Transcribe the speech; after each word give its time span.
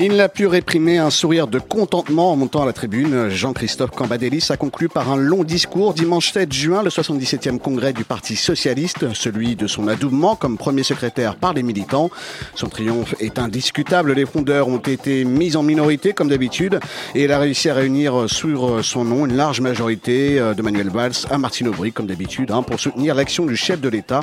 Il 0.00 0.14
n'a 0.14 0.28
pu 0.28 0.46
réprimer 0.46 0.98
un 0.98 1.10
sourire 1.10 1.48
de 1.48 1.58
contentement 1.58 2.30
en 2.30 2.36
montant 2.36 2.62
à 2.62 2.66
la 2.66 2.72
tribune. 2.72 3.30
Jean-Christophe 3.30 3.90
Cambadélis 3.90 4.46
a 4.50 4.56
conclu 4.56 4.88
par 4.88 5.10
un 5.10 5.16
long 5.16 5.42
discours 5.42 5.92
dimanche 5.92 6.30
7 6.30 6.52
juin, 6.52 6.84
le 6.84 6.90
77e 6.90 7.58
congrès 7.58 7.92
du 7.92 8.04
Parti 8.04 8.36
Socialiste, 8.36 9.12
celui 9.12 9.56
de 9.56 9.66
son 9.66 9.88
adoubement 9.88 10.36
comme 10.36 10.56
premier 10.56 10.84
secrétaire 10.84 11.34
par 11.34 11.52
les 11.52 11.64
militants. 11.64 12.10
Son 12.54 12.68
triomphe 12.68 13.16
est 13.18 13.40
indiscutable. 13.40 14.12
Les 14.12 14.24
fondeurs 14.24 14.68
ont 14.68 14.78
été 14.78 15.24
mis 15.24 15.56
en 15.56 15.64
minorité 15.64 16.12
comme 16.12 16.28
d'habitude 16.28 16.78
et 17.16 17.24
il 17.24 17.32
a 17.32 17.40
réussi 17.40 17.68
à 17.68 17.74
réunir 17.74 18.30
sur 18.30 18.84
son 18.84 19.04
nom 19.04 19.26
une 19.26 19.34
large 19.34 19.60
majorité 19.60 20.38
euh, 20.38 20.54
de 20.54 20.62
Manuel 20.62 20.90
Valls 20.90 21.26
à 21.28 21.38
Martine 21.38 21.66
Aubry 21.66 21.90
comme 21.90 22.06
d'habitude 22.06 22.52
hein, 22.52 22.62
pour 22.62 22.78
soutenir 22.78 23.16
l'action 23.16 23.46
du 23.46 23.56
chef 23.56 23.80
de 23.80 23.88
l'État. 23.88 24.20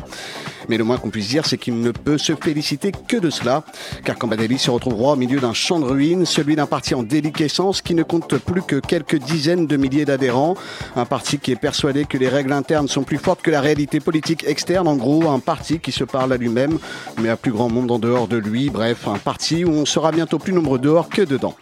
Mais 0.69 0.77
le 0.77 0.83
moins 0.83 0.97
qu'on 0.97 1.09
puisse 1.09 1.27
dire, 1.27 1.45
c'est 1.45 1.57
qu'il 1.57 1.79
ne 1.79 1.91
peut 1.91 2.17
se 2.17 2.33
féliciter 2.33 2.91
que 3.07 3.17
de 3.17 3.29
cela, 3.29 3.63
car 4.03 4.17
Cambadélis 4.17 4.59
se 4.59 4.71
retrouvera 4.71 5.13
au 5.13 5.15
milieu 5.15 5.39
d'un 5.39 5.53
champ 5.65 5.79
de 5.79 5.85
ruines, 5.85 6.27
celui 6.27 6.55
d'un 6.55 6.67
parti 6.67 6.93
en 6.93 7.01
déliquescence 7.01 7.81
qui 7.81 7.95
ne 7.95 8.03
compte 8.03 8.37
plus 8.37 8.61
que 8.61 8.75
quelques 8.75 9.15
dizaines 9.15 9.65
de 9.65 9.77
milliers 9.77 10.05
d'adhérents, 10.05 10.53
un 10.95 11.05
parti 11.05 11.39
qui 11.39 11.51
est 11.51 11.55
persuadé 11.55 12.05
que 12.05 12.19
les 12.19 12.29
règles 12.29 12.53
internes 12.53 12.87
sont 12.87 13.01
plus 13.01 13.17
fortes 13.17 13.41
que 13.41 13.49
la 13.49 13.61
réalité 13.61 13.99
politique 13.99 14.45
externe, 14.47 14.87
en 14.87 14.95
gros, 14.95 15.27
un 15.27 15.39
parti 15.39 15.79
qui 15.79 15.91
se 15.91 16.03
parle 16.03 16.31
à 16.33 16.37
lui-même, 16.37 16.77
mais 17.19 17.29
à 17.29 17.35
plus 17.35 17.51
grand 17.51 17.67
monde 17.67 17.89
en 17.89 17.97
dehors 17.97 18.27
de 18.27 18.37
lui, 18.37 18.69
bref, 18.69 19.07
un 19.07 19.17
parti 19.17 19.65
où 19.65 19.71
on 19.71 19.85
sera 19.85 20.11
bientôt 20.11 20.37
plus 20.37 20.53
nombreux 20.53 20.77
dehors 20.77 21.09
que 21.09 21.23
dedans. 21.23 21.55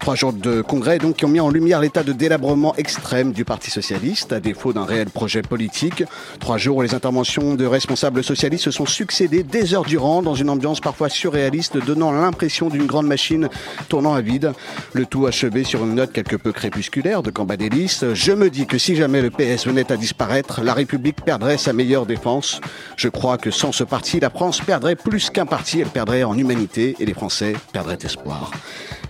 Trois 0.00 0.16
jours 0.16 0.34
de 0.34 0.60
congrès 0.60 0.98
donc 0.98 1.16
qui 1.16 1.24
ont 1.24 1.28
mis 1.28 1.40
en 1.40 1.48
lumière 1.48 1.80
l'état 1.80 2.02
de 2.02 2.12
délabrement 2.12 2.74
extrême 2.76 3.32
du 3.32 3.46
Parti 3.46 3.70
socialiste, 3.70 4.34
à 4.34 4.40
défaut 4.40 4.74
d'un 4.74 4.84
réel 4.84 5.08
projet 5.08 5.40
politique. 5.40 6.04
Trois 6.40 6.58
jours 6.58 6.76
où 6.76 6.82
les 6.82 6.94
interventions 6.94 7.54
de 7.54 7.64
responsables 7.64 8.22
socialistes 8.22 8.64
se 8.64 8.70
sont 8.70 8.84
succédées 8.84 9.44
des 9.44 9.72
heures 9.72 9.84
durant 9.84 10.20
dans 10.20 10.34
une 10.34 10.50
ambiance 10.50 10.80
parfois 10.80 11.08
surréaliste, 11.08 11.78
donnant 11.78 12.12
l'impression 12.12 12.68
d'une 12.68 12.84
grande 12.84 13.06
machine 13.06 13.45
tournant 13.88 14.14
à 14.14 14.20
vide. 14.20 14.52
Le 14.92 15.06
tout 15.06 15.26
achevé 15.26 15.64
sur 15.64 15.84
une 15.84 15.94
note 15.94 16.12
quelque 16.12 16.36
peu 16.36 16.52
crépusculaire 16.52 17.22
de 17.22 17.30
Cambadélis. 17.30 18.00
Je 18.14 18.32
me 18.32 18.50
dis 18.50 18.66
que 18.66 18.78
si 18.78 18.96
jamais 18.96 19.22
le 19.22 19.30
PS 19.30 19.66
venait 19.66 19.90
à 19.92 19.96
disparaître, 19.96 20.62
la 20.62 20.74
République 20.74 21.22
perdrait 21.24 21.58
sa 21.58 21.72
meilleure 21.72 22.06
défense. 22.06 22.60
Je 22.96 23.08
crois 23.08 23.38
que 23.38 23.50
sans 23.50 23.72
ce 23.72 23.84
parti, 23.84 24.20
la 24.20 24.30
France 24.30 24.60
perdrait 24.60 24.96
plus 24.96 25.30
qu'un 25.30 25.46
parti, 25.46 25.80
elle 25.80 25.88
perdrait 25.88 26.24
en 26.24 26.36
humanité 26.36 26.96
et 26.98 27.06
les 27.06 27.14
Français 27.14 27.54
perdraient 27.72 27.98
espoir. 28.02 28.50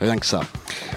Rien 0.00 0.16
que 0.16 0.26
ça. 0.26 0.40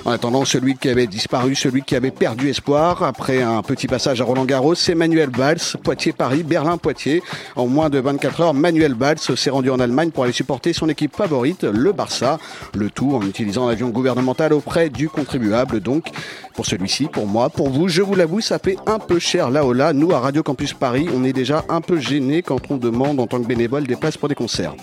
En 0.05 0.11
attendant, 0.11 0.45
celui 0.45 0.75
qui 0.75 0.89
avait 0.89 1.07
disparu, 1.07 1.55
celui 1.55 1.83
qui 1.83 1.95
avait 1.95 2.11
perdu 2.11 2.49
espoir, 2.49 3.03
après 3.03 3.41
un 3.41 3.61
petit 3.61 3.87
passage 3.87 4.21
à 4.21 4.23
Roland 4.23 4.45
Garros, 4.45 4.75
c'est 4.75 4.95
Manuel 4.95 5.29
Valls, 5.29 5.59
Poitiers-Paris, 5.83 6.43
Berlin-Poitiers. 6.43 7.21
En 7.55 7.67
moins 7.67 7.89
de 7.89 7.99
24 7.99 8.41
heures, 8.41 8.53
Manuel 8.53 8.93
Valls 8.93 9.19
s'est 9.19 9.49
rendu 9.49 9.69
en 9.69 9.79
Allemagne 9.79 10.11
pour 10.11 10.23
aller 10.23 10.33
supporter 10.33 10.73
son 10.73 10.89
équipe 10.89 11.15
favorite, 11.15 11.63
le 11.63 11.91
Barça. 11.91 12.39
Le 12.73 12.89
tout 12.89 13.15
en 13.15 13.21
utilisant 13.21 13.67
l'avion 13.67 13.89
gouvernemental 13.89 14.53
auprès 14.53 14.89
du 14.89 15.09
contribuable. 15.09 15.79
Donc, 15.79 16.07
pour 16.59 16.65
celui-ci, 16.65 17.05
pour 17.05 17.25
moi, 17.25 17.49
pour 17.49 17.69
vous, 17.69 17.87
je 17.87 18.01
vous 18.01 18.15
l'avoue, 18.15 18.41
ça 18.41 18.59
fait 18.59 18.75
un 18.85 18.99
peu 18.99 19.17
cher 19.17 19.49
là 19.49 19.63
haut 19.63 19.71
là. 19.71 19.93
Nous, 19.93 20.11
à 20.11 20.19
Radio 20.19 20.43
Campus 20.43 20.73
Paris, 20.73 21.07
on 21.15 21.23
est 21.23 21.31
déjà 21.31 21.63
un 21.69 21.79
peu 21.79 22.01
gênés 22.01 22.41
quand 22.41 22.59
on 22.69 22.75
demande 22.75 23.21
en 23.21 23.27
tant 23.27 23.39
que 23.39 23.47
bénévole 23.47 23.87
des 23.87 23.95
places 23.95 24.17
pour 24.17 24.27
des 24.27 24.35
concerts. 24.35 24.75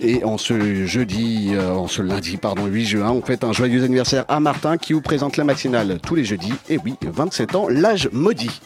Et 0.00 0.24
en 0.24 0.38
ce 0.38 0.86
jeudi, 0.86 1.50
euh, 1.52 1.74
en 1.74 1.88
ce 1.88 2.00
lundi, 2.00 2.38
pardon, 2.38 2.64
8 2.64 2.86
juin, 2.86 3.10
on 3.10 3.20
fête 3.20 3.44
un 3.44 3.52
joyeux 3.52 3.84
anniversaire 3.84 4.24
à 4.28 4.40
Martin 4.40 4.78
qui 4.78 4.94
vous 4.94 5.02
présente 5.02 5.36
la 5.36 5.44
matinale 5.44 5.98
tous 6.02 6.14
les 6.14 6.24
jeudis. 6.24 6.54
Et 6.70 6.78
oui, 6.82 6.94
27 7.02 7.54
ans, 7.54 7.68
l'âge 7.68 8.08
maudit. 8.14 8.62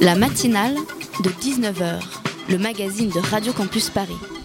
La 0.00 0.14
matinale 0.14 0.76
de 1.24 1.30
19h, 1.30 2.00
le 2.48 2.58
magazine 2.58 3.10
de 3.10 3.18
Radio 3.18 3.52
Campus 3.52 3.90
Paris. 3.90 4.37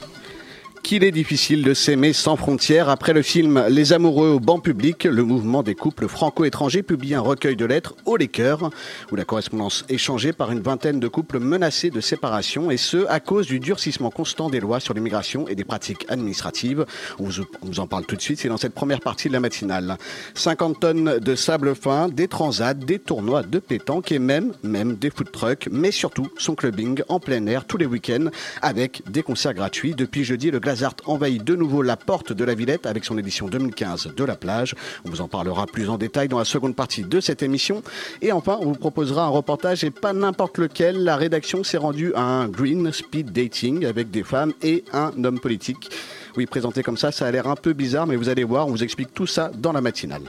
Qu'il 0.84 1.06
est 1.06 1.12
difficile 1.12 1.64
de 1.64 1.74
s'aimer 1.74 2.12
sans 2.12 2.36
frontières. 2.36 2.90
Après 2.90 3.14
le 3.14 3.22
film 3.22 3.68
Les 3.70 3.94
amoureux 3.94 4.28
au 4.28 4.42
banc 4.42 4.60
public, 4.60 5.06
le 5.06 5.24
mouvement 5.24 5.64
des 5.64 5.76
couples 5.76 6.10
franco-étrangers 6.10 6.84
publie 6.84 7.16
un 7.16 7.22
recueil 7.22 7.56
de 7.56 7.64
lettres 7.64 7.96
au 8.06 8.18
les 8.18 8.28
cœurs, 8.28 8.70
où 9.10 9.16
la 9.16 9.24
correspondance 9.24 9.86
échangée 9.88 10.34
par 10.34 10.52
une 10.52 10.60
vingtaine 10.60 11.00
de 11.00 11.08
couples 11.08 11.40
menacés 11.40 11.90
de 11.90 12.02
séparation, 12.02 12.70
et 12.70 12.76
ce, 12.76 13.08
à 13.08 13.22
cause 13.22 13.48
du 13.48 13.62
durcissement 13.62 14.12
constant 14.12 14.50
des 14.50 14.60
lois 14.60 14.82
sur 14.82 14.94
l'immigration 14.94 15.48
et 15.48 15.56
des 15.56 15.64
pratiques 15.64 16.06
administratives. 16.10 16.86
On 17.18 17.30
vous, 17.30 17.80
en 17.80 17.88
parle 17.88 18.06
tout 18.06 18.18
de 18.18 18.22
suite, 18.22 18.40
c'est 18.40 18.50
dans 18.50 18.58
cette 18.58 18.76
première 18.76 19.00
partie 19.00 19.30
de 19.30 19.34
la 19.34 19.40
matinale. 19.40 19.98
50 20.34 20.82
tonnes 20.82 21.18
de 21.18 21.36
sable 21.36 21.76
fin, 21.76 22.10
des 22.10 22.28
transats, 22.28 22.74
des 22.74 23.00
tournois 23.00 23.44
de 23.44 23.60
pétanque 23.60 24.12
et 24.12 24.20
même, 24.20 24.52
même 24.64 24.96
des 24.96 25.12
food 25.12 25.32
trucks, 25.32 25.70
mais 25.72 25.92
surtout 25.92 26.28
son 26.38 26.56
clubbing 26.56 27.04
en 27.08 27.22
plein 27.22 27.48
air 27.48 27.64
tous 27.64 27.78
les 27.78 27.86
week-ends 27.86 28.28
avec 28.62 29.02
des 29.10 29.24
concerts 29.24 29.54
gratuits. 29.54 29.96
Depuis 29.96 30.26
jeudi, 30.26 30.52
le 30.52 30.60
Glazart 30.74 30.96
envahit 31.06 31.44
de 31.44 31.56
nouveau 31.56 31.84
la 31.84 31.96
porte 31.96 32.34
de 32.34 32.44
la 32.44 32.56
Villette 32.56 32.88
avec 32.88 33.06
son 33.06 33.20
édition 33.20 33.48
2015 33.48 34.16
de 34.18 34.24
la 34.24 34.36
plage. 34.36 34.74
On 35.06 35.10
vous 35.12 35.22
en 35.22 35.28
parlera 35.28 35.68
plus 35.68 35.88
en 35.88 36.00
détail 36.00 36.28
dans 36.28 36.40
la 36.40 36.46
seconde 36.46 36.76
partie 36.76 37.04
de 37.04 37.20
cette 37.20 37.44
émission. 37.44 37.84
Et 38.24 38.32
enfin, 38.32 38.58
on 38.60 38.66
vous 38.66 38.74
proposera 38.74 39.26
un 39.26 39.30
reportage 39.30 39.84
et 39.84 39.92
pas 39.92 40.14
n'importe 40.14 40.58
lequel. 40.58 41.04
La 41.04 41.16
rédaction 41.16 41.64
s'est 41.64 41.78
rendue 41.78 42.12
à 42.16 42.24
un 42.24 42.48
green 42.48 42.92
speed 42.92 43.32
dating 43.32 43.86
avec 43.86 44.10
des 44.10 44.24
femmes 44.24 44.52
et 44.64 44.84
un 44.94 45.12
homme 45.24 45.40
politique. 45.40 45.92
Oui, 46.38 46.48
présenté 46.48 46.82
comme 46.82 46.98
ça, 46.98 47.12
ça 47.12 47.28
a 47.28 47.32
l'air 47.32 47.48
un 47.48 47.56
peu 47.56 47.74
bizarre, 47.74 48.08
mais 48.08 48.16
vous 48.16 48.30
allez 48.30 48.44
voir, 48.44 48.66
on 48.66 48.72
vous 48.72 48.84
explique 48.84 49.14
tout 49.14 49.28
ça 49.28 49.52
dans 49.56 49.74
la 49.74 49.82
matinale. 49.82 50.24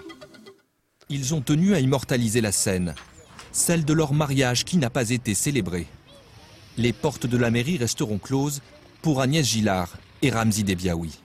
Ils 1.08 1.32
ont 1.32 1.40
tenu 1.40 1.74
à 1.74 1.80
immortaliser 1.80 2.42
la 2.42 2.52
scène, 2.52 2.94
celle 3.50 3.86
de 3.86 3.94
leur 3.94 4.12
mariage 4.12 4.66
qui 4.66 4.76
n'a 4.76 4.90
pas 4.90 5.08
été 5.08 5.32
célébré. 5.32 5.86
Les 6.76 6.92
portes 6.92 7.26
de 7.26 7.38
la 7.38 7.50
mairie 7.50 7.78
resteront 7.78 8.18
closes 8.18 8.60
pour 9.00 9.22
Agnès 9.22 9.46
Gillard 9.46 9.88
et 10.24 10.30
Ramzi 10.30 10.64
Debiaoui. 10.64 11.18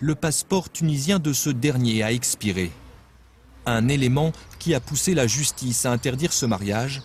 Le 0.00 0.14
passeport 0.14 0.70
tunisien 0.70 1.18
de 1.18 1.32
ce 1.32 1.48
dernier 1.48 2.02
a 2.02 2.12
expiré. 2.12 2.70
Un 3.64 3.88
élément 3.88 4.32
qui 4.58 4.74
a 4.74 4.80
poussé 4.80 5.14
la 5.14 5.26
justice 5.26 5.86
à 5.86 5.92
interdire 5.92 6.34
ce 6.34 6.44
mariage. 6.44 7.00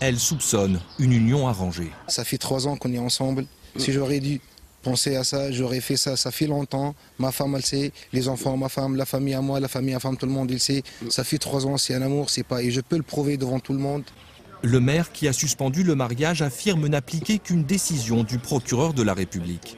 Elle 0.00 0.18
soupçonne 0.18 0.80
une 0.98 1.12
union 1.12 1.48
arrangée. 1.48 1.90
Ça 2.08 2.24
fait 2.24 2.38
trois 2.38 2.66
ans 2.66 2.76
qu'on 2.76 2.92
est 2.94 2.98
ensemble. 2.98 3.46
Si 3.76 3.92
j'aurais 3.92 4.20
dû 4.20 4.40
penser 4.82 5.16
à 5.16 5.24
ça, 5.24 5.52
j'aurais 5.52 5.80
fait 5.80 5.98
ça. 5.98 6.16
Ça 6.16 6.30
fait 6.30 6.46
longtemps. 6.46 6.94
Ma 7.18 7.30
femme, 7.30 7.54
elle 7.54 7.64
sait. 7.64 7.92
Les 8.14 8.28
enfants, 8.28 8.56
ma 8.56 8.70
femme, 8.70 8.96
la 8.96 9.04
famille 9.04 9.34
à 9.34 9.42
moi, 9.42 9.60
la 9.60 9.68
famille 9.68 9.94
à 9.94 10.00
femme, 10.00 10.16
tout 10.16 10.26
le 10.26 10.32
monde, 10.32 10.50
il 10.50 10.60
sait. 10.60 10.82
Ça 11.10 11.24
fait 11.24 11.38
trois 11.38 11.66
ans, 11.66 11.76
c'est 11.76 11.94
un 11.94 12.00
amour, 12.00 12.30
c'est 12.30 12.42
pas. 12.42 12.62
Et 12.62 12.70
je 12.70 12.80
peux 12.80 12.96
le 12.96 13.02
prouver 13.02 13.36
devant 13.36 13.60
tout 13.60 13.74
le 13.74 13.80
monde. 13.80 14.04
Le 14.62 14.80
maire 14.80 15.12
qui 15.12 15.28
a 15.28 15.34
suspendu 15.34 15.82
le 15.82 15.94
mariage 15.94 16.40
affirme 16.40 16.86
n'appliquer 16.86 17.38
qu'une 17.38 17.64
décision 17.64 18.24
du 18.24 18.38
procureur 18.38 18.94
de 18.94 19.02
la 19.02 19.12
République. 19.12 19.76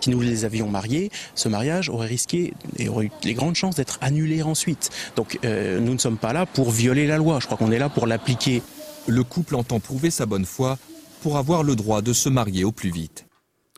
Si 0.00 0.10
nous 0.10 0.20
les 0.20 0.44
avions 0.44 0.68
mariés, 0.68 1.10
ce 1.34 1.48
mariage 1.48 1.88
aurait 1.88 2.06
risqué 2.06 2.54
et 2.78 2.88
aurait 2.88 3.06
eu 3.06 3.10
les 3.24 3.34
grandes 3.34 3.54
chances 3.54 3.76
d'être 3.76 3.98
annulé 4.00 4.42
ensuite. 4.42 4.90
Donc 5.16 5.38
euh, 5.44 5.78
nous 5.80 5.92
ne 5.92 5.98
sommes 5.98 6.18
pas 6.18 6.32
là 6.32 6.46
pour 6.46 6.70
violer 6.70 7.06
la 7.06 7.18
loi, 7.18 7.38
je 7.40 7.46
crois 7.46 7.58
qu'on 7.58 7.70
est 7.70 7.78
là 7.78 7.88
pour 7.88 8.06
l'appliquer. 8.06 8.62
Le 9.06 9.24
couple 9.24 9.56
entend 9.56 9.80
prouver 9.80 10.10
sa 10.10 10.26
bonne 10.26 10.44
foi 10.44 10.78
pour 11.22 11.36
avoir 11.36 11.62
le 11.62 11.76
droit 11.76 12.02
de 12.02 12.12
se 12.12 12.28
marier 12.28 12.64
au 12.64 12.72
plus 12.72 12.90
vite. 12.90 13.26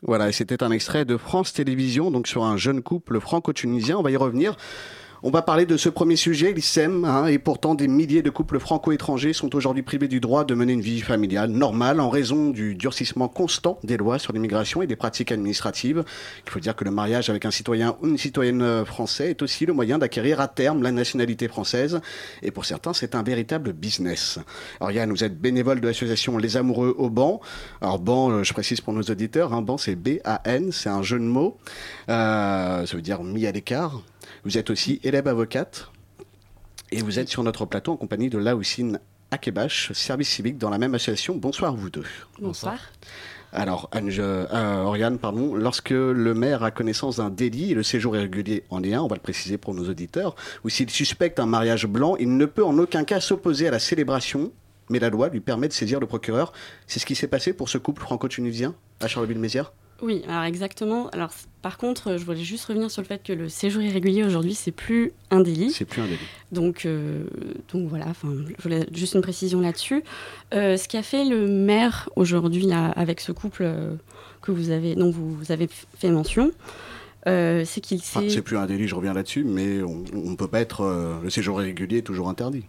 Voilà, 0.05 0.29
et 0.29 0.31
c'était 0.33 0.63
un 0.63 0.71
extrait 0.71 1.05
de 1.05 1.15
France 1.15 1.53
Télévisions, 1.53 2.11
donc 2.11 2.27
sur 2.27 2.43
un 2.43 2.57
jeune 2.57 2.81
couple 2.81 3.21
franco-tunisien. 3.21 3.97
On 3.97 4.01
va 4.01 4.11
y 4.11 4.17
revenir. 4.17 4.57
On 5.25 5.29
va 5.29 5.41
parler 5.41 5.65
de 5.65 5.77
ce 5.77 5.87
premier 5.87 6.17
sujet, 6.17 6.51
l'ISEM, 6.51 7.05
hein, 7.05 7.27
et 7.27 7.39
pourtant 7.39 7.75
des 7.75 7.87
milliers 7.87 8.21
de 8.21 8.29
couples 8.29 8.59
franco-étrangers 8.59 9.31
sont 9.31 9.55
aujourd'hui 9.55 9.81
privés 9.81 10.09
du 10.09 10.19
droit 10.19 10.43
de 10.43 10.53
mener 10.53 10.73
une 10.73 10.81
vie 10.81 10.99
familiale 10.99 11.49
normale 11.49 12.01
en 12.01 12.09
raison 12.09 12.49
du 12.49 12.75
durcissement 12.75 13.29
constant 13.29 13.79
des 13.85 13.95
lois 13.95 14.19
sur 14.19 14.33
l'immigration 14.33 14.81
et 14.81 14.87
des 14.87 14.97
pratiques 14.97 15.31
administratives. 15.31 16.03
Il 16.45 16.51
faut 16.51 16.59
dire 16.59 16.75
que 16.75 16.83
le 16.83 16.91
mariage 16.91 17.29
avec 17.29 17.45
un 17.45 17.51
citoyen 17.51 17.95
ou 18.01 18.07
une 18.07 18.17
citoyenne 18.17 18.83
français 18.83 19.29
est 19.29 19.41
aussi 19.41 19.65
le 19.65 19.71
moyen 19.71 19.97
d'acquérir 19.97 20.41
à 20.41 20.49
terme 20.49 20.83
la 20.83 20.91
nationalité 20.91 21.47
française, 21.47 22.01
et 22.41 22.51
pour 22.51 22.65
certains 22.65 22.91
c'est 22.91 23.15
un 23.15 23.23
véritable 23.23 23.71
business. 23.71 24.39
Alors 24.81 24.91
Yann, 24.91 25.09
vous 25.09 25.23
êtes 25.23 25.39
bénévole 25.39 25.79
de 25.79 25.87
l'association 25.87 26.37
Les 26.37 26.57
Amoureux 26.57 26.95
au 26.97 27.09
banc. 27.09 27.39
Alors 27.79 27.99
banc, 27.99 28.29
euh, 28.29 28.43
je 28.43 28.51
précise 28.51 28.81
pour 28.81 28.91
nos 28.91 29.03
auditeurs, 29.03 29.53
un 29.53 29.61
banc 29.61 29.77
c'est 29.77 29.95
B-A-N, 29.95 30.73
c'est 30.73 30.89
un 30.89 31.01
jeu 31.01 31.17
de 31.17 31.23
mots, 31.23 31.57
euh, 32.09 32.85
ça 32.85 32.93
veut 32.97 33.01
dire 33.01 33.23
mis 33.23 33.47
à 33.47 33.53
l'écart. 33.53 34.01
Vous 34.43 34.57
êtes 34.57 34.69
aussi 34.69 34.99
élève 35.03 35.29
avocate 35.29 35.89
et 36.91 37.01
vous 37.01 37.17
êtes 37.17 37.29
sur 37.29 37.43
notre 37.43 37.65
plateau 37.65 37.93
en 37.93 37.95
compagnie 37.95 38.29
de 38.29 38.37
Laoussine 38.37 38.99
Akebash, 39.31 39.93
service 39.93 40.27
civique 40.27 40.57
dans 40.57 40.69
la 40.69 40.77
même 40.77 40.93
association. 40.95 41.37
Bonsoir 41.37 41.73
vous 41.75 41.89
deux. 41.89 42.03
Bonsoir. 42.41 42.77
Alors, 43.53 43.89
Ange, 43.95 44.17
euh, 44.19 44.83
Oriane, 44.83 45.17
pardon, 45.17 45.55
lorsque 45.55 45.91
le 45.91 46.33
maire 46.33 46.61
a 46.61 46.71
connaissance 46.71 47.17
d'un 47.17 47.29
délit, 47.29 47.71
et 47.71 47.73
le 47.73 47.83
séjour 47.83 48.17
irrégulier 48.17 48.63
en 48.69 48.83
est 48.83 48.93
un, 48.93 49.01
on 49.01 49.07
va 49.07 49.15
le 49.15 49.21
préciser 49.21 49.57
pour 49.57 49.73
nos 49.73 49.87
auditeurs, 49.87 50.35
ou 50.65 50.69
s'il 50.69 50.89
suspecte 50.89 51.39
un 51.39 51.45
mariage 51.45 51.85
blanc, 51.87 52.17
il 52.17 52.35
ne 52.35 52.45
peut 52.45 52.65
en 52.65 52.77
aucun 52.77 53.05
cas 53.05 53.21
s'opposer 53.21 53.69
à 53.69 53.71
la 53.71 53.79
célébration, 53.79 54.51
mais 54.89 54.99
la 54.99 55.09
loi 55.09 55.29
lui 55.29 55.39
permet 55.39 55.69
de 55.69 55.73
saisir 55.73 56.01
le 56.01 56.07
procureur. 56.07 56.51
C'est 56.85 56.99
ce 56.99 57.05
qui 57.05 57.15
s'est 57.15 57.27
passé 57.27 57.53
pour 57.53 57.69
ce 57.69 57.77
couple 57.77 58.01
franco-tunisien 58.01 58.75
à 58.99 59.07
Charleville-Mézières? 59.07 59.71
Oui, 60.03 60.21
alors 60.27 60.43
exactement. 60.43 61.07
Alors, 61.13 61.31
par 61.61 61.77
contre, 61.77 62.17
je 62.17 62.25
voulais 62.25 62.43
juste 62.43 62.65
revenir 62.65 62.91
sur 62.91 63.01
le 63.01 63.07
fait 63.07 63.23
que 63.23 63.31
le 63.31 63.47
séjour 63.47 63.81
irrégulier 63.81 64.25
aujourd'hui, 64.25 64.53
c'est 64.53 64.73
plus 64.73 65.13
un 65.31 65.39
délit. 65.39 65.71
C'est 65.71 65.85
plus 65.85 66.01
un 66.01 66.05
délit. 66.05 66.19
Donc, 66.51 66.85
euh, 66.85 67.23
donc 67.71 67.87
voilà, 67.87 68.07
enfin, 68.09 68.27
je 68.57 68.61
voulais 68.61 68.85
juste 68.91 69.13
une 69.13 69.21
précision 69.21 69.61
là-dessus. 69.61 70.03
Euh, 70.53 70.75
ce 70.75 70.89
qu'a 70.89 71.03
fait 71.03 71.23
le 71.23 71.47
maire 71.47 72.09
aujourd'hui 72.17 72.69
avec 72.73 73.21
ce 73.21 73.31
couple 73.31 73.63
euh, 73.63 73.95
que 74.41 74.51
vous 74.51 74.71
avez, 74.71 74.95
dont 74.95 75.09
vous, 75.09 75.33
vous 75.33 75.53
avez 75.53 75.69
fait 75.97 76.09
mention, 76.09 76.51
euh, 77.27 77.63
c'est 77.65 77.79
qu'il 77.79 78.01
s'est. 78.01 78.19
Enfin, 78.19 78.27
c'est 78.29 78.41
plus 78.41 78.57
un 78.57 78.65
délit, 78.65 78.89
je 78.89 78.95
reviens 78.95 79.13
là-dessus, 79.13 79.45
mais 79.45 79.81
on 79.83 80.03
ne 80.31 80.35
peut 80.35 80.49
pas 80.49 80.59
être. 80.59 80.83
le 81.23 81.29
séjour 81.29 81.61
irrégulier 81.61 81.99
est 81.99 82.01
toujours 82.01 82.27
interdit. 82.27 82.65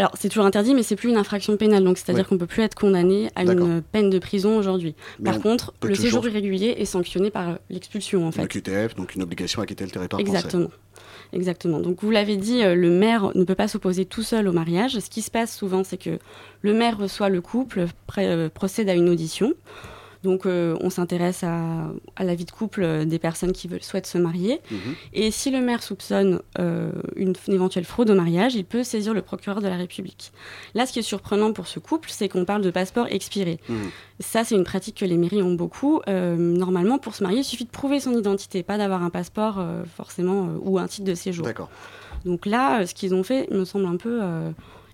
Alors, 0.00 0.12
c'est 0.18 0.30
toujours 0.30 0.46
interdit, 0.46 0.72
mais 0.74 0.82
c'est 0.82 0.96
plus 0.96 1.10
une 1.10 1.18
infraction 1.18 1.56
pénale. 1.58 1.84
Donc, 1.84 1.98
c'est-à-dire 1.98 2.26
qu'on 2.26 2.38
peut 2.38 2.46
plus 2.46 2.62
être 2.62 2.74
condamné 2.74 3.28
à 3.36 3.42
une 3.44 3.82
peine 3.82 4.08
de 4.08 4.18
prison 4.18 4.56
aujourd'hui. 4.56 4.94
Par 5.22 5.36
on 5.36 5.40
contre, 5.40 5.74
le 5.82 5.90
toujours- 5.90 6.04
séjour 6.04 6.26
irrégulier 6.28 6.74
est 6.78 6.86
sanctionné 6.86 7.30
par 7.30 7.58
l'expulsion, 7.68 8.26
en 8.26 8.32
fait. 8.32 8.40
Le 8.42 8.48
QTF, 8.48 8.94
donc 8.94 9.14
une 9.14 9.22
obligation 9.22 9.60
à 9.60 9.66
quitter 9.66 9.84
le 9.84 9.90
territoire 9.90 10.20
français. 10.22 10.36
Exactement. 10.38 10.70
Exactement. 11.32 11.80
Donc 11.80 12.02
vous 12.02 12.10
l'avez 12.10 12.36
dit, 12.36 12.64
euh, 12.64 12.74
le 12.74 12.90
maire 12.90 13.30
ne 13.36 13.44
peut 13.44 13.54
pas 13.54 13.68
s'opposer 13.68 14.04
tout 14.06 14.22
seul 14.22 14.48
au 14.48 14.52
mariage. 14.52 14.98
Ce 14.98 15.10
qui 15.10 15.22
se 15.22 15.30
passe 15.30 15.54
souvent, 15.56 15.84
c'est 15.84 15.96
que 15.98 16.18
le 16.62 16.72
maire 16.74 16.98
reçoit 16.98 17.28
le 17.28 17.40
couple, 17.40 17.86
euh, 18.18 18.48
procède 18.48 18.88
à 18.88 18.94
une 18.94 19.08
audition. 19.08 19.52
Donc 20.22 20.46
euh, 20.46 20.76
on 20.80 20.90
s'intéresse 20.90 21.42
à, 21.44 21.90
à 22.16 22.24
la 22.24 22.34
vie 22.34 22.44
de 22.44 22.50
couple 22.50 22.82
euh, 22.82 23.04
des 23.04 23.18
personnes 23.18 23.52
qui 23.52 23.68
veulent, 23.68 23.82
souhaitent 23.82 24.06
se 24.06 24.18
marier. 24.18 24.60
Mhm. 24.70 24.78
Et 25.14 25.30
si 25.30 25.50
le 25.50 25.60
maire 25.60 25.82
soupçonne 25.82 26.40
euh, 26.58 26.92
une, 27.16 27.34
une 27.48 27.54
éventuelle 27.54 27.84
fraude 27.84 28.10
au 28.10 28.14
mariage, 28.14 28.54
il 28.54 28.64
peut 28.64 28.82
saisir 28.82 29.14
le 29.14 29.22
procureur 29.22 29.60
de 29.60 29.68
la 29.68 29.76
République. 29.76 30.32
Là, 30.74 30.86
ce 30.86 30.92
qui 30.92 30.98
est 30.98 31.02
surprenant 31.02 31.52
pour 31.52 31.66
ce 31.66 31.78
couple, 31.78 32.10
c'est 32.10 32.28
qu'on 32.28 32.44
parle 32.44 32.62
de 32.62 32.70
passeport 32.70 33.06
expiré. 33.08 33.60
Mhm. 33.68 33.90
Ça, 34.20 34.44
c'est 34.44 34.54
une 34.54 34.64
pratique 34.64 34.96
que 34.96 35.06
les 35.06 35.16
mairies 35.16 35.42
ont 35.42 35.54
beaucoup. 35.54 36.02
Euh, 36.06 36.36
normalement, 36.36 36.98
pour 36.98 37.14
se 37.14 37.22
marier, 37.22 37.38
il 37.40 37.44
suffit 37.44 37.64
de 37.64 37.70
prouver 37.70 38.00
son 38.00 38.12
identité, 38.12 38.62
pas 38.62 38.76
d'avoir 38.76 39.02
un 39.02 39.10
passeport 39.10 39.58
euh, 39.58 39.84
forcément 39.96 40.44
euh, 40.44 40.58
ou 40.60 40.78
un 40.78 40.86
titre 40.86 41.06
de 41.06 41.14
séjour. 41.14 41.46
D'accord. 41.46 41.70
Donc 42.26 42.44
là, 42.44 42.86
ce 42.86 42.92
qu'ils 42.92 43.14
ont 43.14 43.22
fait 43.22 43.50
me 43.50 43.64
semble 43.64 43.86
un 43.86 43.96
peu 43.96 44.20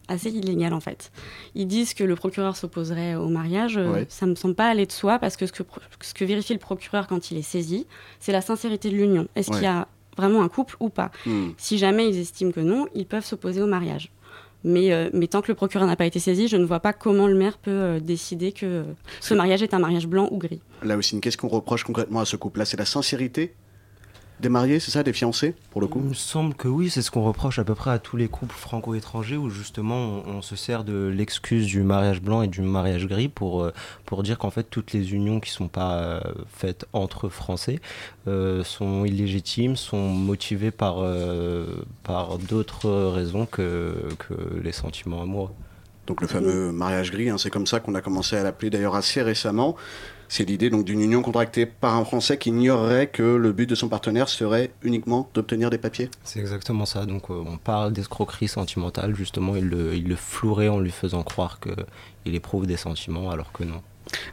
assez 0.08 0.30
illégal 0.30 0.72
en 0.72 0.80
fait. 0.80 1.10
Ils 1.54 1.66
disent 1.66 1.94
que 1.94 2.04
le 2.04 2.14
procureur 2.16 2.56
s'opposerait 2.56 3.14
au 3.16 3.28
mariage. 3.28 3.76
euh, 3.76 3.92
Ouais. 3.92 4.06
Ça 4.08 4.26
me 4.26 4.34
semble 4.34 4.54
pas 4.54 4.68
aller 4.68 4.86
de 4.86 4.92
soi 4.92 5.18
parce 5.18 5.36
que 5.36 5.46
ce 5.46 5.52
que, 5.52 5.62
pro- 5.62 5.80
ce 6.00 6.14
que 6.14 6.24
vérifie 6.24 6.52
le 6.52 6.58
procureur 6.58 7.06
quand 7.06 7.30
il 7.30 7.38
est 7.38 7.42
saisi, 7.42 7.86
c'est 8.20 8.32
la 8.32 8.40
sincérité 8.40 8.90
de 8.90 8.96
l'union. 8.96 9.28
Est-ce 9.34 9.50
Ouais. 9.50 9.56
qu'il 9.56 9.64
y 9.64 9.68
a 9.68 9.88
vraiment 10.16 10.42
un 10.42 10.48
couple 10.48 10.76
ou 10.80 10.88
pas? 10.88 11.10
Hmm. 11.26 11.48
Si 11.56 11.78
jamais 11.78 12.08
ils 12.08 12.18
estiment 12.18 12.52
que 12.52 12.60
non, 12.60 12.86
ils 12.94 13.06
peuvent 13.06 13.24
s'opposer 13.24 13.60
au 13.62 13.66
mariage. 13.66 14.10
Mais, 14.64 14.92
euh, 14.92 15.10
mais 15.12 15.28
tant 15.28 15.42
que 15.42 15.48
le 15.48 15.54
procureur 15.54 15.86
n'a 15.86 15.94
pas 15.94 16.06
été 16.06 16.18
saisi, 16.18 16.48
je 16.48 16.56
ne 16.56 16.64
vois 16.64 16.80
pas 16.80 16.92
comment 16.92 17.28
le 17.28 17.34
maire 17.36 17.56
peut 17.58 17.70
euh, 17.70 18.00
décider 18.00 18.50
que 18.50 18.66
euh, 18.66 18.82
ce 19.20 19.32
mariage 19.34 19.62
est 19.62 19.74
un 19.74 19.78
mariage 19.78 20.08
blanc 20.08 20.28
ou 20.32 20.38
gris. 20.38 20.60
Là 20.82 20.96
aussi, 20.96 21.20
qu'est-ce 21.20 21.36
qu'on 21.36 21.46
reproche 21.48 21.84
concrètement 21.84 22.20
à 22.20 22.24
ce 22.24 22.36
couple-là 22.36 22.64
C'est 22.64 22.76
la 22.78 22.84
sincérité 22.86 23.54
des 24.40 24.48
mariés, 24.50 24.80
c'est 24.80 24.90
ça, 24.90 25.02
des 25.02 25.14
fiancés, 25.14 25.54
pour 25.70 25.80
le 25.80 25.86
coup 25.86 26.00
Il 26.02 26.10
me 26.10 26.14
semble 26.14 26.54
que 26.54 26.68
oui, 26.68 26.90
c'est 26.90 27.00
ce 27.00 27.10
qu'on 27.10 27.24
reproche 27.24 27.58
à 27.58 27.64
peu 27.64 27.74
près 27.74 27.90
à 27.90 27.98
tous 27.98 28.16
les 28.16 28.28
couples 28.28 28.54
franco-étrangers 28.54 29.36
où 29.36 29.48
justement 29.48 29.96
on, 30.26 30.36
on 30.36 30.42
se 30.42 30.56
sert 30.56 30.84
de 30.84 31.06
l'excuse 31.06 31.66
du 31.66 31.82
mariage 31.82 32.20
blanc 32.20 32.42
et 32.42 32.48
du 32.48 32.60
mariage 32.60 33.06
gris 33.06 33.28
pour, 33.28 33.62
euh, 33.62 33.72
pour 34.04 34.22
dire 34.22 34.36
qu'en 34.36 34.50
fait 34.50 34.64
toutes 34.64 34.92
les 34.92 35.14
unions 35.14 35.40
qui 35.40 35.50
sont 35.50 35.68
pas 35.68 35.96
euh, 35.96 36.20
faites 36.54 36.84
entre 36.92 37.28
Français 37.30 37.80
euh, 38.28 38.62
sont 38.62 39.06
illégitimes, 39.06 39.76
sont 39.76 40.08
motivées 40.08 40.70
par, 40.70 40.96
euh, 40.98 41.66
par 42.02 42.38
d'autres 42.38 42.90
raisons 42.90 43.46
que, 43.46 44.08
que 44.18 44.34
les 44.62 44.72
sentiments 44.72 45.22
amoureux. 45.22 45.50
Donc 46.06 46.20
le 46.20 46.28
fameux 46.28 46.72
mariage 46.72 47.10
gris, 47.10 47.30
hein, 47.30 47.38
c'est 47.38 47.50
comme 47.50 47.66
ça 47.66 47.80
qu'on 47.80 47.94
a 47.94 48.00
commencé 48.00 48.36
à 48.36 48.42
l'appeler 48.42 48.70
d'ailleurs 48.70 48.94
assez 48.94 49.22
récemment. 49.22 49.76
C'est 50.28 50.44
l'idée 50.44 50.70
donc 50.70 50.84
d'une 50.84 51.00
union 51.00 51.22
contractée 51.22 51.66
par 51.66 51.96
un 51.96 52.04
Français 52.04 52.38
qui 52.38 52.50
ignorerait 52.50 53.06
que 53.06 53.22
le 53.22 53.52
but 53.52 53.68
de 53.68 53.74
son 53.74 53.88
partenaire 53.88 54.28
serait 54.28 54.70
uniquement 54.82 55.28
d'obtenir 55.34 55.70
des 55.70 55.78
papiers. 55.78 56.10
C'est 56.24 56.40
exactement 56.40 56.86
ça. 56.86 57.06
Donc 57.06 57.30
euh, 57.30 57.42
on 57.46 57.56
parle 57.56 57.92
d'escroquerie 57.92 58.48
sentimentale, 58.48 59.14
justement, 59.14 59.56
il 59.56 59.68
le, 59.68 59.94
il 59.94 60.08
le 60.08 60.16
flouerait 60.16 60.68
en 60.68 60.80
lui 60.80 60.90
faisant 60.90 61.22
croire 61.22 61.60
qu'il 61.60 62.34
éprouve 62.34 62.66
des 62.66 62.76
sentiments 62.76 63.30
alors 63.30 63.52
que 63.52 63.64
non. 63.64 63.82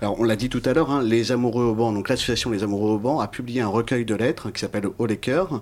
Alors 0.02 0.20
on 0.20 0.24
l'a 0.24 0.36
dit 0.36 0.50
tout 0.50 0.62
à 0.66 0.74
l'heure, 0.74 0.92
hein, 0.92 1.02
les 1.02 1.32
Amoureux 1.32 1.66
au 1.66 1.74
banc, 1.74 1.92
donc 1.94 2.10
l'association 2.10 2.52
Les 2.52 2.64
Amoureux 2.64 2.92
au 2.92 3.00
banc 3.00 3.20
a 3.20 3.28
publié 3.28 3.62
un 3.62 3.68
recueil 3.68 4.06
de 4.06 4.16
lettres 4.16 4.52
qui 4.52 4.62
s'appelle 4.62 4.88
les 5.08 5.18
cœurs. 5.18 5.62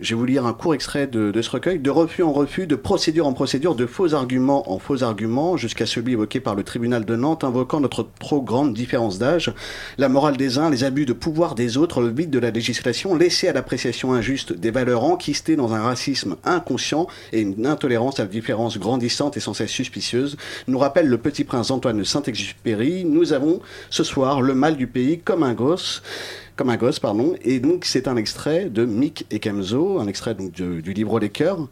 Je 0.00 0.14
vais 0.14 0.18
vous 0.18 0.24
lire 0.24 0.46
un 0.46 0.54
court 0.54 0.72
extrait 0.72 1.06
de, 1.06 1.30
de 1.30 1.42
ce 1.42 1.50
recueil, 1.50 1.78
de 1.78 1.90
refus 1.90 2.22
en 2.22 2.32
refus, 2.32 2.66
de 2.66 2.74
procédure 2.74 3.26
en 3.26 3.34
procédure, 3.34 3.74
de 3.74 3.84
faux 3.84 4.14
arguments 4.14 4.72
en 4.72 4.78
faux 4.78 5.02
arguments, 5.02 5.58
jusqu'à 5.58 5.84
celui 5.84 6.14
évoqué 6.14 6.40
par 6.40 6.54
le 6.54 6.62
tribunal 6.62 7.04
de 7.04 7.16
Nantes, 7.16 7.44
invoquant 7.44 7.80
notre 7.80 8.08
trop 8.18 8.40
grande 8.40 8.72
différence 8.72 9.18
d'âge, 9.18 9.52
la 9.98 10.08
morale 10.08 10.38
des 10.38 10.56
uns, 10.56 10.70
les 10.70 10.84
abus 10.84 11.04
de 11.04 11.12
pouvoir 11.12 11.54
des 11.54 11.76
autres, 11.76 12.00
le 12.00 12.08
vide 12.08 12.30
de 12.30 12.38
la 12.38 12.50
législation, 12.50 13.14
laissé 13.14 13.48
à 13.48 13.52
l'appréciation 13.52 14.14
injuste 14.14 14.54
des 14.54 14.70
valeurs 14.70 15.04
enquistées 15.04 15.56
dans 15.56 15.74
un 15.74 15.82
racisme 15.82 16.36
inconscient 16.44 17.06
et 17.34 17.42
une 17.42 17.66
intolérance 17.66 18.20
à 18.20 18.22
la 18.22 18.30
différence 18.30 18.78
grandissante 18.78 19.36
et 19.36 19.40
sans 19.40 19.52
cesse 19.52 19.70
suspicieuse, 19.70 20.38
nous 20.66 20.78
rappelle 20.78 21.08
le 21.08 21.18
petit 21.18 21.44
prince 21.44 21.70
Antoine 21.70 21.98
de 21.98 22.04
Saint-Exupéry. 22.04 23.04
Nous 23.04 23.34
avons 23.34 23.60
ce 23.90 24.02
soir 24.02 24.40
le 24.40 24.54
mal 24.54 24.78
du 24.78 24.86
pays 24.86 25.18
comme 25.18 25.42
un 25.42 25.52
gosse 25.52 26.02
comme 26.60 26.68
un 26.68 26.76
gosse, 26.76 27.00
pardon. 27.00 27.34
Et 27.42 27.58
donc, 27.58 27.86
c'est 27.86 28.06
un 28.06 28.16
extrait 28.16 28.68
de 28.68 28.84
Mick 28.84 29.24
et 29.30 29.38
Kemzo, 29.38 29.98
un 29.98 30.06
extrait 30.06 30.34
donc, 30.34 30.52
du, 30.52 30.82
du 30.82 30.92
livre 30.92 31.18
Les 31.18 31.30
Cœurs. 31.30 31.68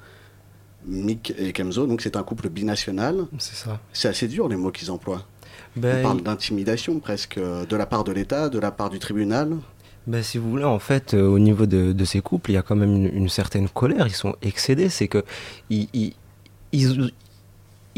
Mick 0.87 1.35
et 1.38 1.52
Kemzo, 1.52 1.87
donc 1.87 2.00
c'est 2.00 2.17
un 2.17 2.23
couple 2.23 2.49
binational. 2.49 3.26
C'est 3.37 3.55
ça. 3.55 3.81
C'est 3.93 4.08
assez 4.08 4.29
dur 4.29 4.49
les 4.49 4.56
mots 4.56 4.70
qu'ils 4.70 4.90
emploient. 4.90 5.26
Ben, 5.76 5.99
Ils 5.99 6.02
parlent 6.02 6.23
d'intimidation 6.23 7.00
presque, 7.00 7.37
euh, 7.37 7.67
de 7.67 7.76
la 7.76 7.85
part 7.85 8.02
de 8.02 8.12
l'État, 8.12 8.49
de 8.49 8.58
la 8.58 8.70
part 8.70 8.88
du 8.88 8.99
tribunal. 8.99 9.58
Ben, 10.06 10.23
si 10.23 10.38
vous 10.38 10.49
voulez, 10.49 10.64
en 10.64 10.79
fait, 10.79 11.12
euh, 11.12 11.26
au 11.26 11.38
niveau 11.38 11.67
de, 11.67 11.93
de 11.93 12.05
ces 12.06 12.23
couples, 12.23 12.52
il 12.52 12.55
y 12.55 12.56
a 12.56 12.62
quand 12.62 12.76
même 12.76 12.94
une, 12.96 13.14
une 13.14 13.29
certaine 13.29 13.69
colère. 13.69 14.06
Ils 14.06 14.14
sont 14.14 14.37
excédés. 14.41 14.88
C'est 14.88 15.08
que 15.08 15.23
ils, 15.69 16.14
ils, 16.73 17.12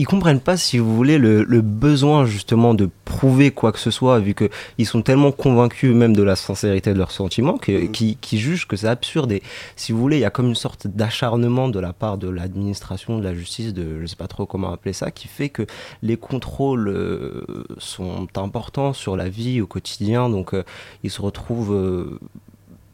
ils, 0.01 0.07
comprennent 0.07 0.41
pas, 0.41 0.57
si 0.57 0.79
vous 0.79 0.95
voulez, 0.97 1.19
le, 1.19 1.43
le 1.45 1.61
besoin 1.61 2.25
justement 2.25 2.75
de 2.75 2.89
prouver 3.05 3.51
quoi 3.51 3.73
que 3.73 3.79
ce 3.79 3.91
soit, 3.91 4.19
vu 4.19 4.35
que 4.35 4.49
ils 4.79 4.87
sont 4.87 5.03
tellement 5.03 5.33
convaincus 5.33 5.95
même 5.95 6.15
de 6.15 6.23
la 6.23 6.37
sincérité 6.37 6.93
de 6.93 6.99
leurs 6.99 7.11
sentiments, 7.11 7.59
que, 7.59 7.73
Mhm. 7.73 7.93
qui, 7.93 8.17
qui 8.21 8.39
jugent 8.39 8.67
que 8.67 8.77
c'est 8.77 8.89
absurde. 8.89 9.33
Et 9.33 9.43
si 9.77 9.93
vous 9.93 9.99
voulez, 9.99 10.17
il 10.19 10.21
y 10.21 10.25
a 10.25 10.31
comme 10.31 10.47
une 10.49 10.55
sorte 10.55 10.87
d'acharnement 10.87 11.69
de 11.69 11.81
la 11.81 11.93
part 11.93 12.19
de 12.19 12.29
l'administration, 12.29 13.19
de 13.19 13.25
la 13.25 13.35
justice, 13.35 13.73
de 13.75 14.01
je 14.01 14.07
sais 14.07 14.17
pas 14.17 14.29
trop 14.29 14.47
comment 14.47 14.73
appeler 14.73 14.93
ça, 14.93 15.11
qui 15.11 15.29
fait 15.29 15.49
que 15.49 15.67
les 16.03 16.17
contrôles 16.17 16.89
euh, 16.89 17.45
sont 17.79 18.27
importants 18.37 18.93
sur 18.93 19.17
la 19.17 19.29
vie 19.29 19.61
au 19.61 19.67
quotidien. 19.67 20.29
Donc, 20.29 20.55
euh, 20.55 20.63
ils 21.03 21.11
se 21.11 21.23
retrouvent 21.23 21.75
euh, 21.75 22.19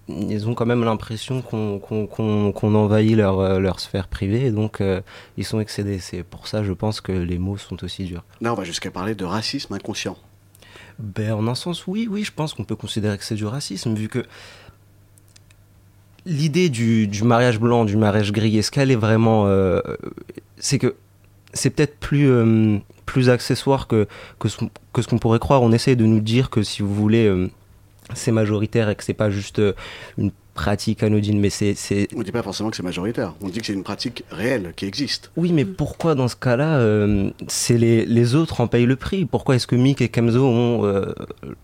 ils 0.08 0.48
ont 0.48 0.54
quand 0.54 0.66
même 0.66 0.84
l'impression 0.84 1.42
qu'on 1.42 1.78
qu'on- 1.78 2.06
qu'on- 2.06 2.52
qu'on 2.52 2.74
envahit 2.74 3.16
leur, 3.16 3.40
euh, 3.40 3.58
leur 3.58 3.80
sphère 3.80 4.06
privée 4.08 4.46
et 4.46 4.50
donc 4.50 4.80
euh, 4.80 5.00
ils 5.36 5.44
sont 5.44 5.58
excédés. 5.60 5.98
C'est 5.98 6.22
pour 6.22 6.46
ça, 6.46 6.62
je 6.62 6.72
pense, 6.72 7.00
que 7.00 7.12
les 7.12 7.38
mots 7.38 7.56
sont 7.56 7.82
aussi 7.82 8.04
durs. 8.04 8.24
Là, 8.40 8.52
on 8.52 8.56
va 8.56 8.64
jusqu'à 8.64 8.90
parler 8.90 9.14
de 9.14 9.24
racisme 9.24 9.74
inconscient. 9.74 10.16
Ben, 10.98 11.32
en 11.32 11.46
un 11.48 11.54
sens, 11.54 11.86
oui, 11.86 12.08
oui, 12.10 12.24
je 12.24 12.32
pense 12.32 12.54
qu'on 12.54 12.64
peut 12.64 12.76
considérer 12.76 13.18
que 13.18 13.24
c'est 13.24 13.34
du 13.34 13.44
racisme, 13.46 13.94
vu 13.94 14.08
que 14.08 14.24
l'idée 16.24 16.68
du, 16.70 17.06
du 17.06 17.22
mariage 17.24 17.58
blanc, 17.60 17.84
du 17.84 17.96
mariage 17.96 18.32
gris, 18.32 18.56
est-ce 18.58 18.70
qu'elle 18.70 18.90
est 18.90 18.96
vraiment... 18.96 19.46
euh, 19.46 19.80
c'est 20.58 20.78
que 20.78 20.96
c'est 21.52 21.70
peut-être 21.70 21.98
plus, 21.98 22.28
euh, 22.30 22.78
plus 23.06 23.28
accessoire 23.30 23.86
que, 23.86 24.06
que 24.38 24.48
ce, 24.48 24.58
que 24.92 25.02
ce 25.02 25.08
qu'on 25.08 25.18
pourrait 25.18 25.38
croire. 25.38 25.62
On 25.62 25.72
essaie 25.72 25.96
de 25.96 26.04
nous 26.04 26.20
dire 26.20 26.50
que, 26.50 26.62
si 26.62 26.82
vous 26.82 26.94
voulez, 26.94 27.26
c'est 28.14 28.32
majoritaire 28.32 28.88
et 28.90 28.94
que 28.96 29.04
c'est 29.04 29.14
pas 29.14 29.30
juste 29.30 29.58
euh, 29.58 29.72
une 30.18 30.30
pratique 30.54 31.02
anodine, 31.02 31.38
mais 31.38 31.50
c'est... 31.50 31.74
On 32.14 32.20
ne 32.20 32.24
dit 32.24 32.32
pas 32.32 32.42
forcément 32.42 32.70
que 32.70 32.76
c'est 32.76 32.82
majoritaire. 32.82 33.34
On 33.42 33.48
dit 33.50 33.60
que 33.60 33.66
c'est 33.66 33.74
une 33.74 33.82
pratique 33.82 34.24
réelle 34.30 34.72
qui 34.74 34.86
existe. 34.86 35.30
Oui, 35.36 35.52
mais 35.52 35.66
pourquoi 35.66 36.14
dans 36.14 36.28
ce 36.28 36.36
cas-là, 36.36 36.78
euh, 36.78 37.28
c'est 37.46 37.76
les, 37.76 38.06
les 38.06 38.34
autres 38.34 38.62
en 38.62 38.66
payent 38.66 38.86
le 38.86 38.96
prix? 38.96 39.26
Pourquoi 39.26 39.56
est-ce 39.56 39.66
que 39.66 39.76
Mick 39.76 40.00
et 40.00 40.08
Kemzo 40.08 40.42
ont 40.46 40.86
euh, 40.86 41.12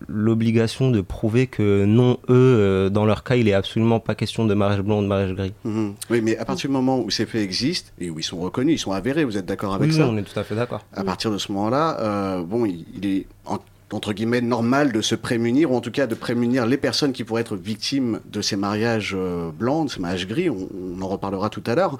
l'obligation 0.07 0.91
de 0.91 1.01
prouver 1.01 1.47
que 1.47 1.85
non, 1.85 2.19
eux, 2.29 2.33
euh, 2.35 2.89
dans 2.89 3.05
leur 3.05 3.23
cas, 3.23 3.35
il 3.35 3.47
est 3.47 3.53
absolument 3.53 3.99
pas 3.99 4.13
question 4.13 4.45
de 4.45 4.53
mariage 4.53 4.81
blanc 4.81 4.99
ou 4.99 5.01
de 5.01 5.07
mariage 5.07 5.33
gris? 5.33 5.53
Mhm. 5.63 5.95
Oui, 6.11 6.21
mais 6.21 6.37
à 6.37 6.45
partir 6.45 6.69
du 6.69 6.73
moment 6.73 6.99
où 6.99 7.09
ces 7.09 7.25
faits 7.25 7.41
existent 7.41 7.89
et 7.99 8.11
où 8.11 8.19
ils 8.19 8.23
sont 8.23 8.39
reconnus, 8.39 8.75
ils 8.75 8.79
sont 8.83 8.91
avérés, 8.91 9.23
vous 9.25 9.37
êtes 9.37 9.45
d'accord 9.47 9.73
avec 9.73 9.89
Oui, 9.89 9.97
ça? 9.97 10.05
on 10.07 10.15
est 10.17 10.21
tout 10.23 10.39
à 10.39 10.43
fait 10.43 10.55
d'accord. 10.55 10.85
à 10.93 11.03
partir 11.03 11.31
de 11.31 11.39
ce 11.39 11.51
moment-là, 11.51 12.43
bon, 12.43 12.65
il, 12.65 12.85
il 12.95 13.05
est 13.07 13.25
en- 13.45 13.57
entre 13.93 14.13
guillemets 14.13 14.41
normal 14.41 14.91
de 14.91 15.01
se 15.01 15.15
prémunir, 15.15 15.71
ou 15.71 15.75
en 15.75 15.81
tout 15.81 15.91
cas 15.91 16.07
de 16.07 16.15
prémunir 16.15 16.65
les 16.65 16.77
personnes 16.77 17.13
qui 17.13 17.23
pourraient 17.23 17.41
être 17.41 17.55
victimes 17.55 18.19
de 18.31 18.41
ces 18.41 18.55
mariages 18.55 19.13
euh, 19.15 19.51
blancs, 19.51 19.87
de 19.87 19.91
ces 19.91 19.99
mariages 19.99 20.27
gris. 20.27 20.49
On, 20.49 20.67
on 20.97 21.01
en 21.01 21.07
reparlera 21.07 21.49
tout 21.49 21.63
à 21.65 21.75
l'heure. 21.75 21.97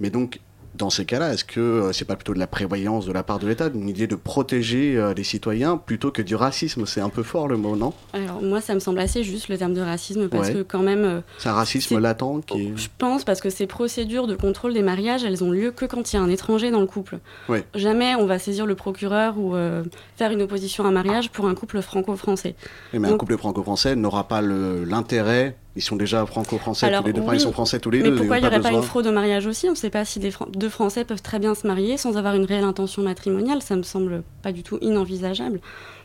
Mais 0.00 0.10
donc, 0.10 0.40
dans 0.76 0.90
ces 0.90 1.04
cas-là, 1.04 1.32
est-ce 1.32 1.44
que 1.44 1.60
euh, 1.60 1.92
c'est 1.92 2.04
pas 2.04 2.16
plutôt 2.16 2.34
de 2.34 2.38
la 2.38 2.46
prévoyance 2.46 3.06
de 3.06 3.12
la 3.12 3.22
part 3.22 3.38
de 3.38 3.46
l'État, 3.46 3.68
une 3.74 3.88
idée 3.88 4.06
de 4.06 4.14
protéger 4.14 4.96
euh, 4.96 5.14
les 5.14 5.24
citoyens 5.24 5.76
plutôt 5.76 6.10
que 6.10 6.22
du 6.22 6.34
racisme? 6.34 6.86
C'est 6.86 7.00
un 7.00 7.08
peu 7.08 7.22
fort 7.22 7.48
le 7.48 7.56
mot, 7.56 7.76
non? 7.76 7.92
Alors 8.12 8.42
moi, 8.42 8.60
ça 8.60 8.74
me 8.74 8.80
semble 8.80 8.98
assez 9.00 9.22
juste 9.24 9.48
le 9.48 9.58
terme 9.58 9.74
de 9.74 9.80
racisme 9.80 10.28
parce 10.28 10.48
Ouais. 10.48 10.54
que 10.54 10.62
quand 10.62 10.82
même, 10.82 11.04
euh, 11.04 11.20
C'est 11.38 11.48
un 11.48 11.54
racisme 11.54 11.98
latent 11.98 12.42
qui 12.46 12.62
est... 12.68 12.72
je 12.76 12.88
pense 12.98 13.24
parce 13.24 13.40
que 13.40 13.50
ces 13.50 13.66
procédures 13.66 14.26
de 14.26 14.34
contrôle 14.36 14.74
des 14.74 14.82
mariages, 14.82 15.24
elles 15.24 15.42
ont 15.42 15.50
lieu 15.50 15.70
que 15.70 15.84
quand 15.86 16.12
il 16.12 16.16
y 16.16 16.18
a 16.18 16.22
un 16.22 16.30
étranger 16.30 16.70
dans 16.70 16.80
le 16.80 16.86
couple. 16.86 17.18
Ouais. 17.48 17.64
Jamais 17.74 18.14
on 18.14 18.26
va 18.26 18.38
saisir 18.38 18.66
le 18.66 18.74
procureur 18.74 19.38
ou 19.38 19.54
euh, 19.56 19.82
faire 20.16 20.30
une 20.30 20.42
opposition 20.42 20.84
à 20.84 20.88
un 20.88 20.92
mariage 20.92 21.30
pour 21.30 21.46
un 21.48 21.54
couple 21.54 21.80
franco-français. 21.82 22.54
Mais 22.92 23.08
un 23.08 23.16
couple 23.16 23.36
franco-français 23.36 23.96
n'aura 23.96 24.28
pas 24.28 24.40
l'intérêt. 24.42 25.56
Ils 25.76 25.82
sont 25.82 25.96
déjà 25.96 26.24
franco-français 26.26 26.90
tous 26.90 27.04
les 27.06 27.12
deux. 27.12 27.20
Enfin, 27.20 27.30
oui, 27.32 27.36
ils 27.36 27.40
sont 27.40 27.52
français 27.52 27.78
tous 27.78 27.90
les 27.90 28.00
mais 28.02 28.08
deux. 28.10 28.16
pourquoi 28.16 28.38
il 28.38 28.40
n'y 28.40 28.46
aurait 28.46 28.60
pas 28.60 28.72
une 28.72 28.82
fraude 28.82 29.06
au 29.06 29.12
mariage 29.12 29.46
aussi? 29.46 29.66
On 29.68 29.72
ne 29.72 29.76
sait 29.76 29.90
pas 29.90 30.04
si 30.06 30.18
des 30.18 30.30
Fran- 30.30 30.46
deux 30.52 30.70
Français 30.70 31.04
peuvent 31.04 31.22
très 31.22 31.38
bien 31.38 31.54
se 31.54 31.66
marier 31.66 31.96
sans 31.98 32.16
avoir 32.16 32.34
une 32.34 32.44
réelle 32.46 32.64
intention 32.64 33.02
matrimoniale. 33.02 33.60
Ça 33.62 33.76
me 33.76 33.82
semble 33.82 34.22
pas 34.42 34.52
du 34.52 34.62
tout 34.62 34.78
inenvisageable. 34.80 35.60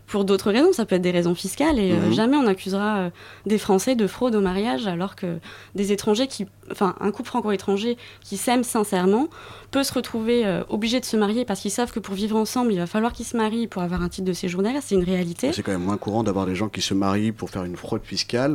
Pour 0.07 0.25
d'autres 0.25 0.51
raisons, 0.51 0.73
ça 0.73 0.85
peut 0.85 0.95
être 0.95 1.01
des 1.01 1.11
raisons 1.11 1.35
fiscales 1.35 1.79
et 1.79 1.93
euh, 1.93 2.07
Mhm. 2.07 2.13
jamais 2.13 2.35
on 2.35 2.45
accusera 2.47 2.97
euh, 2.97 3.09
des 3.45 3.57
Français 3.57 3.95
de 3.95 4.07
fraude 4.07 4.35
au 4.35 4.41
mariage 4.41 4.85
alors 4.87 5.15
que 5.15 5.37
des 5.73 5.93
étrangers 5.93 6.27
qui, 6.27 6.47
enfin, 6.71 6.95
un 6.99 7.11
couple 7.11 7.27
franco-étranger 7.29 7.97
qui 8.23 8.37
s'aime 8.37 8.63
sincèrement 8.63 9.27
peut 9.71 9.83
se 9.83 9.93
retrouver 9.93 10.45
euh, 10.45 10.63
obligé 10.69 10.99
de 10.99 11.05
se 11.05 11.15
marier 11.15 11.45
parce 11.45 11.61
qu'ils 11.61 11.71
savent 11.71 11.91
que 11.91 11.99
pour 11.99 12.13
vivre 12.15 12.35
ensemble, 12.35 12.73
il 12.73 12.79
va 12.79 12.87
falloir 12.87 13.13
qu'ils 13.13 13.25
se 13.25 13.37
marient 13.37 13.67
pour 13.67 13.81
avoir 13.81 14.01
un 14.01 14.09
titre 14.09 14.27
de 14.27 14.33
séjour 14.33 14.61
derrière. 14.61 14.81
C'est 14.83 14.95
une 14.95 15.03
réalité. 15.03 15.53
C'est 15.53 15.63
quand 15.63 15.71
même 15.71 15.83
moins 15.83 15.97
courant 15.97 16.23
d'avoir 16.23 16.45
des 16.45 16.55
gens 16.55 16.67
qui 16.67 16.81
se 16.81 16.93
marient 16.93 17.31
pour 17.31 17.49
faire 17.49 17.63
une 17.63 17.77
fraude 17.77 18.01
fiscale. 18.03 18.53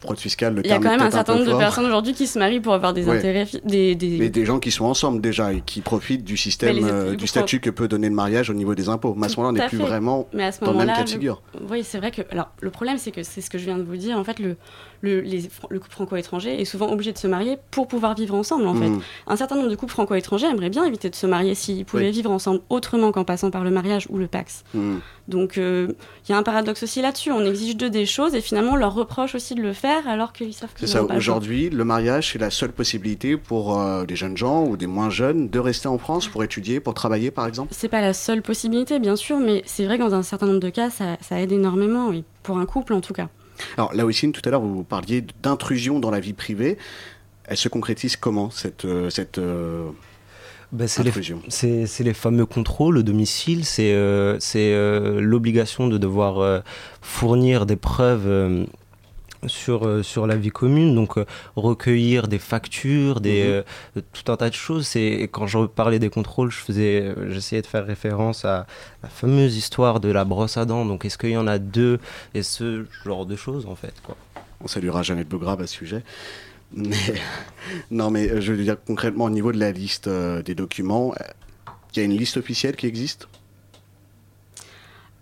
Fraude 0.00 0.18
fiscale, 0.18 0.54
le 0.54 0.64
Il 0.64 0.70
y 0.70 0.72
a 0.72 0.76
quand 0.78 0.88
même 0.90 1.00
un 1.02 1.10
certain 1.10 1.34
nombre 1.36 1.52
de 1.52 1.58
personnes 1.58 1.84
aujourd'hui 1.86 2.14
qui 2.14 2.26
se 2.26 2.38
marient 2.38 2.60
pour 2.60 2.74
avoir 2.74 2.92
des 2.94 3.04
Ouais. 3.06 3.18
intérêts, 3.18 3.44
fi- 3.46 3.60
des, 3.64 3.94
des- 3.94 4.18
Mais 4.18 4.28
des 4.30 4.44
gens 4.46 4.58
qui 4.58 4.70
sont 4.70 4.84
ensemble 4.86 5.20
déjà 5.20 5.52
et 5.52 5.60
qui 5.64 5.80
profitent 5.80 6.24
du 6.24 6.36
système, 6.36 6.76
les- 6.76 6.84
euh, 6.84 7.14
du 7.16 7.26
statut 7.26 7.60
que 7.60 7.70
peut 7.70 7.88
donner 7.88 8.08
le 8.08 8.14
mariage 8.14 8.48
au 8.50 8.54
niveau 8.54 8.74
des 8.74 8.88
impôts. 8.88 9.14
Mais 9.16 9.26
à 9.26 9.28
ce 9.28 9.36
moment-là, 9.36 9.50
on 9.58 9.62
n'est 9.62 9.68
plus 9.68 9.78
vraiment 9.78 10.28
Mais 10.32 10.44
à 10.44 10.52
ce 10.52 10.60
dans 10.64 10.72
le 10.72 10.78
même 10.78 10.88
cas 10.88 11.04
de 11.04 11.08
figure. 11.10 11.42
Oui, 11.70 11.82
c'est 11.84 11.98
vrai 11.98 12.10
que. 12.10 12.22
Alors, 12.30 12.50
le 12.60 12.70
problème, 12.70 12.96
c'est 12.98 13.10
que 13.10 13.22
c'est 13.22 13.40
ce 13.42 13.50
que 13.50 13.58
je 13.58 13.64
viens 13.64 13.76
de 13.78 13.82
vous 13.82 13.96
dire. 13.96 14.16
En 14.18 14.24
fait, 14.24 14.38
le, 14.38 14.56
le, 15.04 15.20
les- 15.20 15.48
le 15.70 15.78
couple 15.78 15.92
franco-étranger 15.92 16.60
est 16.60 16.64
souvent 16.64 16.90
obligé 16.90 17.12
de 17.12 17.18
se 17.18 17.26
marier 17.26 17.58
pour 17.70 17.86
pouvoir 17.86 18.14
vivre 18.14 18.34
ensemble. 18.34 18.66
En 18.66 18.74
fait, 18.74 18.88
Mhm. 18.88 19.00
un 19.26 19.36
certain 19.36 19.56
nombre 19.56 19.68
de 19.70 19.74
couples 19.76 19.92
franco-étrangers 19.92 20.46
aimeraient 20.48 20.70
bien 20.70 20.84
éviter 20.84 21.10
de 21.10 21.14
se 21.14 21.26
marier 21.26 21.54
s'ils 21.54 21.84
pouvaient 21.84 22.04
Oui. 22.06 22.10
vivre 22.10 22.30
ensemble 22.30 22.60
autrement 22.70 23.12
qu'en 23.12 23.24
passant 23.24 23.50
par 23.50 23.62
le 23.64 23.70
mariage 23.70 24.06
ou 24.10 24.18
le 24.18 24.26
Pax. 24.26 24.64
Mhm. 24.74 25.00
Donc, 25.28 25.56
euh, 25.58 25.88
il 26.28 26.32
y 26.32 26.34
a 26.34 26.38
un 26.38 26.42
paradoxe 26.42 26.82
aussi 26.82 27.00
là-dessus. 27.00 27.30
On 27.32 27.44
exige 27.44 27.76
d'eux 27.76 27.88
des 27.90 28.06
choses 28.06 28.34
et 28.34 28.40
finalement, 28.40 28.72
on 28.72 28.76
leur 28.76 28.94
reproche 28.94 29.34
aussi 29.34 29.54
de 29.54 29.62
le 29.62 29.72
faire 29.72 30.06
alors 30.08 30.32
qu'ils 30.32 30.52
savent 30.52 30.72
que 30.74 30.80
C'est 30.80 30.86
ça, 30.86 31.02
aujourd'hui, 31.04 31.70
le 31.70 31.84
mariage, 31.84 32.32
c'est 32.32 32.38
la 32.38 32.50
seule 32.50 32.72
possibilité 32.72 33.36
pour 33.36 33.78
euh, 33.80 34.04
des 34.04 34.16
jeunes 34.16 34.36
gens 34.36 34.64
ou 34.66 34.76
des 34.76 34.86
moins 34.86 35.10
jeunes 35.10 35.48
de 35.48 35.58
rester 35.58 35.88
en 35.88 35.98
France 35.98 36.26
pour 36.28 36.44
étudier, 36.44 36.80
pour 36.80 36.94
travailler 36.94 37.30
par 37.30 37.46
exemple? 37.46 37.72
C'est 37.74 37.88
pas 37.88 38.00
la 38.00 38.12
seule 38.12 38.42
possibilité, 38.42 38.98
bien 38.98 39.16
sûr, 39.16 39.38
mais 39.38 39.62
c'est 39.66 39.84
vrai 39.86 39.96
que 39.98 40.02
dans 40.02 40.14
un 40.14 40.22
certain 40.22 40.46
nombre 40.46 40.60
de 40.60 40.70
cas, 40.70 40.90
ça, 40.90 41.16
ça 41.20 41.40
aide 41.40 41.52
énormément, 41.52 42.12
et 42.12 42.24
pour 42.42 42.58
un 42.58 42.66
couple 42.66 42.92
en 42.92 43.00
tout 43.00 43.14
cas. 43.14 43.28
Alors 43.76 43.94
là 43.94 44.04
aussi, 44.04 44.30
tout 44.32 44.42
à 44.44 44.50
l'heure, 44.50 44.60
vous 44.60 44.84
parliez 44.84 45.24
d'intrusion 45.42 46.00
dans 46.00 46.10
la 46.10 46.20
vie 46.20 46.32
privée. 46.32 46.76
Elle 47.46 47.56
se 47.56 47.68
concrétise 47.68 48.16
comment, 48.16 48.50
cette, 48.50 48.84
euh, 48.84 49.10
cette 49.10 49.38
Bah, 50.72 50.88
c'est 50.88 51.02
les, 51.02 51.10
intrusion? 51.10 51.40
c'est- 51.48 51.86
les 52.02 52.14
fameux 52.14 52.46
contrôles 52.46 52.98
au 52.98 53.02
domicile, 53.02 53.64
c'est 53.64 53.92
euh, 53.92 54.38
c'est, 54.40 54.72
euh, 54.72 55.20
l'obligation 55.20 55.86
de 55.88 55.98
devoir 55.98 56.38
euh, 56.38 56.60
fournir 57.02 57.66
des 57.66 57.76
preuves 57.76 58.26
sur, 59.48 59.86
euh, 59.86 60.02
sur 60.02 60.26
la 60.26 60.36
vie 60.36 60.50
commune, 60.50 60.94
donc 60.94 61.18
euh, 61.18 61.24
recueillir 61.56 62.28
des 62.28 62.38
factures, 62.38 63.20
des, 63.20 63.42
Mhm. 63.44 63.64
euh, 63.98 64.02
tout 64.12 64.32
un 64.32 64.36
tas 64.36 64.48
de 64.50 64.54
choses. 64.54 64.94
Et 64.96 65.28
quand 65.28 65.46
je 65.46 65.66
parlais 65.66 65.98
des 65.98 66.10
contrôles, 66.10 66.50
je 66.50 66.58
faisais, 66.58 67.14
j'essayais 67.30 67.62
de 67.62 67.66
faire 67.66 67.86
référence 67.86 68.44
à 68.44 68.66
la 69.02 69.08
fameuse 69.08 69.56
histoire 69.56 70.00
de 70.00 70.10
la 70.10 70.24
brosse 70.24 70.56
à 70.56 70.64
dents. 70.64 70.84
Donc 70.84 71.04
est-ce 71.04 71.18
qu'il 71.18 71.30
y 71.30 71.36
en 71.36 71.46
a 71.46 71.58
deux 71.58 71.98
et 72.34 72.42
ce 72.42 72.86
genre 73.04 73.26
de 73.26 73.36
choses 73.36 73.66
en 73.66 73.74
fait 73.74 73.94
quoi? 74.02 74.16
On 74.60 74.68
saluera 74.68 75.02
Jeannette 75.02 75.28
Begrave 75.28 75.60
à 75.60 75.66
ce 75.66 75.74
sujet. 75.74 76.02
Mais, 76.76 76.96
non, 77.90 78.10
mais 78.10 78.40
je 78.40 78.52
veux 78.52 78.62
dire 78.64 78.76
concrètement, 78.86 79.24
au 79.26 79.30
niveau 79.30 79.52
de 79.52 79.58
la 79.58 79.72
liste 79.72 80.08
euh, 80.08 80.42
des 80.42 80.54
documents, 80.54 81.14
il 81.94 81.98
y 81.98 82.02
a 82.02 82.04
une 82.04 82.16
liste 82.16 82.36
officielle 82.36 82.74
qui 82.76 82.86
existe? 82.86 83.28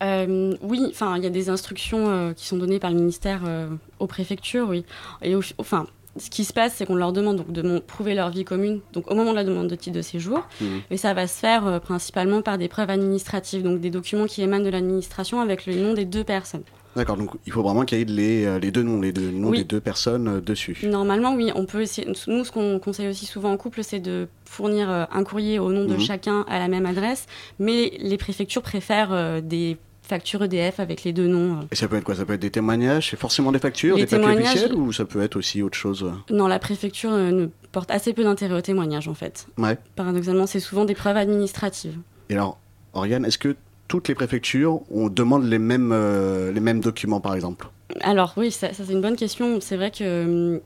Euh, 0.02 0.54
oui, 0.62 0.80
enfin, 0.90 1.16
il 1.16 1.22
y 1.22 1.26
a 1.26 1.30
des 1.30 1.48
instructions 1.48 2.08
euh, 2.08 2.32
qui 2.32 2.46
sont 2.46 2.56
données 2.56 2.78
par 2.80 2.90
le 2.90 2.96
ministère 2.96 3.42
euh, 3.46 3.68
aux 4.00 4.06
préfectures, 4.06 4.68
oui. 4.68 4.84
Et 5.22 5.34
au- 5.36 5.42
enfin, 5.58 5.86
ce 6.18 6.28
qui 6.28 6.44
se 6.44 6.52
passe, 6.52 6.74
c'est 6.76 6.86
qu'on 6.86 6.96
leur 6.96 7.12
demande 7.12 7.36
donc, 7.36 7.52
de 7.52 7.78
prouver 7.78 8.14
leur 8.14 8.30
vie 8.30 8.44
commune, 8.44 8.80
donc 8.92 9.10
au 9.10 9.14
moment 9.14 9.30
de 9.30 9.36
la 9.36 9.44
demande 9.44 9.68
de 9.68 9.74
titre 9.76 9.96
de 9.96 10.02
séjour, 10.02 10.46
Mhm. 10.60 10.80
et 10.90 10.96
ça 10.96 11.14
va 11.14 11.26
se 11.26 11.38
faire 11.38 11.66
euh, 11.66 11.78
principalement 11.78 12.42
par 12.42 12.58
des 12.58 12.68
preuves 12.68 12.90
administratives, 12.90 13.62
donc 13.62 13.80
des 13.80 13.90
documents 13.90 14.26
qui 14.26 14.42
émanent 14.42 14.64
de 14.64 14.70
l'administration 14.70 15.40
avec 15.40 15.66
le 15.66 15.74
nom 15.76 15.94
des 15.94 16.04
deux 16.04 16.24
personnes. 16.24 16.64
D'accord, 16.94 17.16
donc 17.16 17.30
il 17.46 17.52
faut 17.52 17.62
vraiment 17.62 17.86
qu'il 17.86 17.96
y 17.98 18.02
ait 18.02 18.04
les, 18.04 18.44
euh, 18.44 18.58
les 18.58 18.70
deux 18.70 18.82
noms, 18.82 19.00
les 19.00 19.12
deux 19.12 19.30
noms 19.30 19.48
Oui. 19.48 19.58
des 19.58 19.64
deux 19.64 19.80
personnes 19.80 20.28
euh, 20.28 20.40
dessus. 20.42 20.76
Normalement, 20.82 21.34
oui, 21.34 21.50
on 21.54 21.64
peut 21.64 21.80
essayer. 21.80 22.06
Nous, 22.26 22.44
ce 22.44 22.52
qu'on 22.52 22.78
conseille 22.80 23.08
aussi 23.08 23.24
souvent 23.24 23.50
en 23.50 23.56
couple, 23.56 23.82
c'est 23.82 24.00
de 24.00 24.28
fournir 24.44 24.90
un 25.10 25.24
courrier 25.24 25.58
au 25.58 25.70
nom 25.72 25.86
de 25.86 25.94
Mhm. 25.94 26.00
chacun 26.00 26.44
à 26.48 26.58
la 26.58 26.68
même 26.68 26.84
adresse, 26.84 27.24
mais 27.58 27.92
les 27.98 28.18
préfectures 28.18 28.60
préfèrent 28.60 29.40
des 29.40 29.78
factures 30.02 30.42
EDF 30.42 30.80
avec 30.80 31.04
les 31.04 31.12
deux 31.12 31.26
noms. 31.28 31.58
euh. 31.60 31.64
Et 31.70 31.76
ça 31.76 31.88
peut 31.88 31.96
être 31.96 32.04
quoi? 32.04 32.14
Ça 32.14 32.24
peut 32.24 32.34
être 32.34 32.40
des 32.40 32.50
témoignages? 32.50 33.10
C'est 33.10 33.18
forcément 33.18 33.52
des 33.52 33.58
factures, 33.58 33.96
Les 33.96 34.02
des 34.02 34.06
papiers 34.06 34.26
témoignages- 34.26 34.48
officiels 34.56 34.74
ou 34.74 34.92
ça 34.92 35.04
peut 35.04 35.22
être 35.22 35.36
aussi 35.36 35.62
autre 35.62 35.76
chose? 35.78 36.10
Non, 36.30 36.46
la 36.48 36.58
préfecture 36.58 37.12
euh, 37.12 37.30
ne 37.30 37.46
porte 37.70 37.90
assez 37.90 38.12
peu 38.12 38.24
d'intérêt 38.24 38.54
au 38.54 38.60
témoignage, 38.60 39.08
en 39.08 39.14
fait. 39.14 39.46
Ouais. 39.58 39.78
Paradoxalement, 39.96 40.46
c'est 40.46 40.60
souvent 40.60 40.84
des 40.84 40.94
preuves 40.94 41.16
administratives. 41.16 41.98
Et 42.28 42.34
alors, 42.34 42.58
Oriane, 42.94 43.24
est-ce 43.24 43.38
que 43.38 43.56
toutes 43.88 44.08
les 44.08 44.14
préfectures, 44.14 44.80
on 44.90 45.08
demande 45.08 45.44
les 45.44 45.58
mêmes, 45.58 45.90
euh, 45.92 46.50
les 46.52 46.60
mêmes 46.60 46.80
documents 46.80 47.20
par 47.20 47.34
exemple? 47.34 47.68
Alors 48.00 48.32
oui, 48.38 48.50
ça, 48.50 48.72
ça, 48.72 48.84
c'est 48.86 48.92
une 48.92 49.02
bonne 49.02 49.16
question. 49.16 49.60
C'est 49.60 49.76
vrai 49.76 49.90
que 49.90 50.60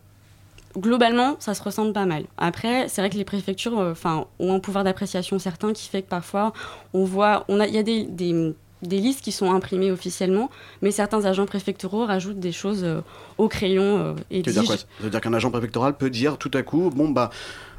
globalement, 0.79 1.37
ça 1.41 1.55
se 1.55 1.63
ressemble 1.63 1.93
pas 1.93 2.07
mal. 2.07 2.25
Après, 2.37 2.89
c'est 2.89 3.01
vrai 3.01 3.11
que 3.11 3.17
les 3.17 3.25
préfectures, 3.25 3.79
euh, 3.79 3.95
ont 4.39 4.53
un 4.55 4.61
pouvoir 4.61 4.85
d'appréciation 4.85 5.39
certain 5.39 5.73
qui 5.73 5.89
fait 5.89 6.03
que 6.03 6.09
parfois, 6.09 6.53
on 6.93 7.05
voit, 7.05 7.45
on 7.49 7.61
a, 7.61 7.67
il 7.67 7.75
y 7.75 7.79
a 7.79 7.83
des, 7.83 8.05
des, 8.05 8.55
des 8.83 8.99
listes 8.99 9.23
qui 9.23 9.33
sont 9.33 9.53
imprimées 9.53 9.91
officiellement, 9.91 10.51
mais 10.83 10.91
certains 10.91 11.25
agents 11.25 11.47
préfectoraux 11.47 12.05
rajoutent 12.07 12.41
des 12.41 12.53
choses 12.53 12.85
euh, 12.85 13.01
au 13.39 13.49
crayon 13.49 13.99
euh, 13.99 14.15
et 14.31 14.43
Ça 14.45 14.51
veut 14.51 14.61
dire 14.61 14.65
quoi? 14.67 14.77
Ça 14.77 14.85
veut 15.01 15.11
dire 15.11 15.21
qu'un 15.21 15.33
agent 15.35 15.51
préfectoral 15.51 15.97
peut 15.97 16.11
dire 16.11 16.37
tout 16.39 16.51
à 16.55 16.63
coup, 16.63 16.91
bon 16.95 17.09
bah 17.09 17.31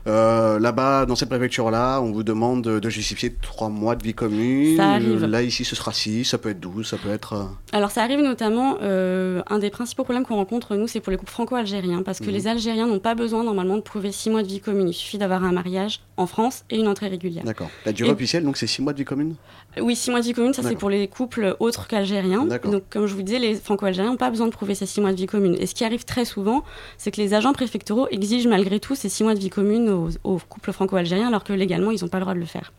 euh, 0.07 0.57
là-bas, 0.59 1.05
dans 1.05 1.15
cette 1.15 1.27
préfecture-là, 1.27 1.99
on 1.99 2.11
vous 2.13 2.23
demande 2.23 2.61
de, 2.61 2.89
justifier 2.89 3.35
trois 3.41 3.67
mois 3.67 3.95
de 3.97 4.03
vie 4.03 4.13
commune. 4.13 4.77
Ça 4.77 4.91
arrive. 4.91 5.25
Là, 5.25 5.43
ici, 5.43 5.65
ce 5.65 5.75
sera 5.75 5.91
six, 5.91 6.23
ça 6.23 6.37
peut 6.37 6.49
être 6.49 6.61
12, 6.61 6.87
ça 6.87 6.97
peut 6.97 7.09
être... 7.09 7.49
Alors 7.73 7.91
ça 7.91 8.03
arrive 8.03 8.21
notamment, 8.21 8.77
euh, 8.81 9.41
un 9.49 9.59
des 9.59 9.69
principaux 9.69 10.05
problèmes 10.05 10.23
qu'on 10.25 10.37
rencontre 10.37 10.77
nous, 10.77 10.87
c'est 10.87 11.01
pour 11.01 11.11
les 11.11 11.17
couples 11.17 11.31
franco-algériens, 11.31 12.03
parce 12.03 12.19
que 12.19 12.25
Mhm. 12.27 12.31
les 12.31 12.47
Algériens 12.47 12.87
n'ont 12.87 12.99
pas 12.99 13.15
besoin 13.15 13.43
normalement 13.43 13.75
de 13.75 13.81
prouver 13.81 14.13
six 14.13 14.29
mois 14.29 14.43
de 14.43 14.47
vie 14.47 14.61
commune. 14.61 14.87
Il 14.87 14.93
suffit 14.93 15.17
d'avoir 15.17 15.43
un 15.43 15.51
mariage 15.51 15.99
en 16.15 16.25
France 16.25 16.63
et 16.69 16.77
une 16.79 16.87
entrée 16.87 17.09
régulière. 17.09 17.43
D'accord. 17.43 17.69
La 17.85 17.91
durée 17.91 18.11
Et- 18.11 18.13
officielle, 18.13 18.45
donc 18.45 18.55
c'est 18.55 18.67
six 18.67 18.81
mois 18.81 18.93
de 18.93 18.99
vie 18.99 19.05
commune? 19.05 19.35
Oui, 19.81 19.95
six 19.95 20.11
mois 20.11 20.21
de 20.21 20.25
vie 20.25 20.33
commune, 20.33 20.53
ça 20.53 20.63
c'est 20.63 20.75
pour 20.75 20.89
les 20.89 21.07
couples 21.07 21.55
autres 21.59 21.87
qu'algériens. 21.87 22.45
Donc 22.45 22.83
comme 22.89 23.05
je 23.07 23.13
vous 23.13 23.21
disais, 23.21 23.39
les 23.39 23.55
franco-algériens 23.55 24.11
n'ont 24.11 24.17
pas 24.17 24.29
besoin 24.29 24.47
de 24.47 24.51
prouver 24.51 24.75
ces 24.75 24.85
six 24.85 25.01
mois 25.01 25.11
de 25.11 25.17
vie 25.17 25.25
commune. 25.25 25.55
Et 25.59 25.65
ce 25.65 25.75
qui 25.75 25.85
arrive 25.85 26.05
très 26.05 26.25
souvent, 26.25 26.63
c'est 26.97 27.11
que 27.11 27.21
les 27.21 27.33
agents 27.33 27.53
préfectoraux 27.53 28.07
exigent 28.11 28.49
malgré 28.49 28.79
tout 28.79 28.95
ces 28.95 29.09
six 29.09 29.23
mois 29.23 29.33
de 29.33 29.39
vie 29.39 29.49
commune 29.49 29.89
aux, 29.89 30.09
aux 30.23 30.39
couples 30.39 30.71
franco-algériens, 30.71 31.27
alors 31.27 31.43
que 31.43 31.53
légalement, 31.53 31.91
ils 31.91 32.01
n'ont 32.01 32.09
pas 32.09 32.17
le 32.17 32.23
droit 32.23 32.33
de 32.33 32.39
le 32.39 32.45
faire. 32.45 32.71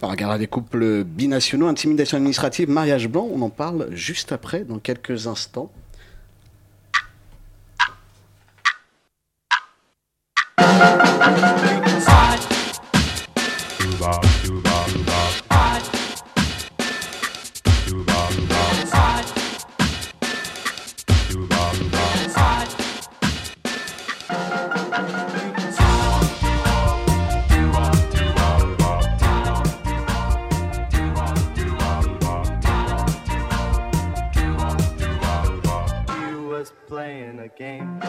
Alors, 0.00 0.10
on 0.10 0.12
regardera 0.12 0.38
des 0.38 0.46
couples 0.46 1.04
binationaux, 1.04 1.66
intimidation 1.66 2.16
administrative, 2.16 2.70
mariage 2.70 3.08
blanc, 3.08 3.28
on 3.32 3.42
en 3.42 3.50
parle 3.50 3.88
juste 3.92 4.32
après, 4.32 4.60
dans 4.60 4.78
quelques 4.78 5.26
instants. 5.26 5.70
A 37.48 37.58
game. 37.58 38.00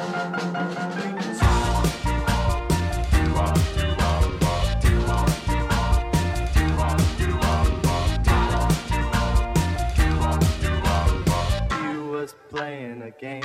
Playing 12.50 13.02
a 13.04 13.12
game. 13.12 13.44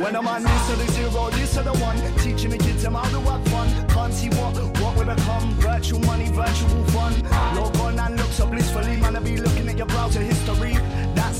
When 0.00 0.14
I'm 0.14 0.28
on 0.28 0.42
this 0.42 0.68
to 0.68 0.76
the 0.76 0.92
zero, 0.92 1.30
this 1.30 1.54
to 1.54 1.62
the 1.62 1.72
one, 1.72 1.96
teaching 2.18 2.50
the 2.50 2.58
kids 2.58 2.82
them 2.82 2.94
how 2.94 3.08
to 3.08 3.20
have 3.30 3.44
fun. 3.48 3.88
Can't 3.88 4.14
see 4.14 4.28
what, 4.28 4.56
what 4.80 4.96
will 4.96 5.14
become 5.14 5.50
virtual 5.54 5.98
money, 6.00 6.26
virtual 6.30 6.84
fun. 6.86 7.20
Log 7.56 7.76
on 7.78 7.98
and 7.98 8.16
look 8.16 8.30
so 8.30 8.46
blissfully, 8.46 8.96
man, 8.98 9.16
I 9.16 9.20
be 9.20 9.36
looking 9.36 9.68
at 9.68 9.76
your 9.76 9.88
browser 9.88 10.20
history. 10.20 10.76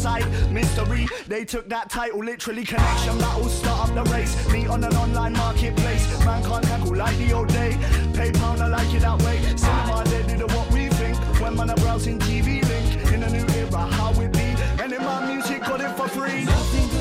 Mystery, 0.03 1.07
they 1.29 1.45
took 1.45 1.69
that 1.69 1.89
title, 1.89 2.25
literally 2.25 2.65
connection, 2.65 3.17
that'll 3.19 3.49
start 3.49 3.89
up 3.89 3.95
the 3.95 4.11
race. 4.11 4.35
Meet 4.51 4.67
on 4.67 4.83
an 4.83 4.93
online 4.97 5.33
marketplace, 5.35 6.25
man 6.25 6.43
can't 6.43 6.65
tackle 6.65 6.97
like 6.97 7.17
the 7.19 7.33
old 7.33 7.47
day. 7.49 7.77
PayPal, 8.13 8.61
I 8.61 8.67
like 8.67 8.93
it 8.93 9.03
that 9.03 9.23
way. 9.23 9.41
Cinema, 9.57 10.03
they 10.07 10.23
do 10.27 10.39
the 10.39 10.47
what 10.55 10.69
we 10.73 10.89
think. 10.89 11.17
When 11.41 11.55
man, 11.55 11.71
I'm 11.71 11.77
browsing 11.77 12.19
TV 12.19 12.67
link, 12.69 13.13
in 13.13 13.23
a 13.23 13.31
new 13.31 13.47
era, 13.55 13.87
how 13.93 14.11
it 14.21 14.33
be. 14.33 14.57
And 14.83 14.93
in 14.93 15.05
my 15.05 15.33
music, 15.33 15.61
got 15.61 15.81
it 15.81 15.97
for 15.97 16.09
free. 16.09 16.45
Nothing 16.47 16.92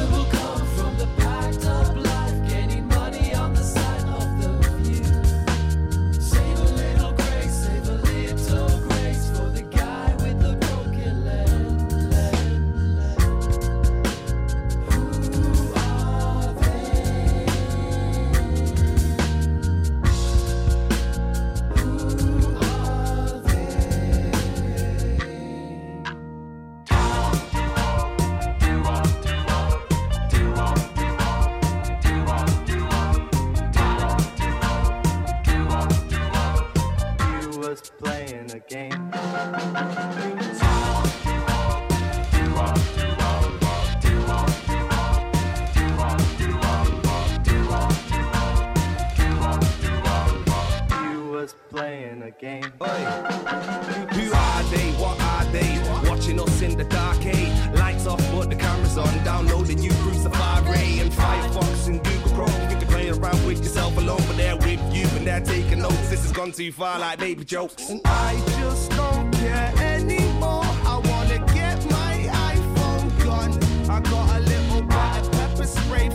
playing 38.01 38.51
a 38.51 38.59
game. 38.59 39.11
Was 51.31 51.55
playing 51.69 52.21
a 52.23 52.31
game. 52.31 52.63
Who 52.63 54.31
are 54.33 54.63
they? 54.63 54.91
What 54.97 55.21
are 55.21 55.45
they? 55.51 56.09
Watching 56.09 56.39
us 56.39 56.61
in 56.61 56.77
the 56.77 56.83
dark 56.85 57.25
age. 57.25 57.51
Lights 57.75 58.07
off, 58.07 58.19
but 58.31 58.49
the 58.49 58.55
camera's 58.55 58.97
on. 58.97 59.23
Downloading 59.23 59.81
you 59.81 59.91
through 59.91 60.13
Safari 60.13 60.99
and 60.99 61.11
Firefox 61.11 61.87
and 61.87 62.03
Google 62.03 62.31
Chrome. 62.31 62.69
You 62.69 62.79
think 62.79 63.05
you're 63.05 63.19
around 63.19 63.45
with 63.45 63.59
yourself 63.59 63.97
alone, 63.97 64.21
but 64.27 64.37
they're 64.37 64.57
with 64.57 64.70
taking 65.25 65.79
notes. 65.79 66.09
This 66.09 66.23
has 66.23 66.31
gone 66.31 66.51
too 66.51 66.71
far, 66.71 66.99
like 66.99 67.19
baby 67.19 67.45
jokes. 67.45 67.89
And 67.89 68.01
I 68.05 68.41
just 68.59 68.91
don't 68.91 69.31
care 69.31 69.73
anymore. 69.77 70.63
I 70.63 71.01
wanna 71.05 71.39
get 71.53 71.77
my 71.91 72.13
iPhone 72.53 73.23
gone. 73.23 73.53
I 73.89 73.99
got 73.99 74.37
a 74.37 74.39
little 74.39 74.81
bit 74.81 75.17
of 75.19 75.31
pepper 75.31 75.65
spray 75.65 76.09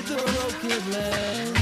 with 0.00 0.08
the 0.08 0.16
broken 0.16 0.80
leg. 0.92 1.60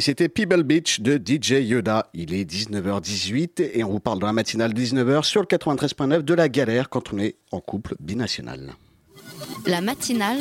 Et 0.00 0.02
c'était 0.02 0.30
Pebble 0.30 0.62
Beach 0.62 1.00
de 1.00 1.18
DJ 1.22 1.60
Yoda. 1.60 2.08
Il 2.14 2.32
est 2.32 2.50
19h18 2.50 3.70
et 3.74 3.84
on 3.84 3.90
vous 3.90 4.00
parle 4.00 4.18
dans 4.18 4.28
la 4.28 4.32
matinale 4.32 4.72
19h 4.72 5.24
sur 5.24 5.42
le 5.42 5.46
93.9 5.46 6.22
de 6.22 6.32
la 6.32 6.48
galère 6.48 6.88
quand 6.88 7.12
on 7.12 7.18
est 7.18 7.36
en 7.50 7.60
couple 7.60 7.96
binational. 8.00 8.72
La 9.66 9.82
matinale 9.82 10.38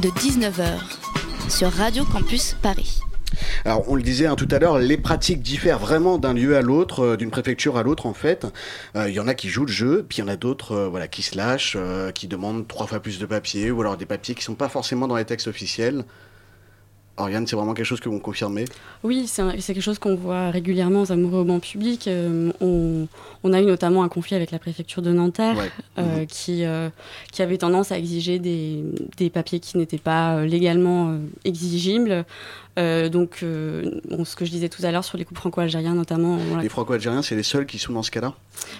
de 0.00 0.08
19h 0.10 1.48
sur 1.48 1.72
Radio 1.72 2.04
Campus 2.04 2.58
Paris. 2.60 3.00
Alors, 3.64 3.88
on 3.88 3.94
le 3.94 4.02
disait 4.02 4.26
hein, 4.26 4.36
tout 4.36 4.48
à 4.50 4.58
l'heure, 4.58 4.78
les 4.78 4.98
pratiques 4.98 5.40
diffèrent 5.40 5.78
vraiment 5.78 6.18
d'un 6.18 6.34
lieu 6.34 6.58
à 6.58 6.60
l'autre, 6.60 7.00
euh, 7.00 7.16
d'une 7.16 7.30
préfecture 7.30 7.78
à 7.78 7.82
l'autre 7.82 8.04
en 8.04 8.12
fait. 8.12 8.46
Euh, 8.96 9.08
Il 9.08 9.14
y 9.14 9.20
en 9.20 9.28
a 9.28 9.34
qui 9.34 9.48
jouent 9.48 9.64
le 9.64 9.72
jeu, 9.72 10.04
puis 10.06 10.18
il 10.18 10.20
y 10.20 10.24
en 10.24 10.28
a 10.28 10.36
d'autres 10.36 10.72
euh, 10.72 10.88
voilà, 10.88 11.08
qui 11.08 11.22
se 11.22 11.38
lâchent, 11.38 11.78
qui 12.14 12.28
demandent 12.28 12.68
trois 12.68 12.86
fois 12.86 13.00
plus 13.00 13.18
de 13.18 13.24
papiers, 13.24 13.70
ou 13.70 13.80
alors 13.80 13.96
des 13.96 14.04
papiers 14.04 14.34
qui 14.34 14.42
sont 14.42 14.56
pas 14.56 14.68
forcément 14.68 15.08
dans 15.08 15.16
les 15.16 15.24
textes 15.24 15.48
officiels. 15.48 16.04
Oriane, 17.20 17.46
c'est 17.46 17.56
vraiment 17.56 17.74
quelque 17.74 17.86
chose 17.86 18.00
que 18.00 18.08
vous 18.08 18.18
confirmez 18.18 18.64
Oui, 19.04 19.26
c'est 19.26 19.44
quelque 19.66 19.80
chose 19.80 19.98
qu'on 19.98 20.14
voit 20.16 20.50
régulièrement 20.50 21.02
aux 21.02 21.12
amoureux 21.12 21.40
au 21.40 21.44
banc 21.44 21.60
public. 21.60 22.08
Euh, 22.08 22.50
on, 22.60 23.06
on 23.44 23.52
a 23.52 23.60
eu 23.60 23.64
notamment 23.66 24.02
un 24.02 24.08
conflit 24.08 24.36
avec 24.36 24.50
la 24.50 24.58
préfecture 24.58 25.02
de 25.02 25.12
Nanterre 25.12 25.56
Ouais. 25.56 25.70
euh, 25.98 26.20
Mhm. 26.20 26.26
qui, 26.26 26.64
euh, 26.64 26.88
qui 27.32 27.42
avait 27.42 27.58
tendance 27.58 27.92
à 27.92 27.98
exiger 27.98 28.38
des, 28.38 28.82
des 29.16 29.30
papiers 29.30 29.60
qui 29.60 29.76
n'étaient 29.78 29.98
pas 29.98 30.44
légalement 30.44 31.16
exigibles. 31.44 32.24
Donc, 32.76 33.44
bon, 34.08 34.24
ce 34.24 34.36
que 34.36 34.44
je 34.46 34.50
disais 34.50 34.70
tout 34.70 34.82
à 34.84 34.90
l'heure 34.90 35.04
sur 35.04 35.18
les 35.18 35.24
couples 35.26 35.40
franco-algériens 35.40 35.94
notamment. 35.94 36.36
voilà. 36.36 36.62
Les 36.62 36.68
franco-algériens, 36.70 37.20
c'est 37.22 37.36
les 37.36 37.42
seuls 37.42 37.66
qui 37.66 37.78
sont 37.78 37.92
dans 37.92 38.02
ce 38.02 38.10
cas-là? 38.10 38.34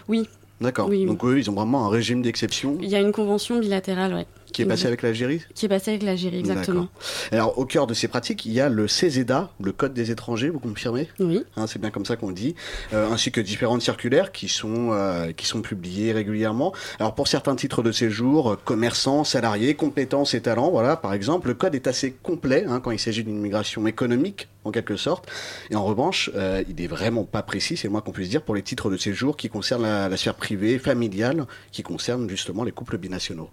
Oui, 0.09 0.27
D'accord. 0.61 0.89
Oui, 0.89 0.99
oui. 1.01 1.07
Donc 1.07 1.25
eux, 1.25 1.39
ils 1.39 1.49
ont 1.51 1.55
vraiment 1.55 1.87
un 1.87 1.89
régime 1.89 2.21
d'exception 2.21 2.77
il 2.83 2.89
y 2.91 2.95
a 2.95 3.01
une 3.01 3.13
convention 3.13 3.59
bilatérale 3.61 4.13
ouais, 4.13 4.27
qui 4.53 4.63
est 4.63 4.67
passé 4.67 4.87
avec 4.87 5.03
l'Algérie 5.03 5.41
qui 5.55 5.67
est 5.67 5.69
passée 5.69 5.91
avec 5.91 6.03
l'Algérie, 6.03 6.39
exactement. 6.39 6.89
Alors, 7.33 7.59
au 7.59 7.65
cœur 7.65 7.87
de 7.87 7.95
ces 7.95 8.09
pratiques, 8.09 8.47
il 8.47 8.53
y 8.53 8.61
a 8.61 8.69
le 8.69 8.89
CESEDA, 8.89 9.51
le 9.61 9.73
Code 9.73 9.93
des 9.93 10.11
étrangers, 10.11 10.49
vous 10.49 10.59
confirmez? 10.59 11.09
Oui. 11.19 11.43
Hein, 11.57 11.67
c'est 11.67 11.79
bien 11.79 11.91
comme 11.91 12.07
ça 12.07 12.17
qu'on 12.17 12.31
dit, 12.31 12.55
euh, 12.93 13.11
ainsi 13.11 13.31
que 13.31 13.41
différentes 13.41 13.83
circulaires 13.83 14.33
qui 14.33 14.49
sont, 14.49 14.91
euh, 14.93 15.33
qui 15.33 15.47
sont 15.47 15.61
publiées 15.61 16.13
régulièrement. 16.13 16.73
Alors, 16.99 17.15
pour 17.15 17.29
certains 17.29 17.57
titres 17.57 17.83
de 17.83 17.93
séjour, 17.93 18.53
euh, 18.53 18.59
commerçants, 18.65 19.25
salariés, 19.25 19.75
compétences 19.75 20.35
et 20.35 20.41
talents, 20.41 20.71
voilà, 20.71 20.97
par 20.97 21.13
exemple, 21.13 21.49
le 21.49 21.55
code 21.55 21.75
est 21.75 21.87
assez 21.87 22.13
complet 22.13 22.65
hein, 22.67 22.81
quand 22.81 22.91
il 22.91 22.99
s'agit 22.99 23.25
d'une 23.25 23.41
migration 23.41 23.87
économique, 23.87 24.49
en 24.65 24.71
quelque 24.71 24.97
sorte. 24.97 25.31
Et 25.71 25.77
en 25.77 25.85
revanche, 25.85 26.31
euh, 26.35 26.63
il 26.69 26.77
n'est 26.77 26.87
vraiment 26.87 27.25
pas 27.25 27.43
précis, 27.43 27.77
c'est 27.77 27.89
le 27.89 27.93
moins 27.93 28.01
qu'on 28.01 28.13
puisse 28.13 28.29
dire, 28.29 28.43
pour 28.43 28.55
les 28.55 28.63
titres 28.63 28.91
de 28.91 28.97
séjour 28.97 29.37
qui 29.37 29.49
concernent 29.49 29.83
la, 29.83 30.17
sphère 30.17 30.35
privée, 30.35 30.79
familiale, 30.79 31.47
qui 31.73 31.83
concernent 31.83 32.29
justement 32.29 32.65
les 32.65 32.73
couples 32.73 32.99
binationaux. 32.99 33.51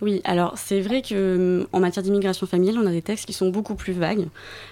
Oui, 0.00 0.20
alors 0.24 0.54
c'est 0.56 0.80
vrai 0.80 1.02
que 1.02 1.60
hum, 1.60 1.66
en 1.72 1.80
matière 1.80 2.02
d'immigration 2.02 2.46
familiale, 2.46 2.78
on 2.78 2.86
a 2.86 2.90
des 2.90 3.02
textes 3.02 3.26
qui 3.26 3.32
sont 3.32 3.50
beaucoup 3.50 3.74
plus 3.74 3.92
vagues, 3.92 4.28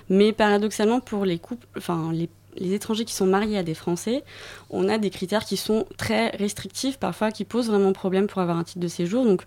mais 0.08 0.32
paradoxalement 0.32 1.00
pour 1.00 1.24
les 1.24 1.38
couples, 1.38 1.66
enfin 1.76 2.10
les, 2.12 2.28
étrangers 2.58 3.04
qui 3.04 3.14
sont 3.14 3.26
mariés 3.26 3.58
à 3.58 3.62
des 3.62 3.74
Français, 3.74 4.24
on 4.70 4.88
a 4.88 4.96
des 4.96 5.10
critères 5.10 5.44
qui 5.44 5.58
sont 5.58 5.84
très 5.98 6.30
restrictifs, 6.30 6.96
parfois 6.96 7.30
qui 7.30 7.44
posent 7.44 7.68
vraiment 7.68 7.92
problème 7.92 8.26
pour 8.28 8.40
avoir 8.40 8.56
un 8.56 8.64
titre 8.64 8.80
de 8.80 8.88
séjour. 8.88 9.26
Donc 9.26 9.42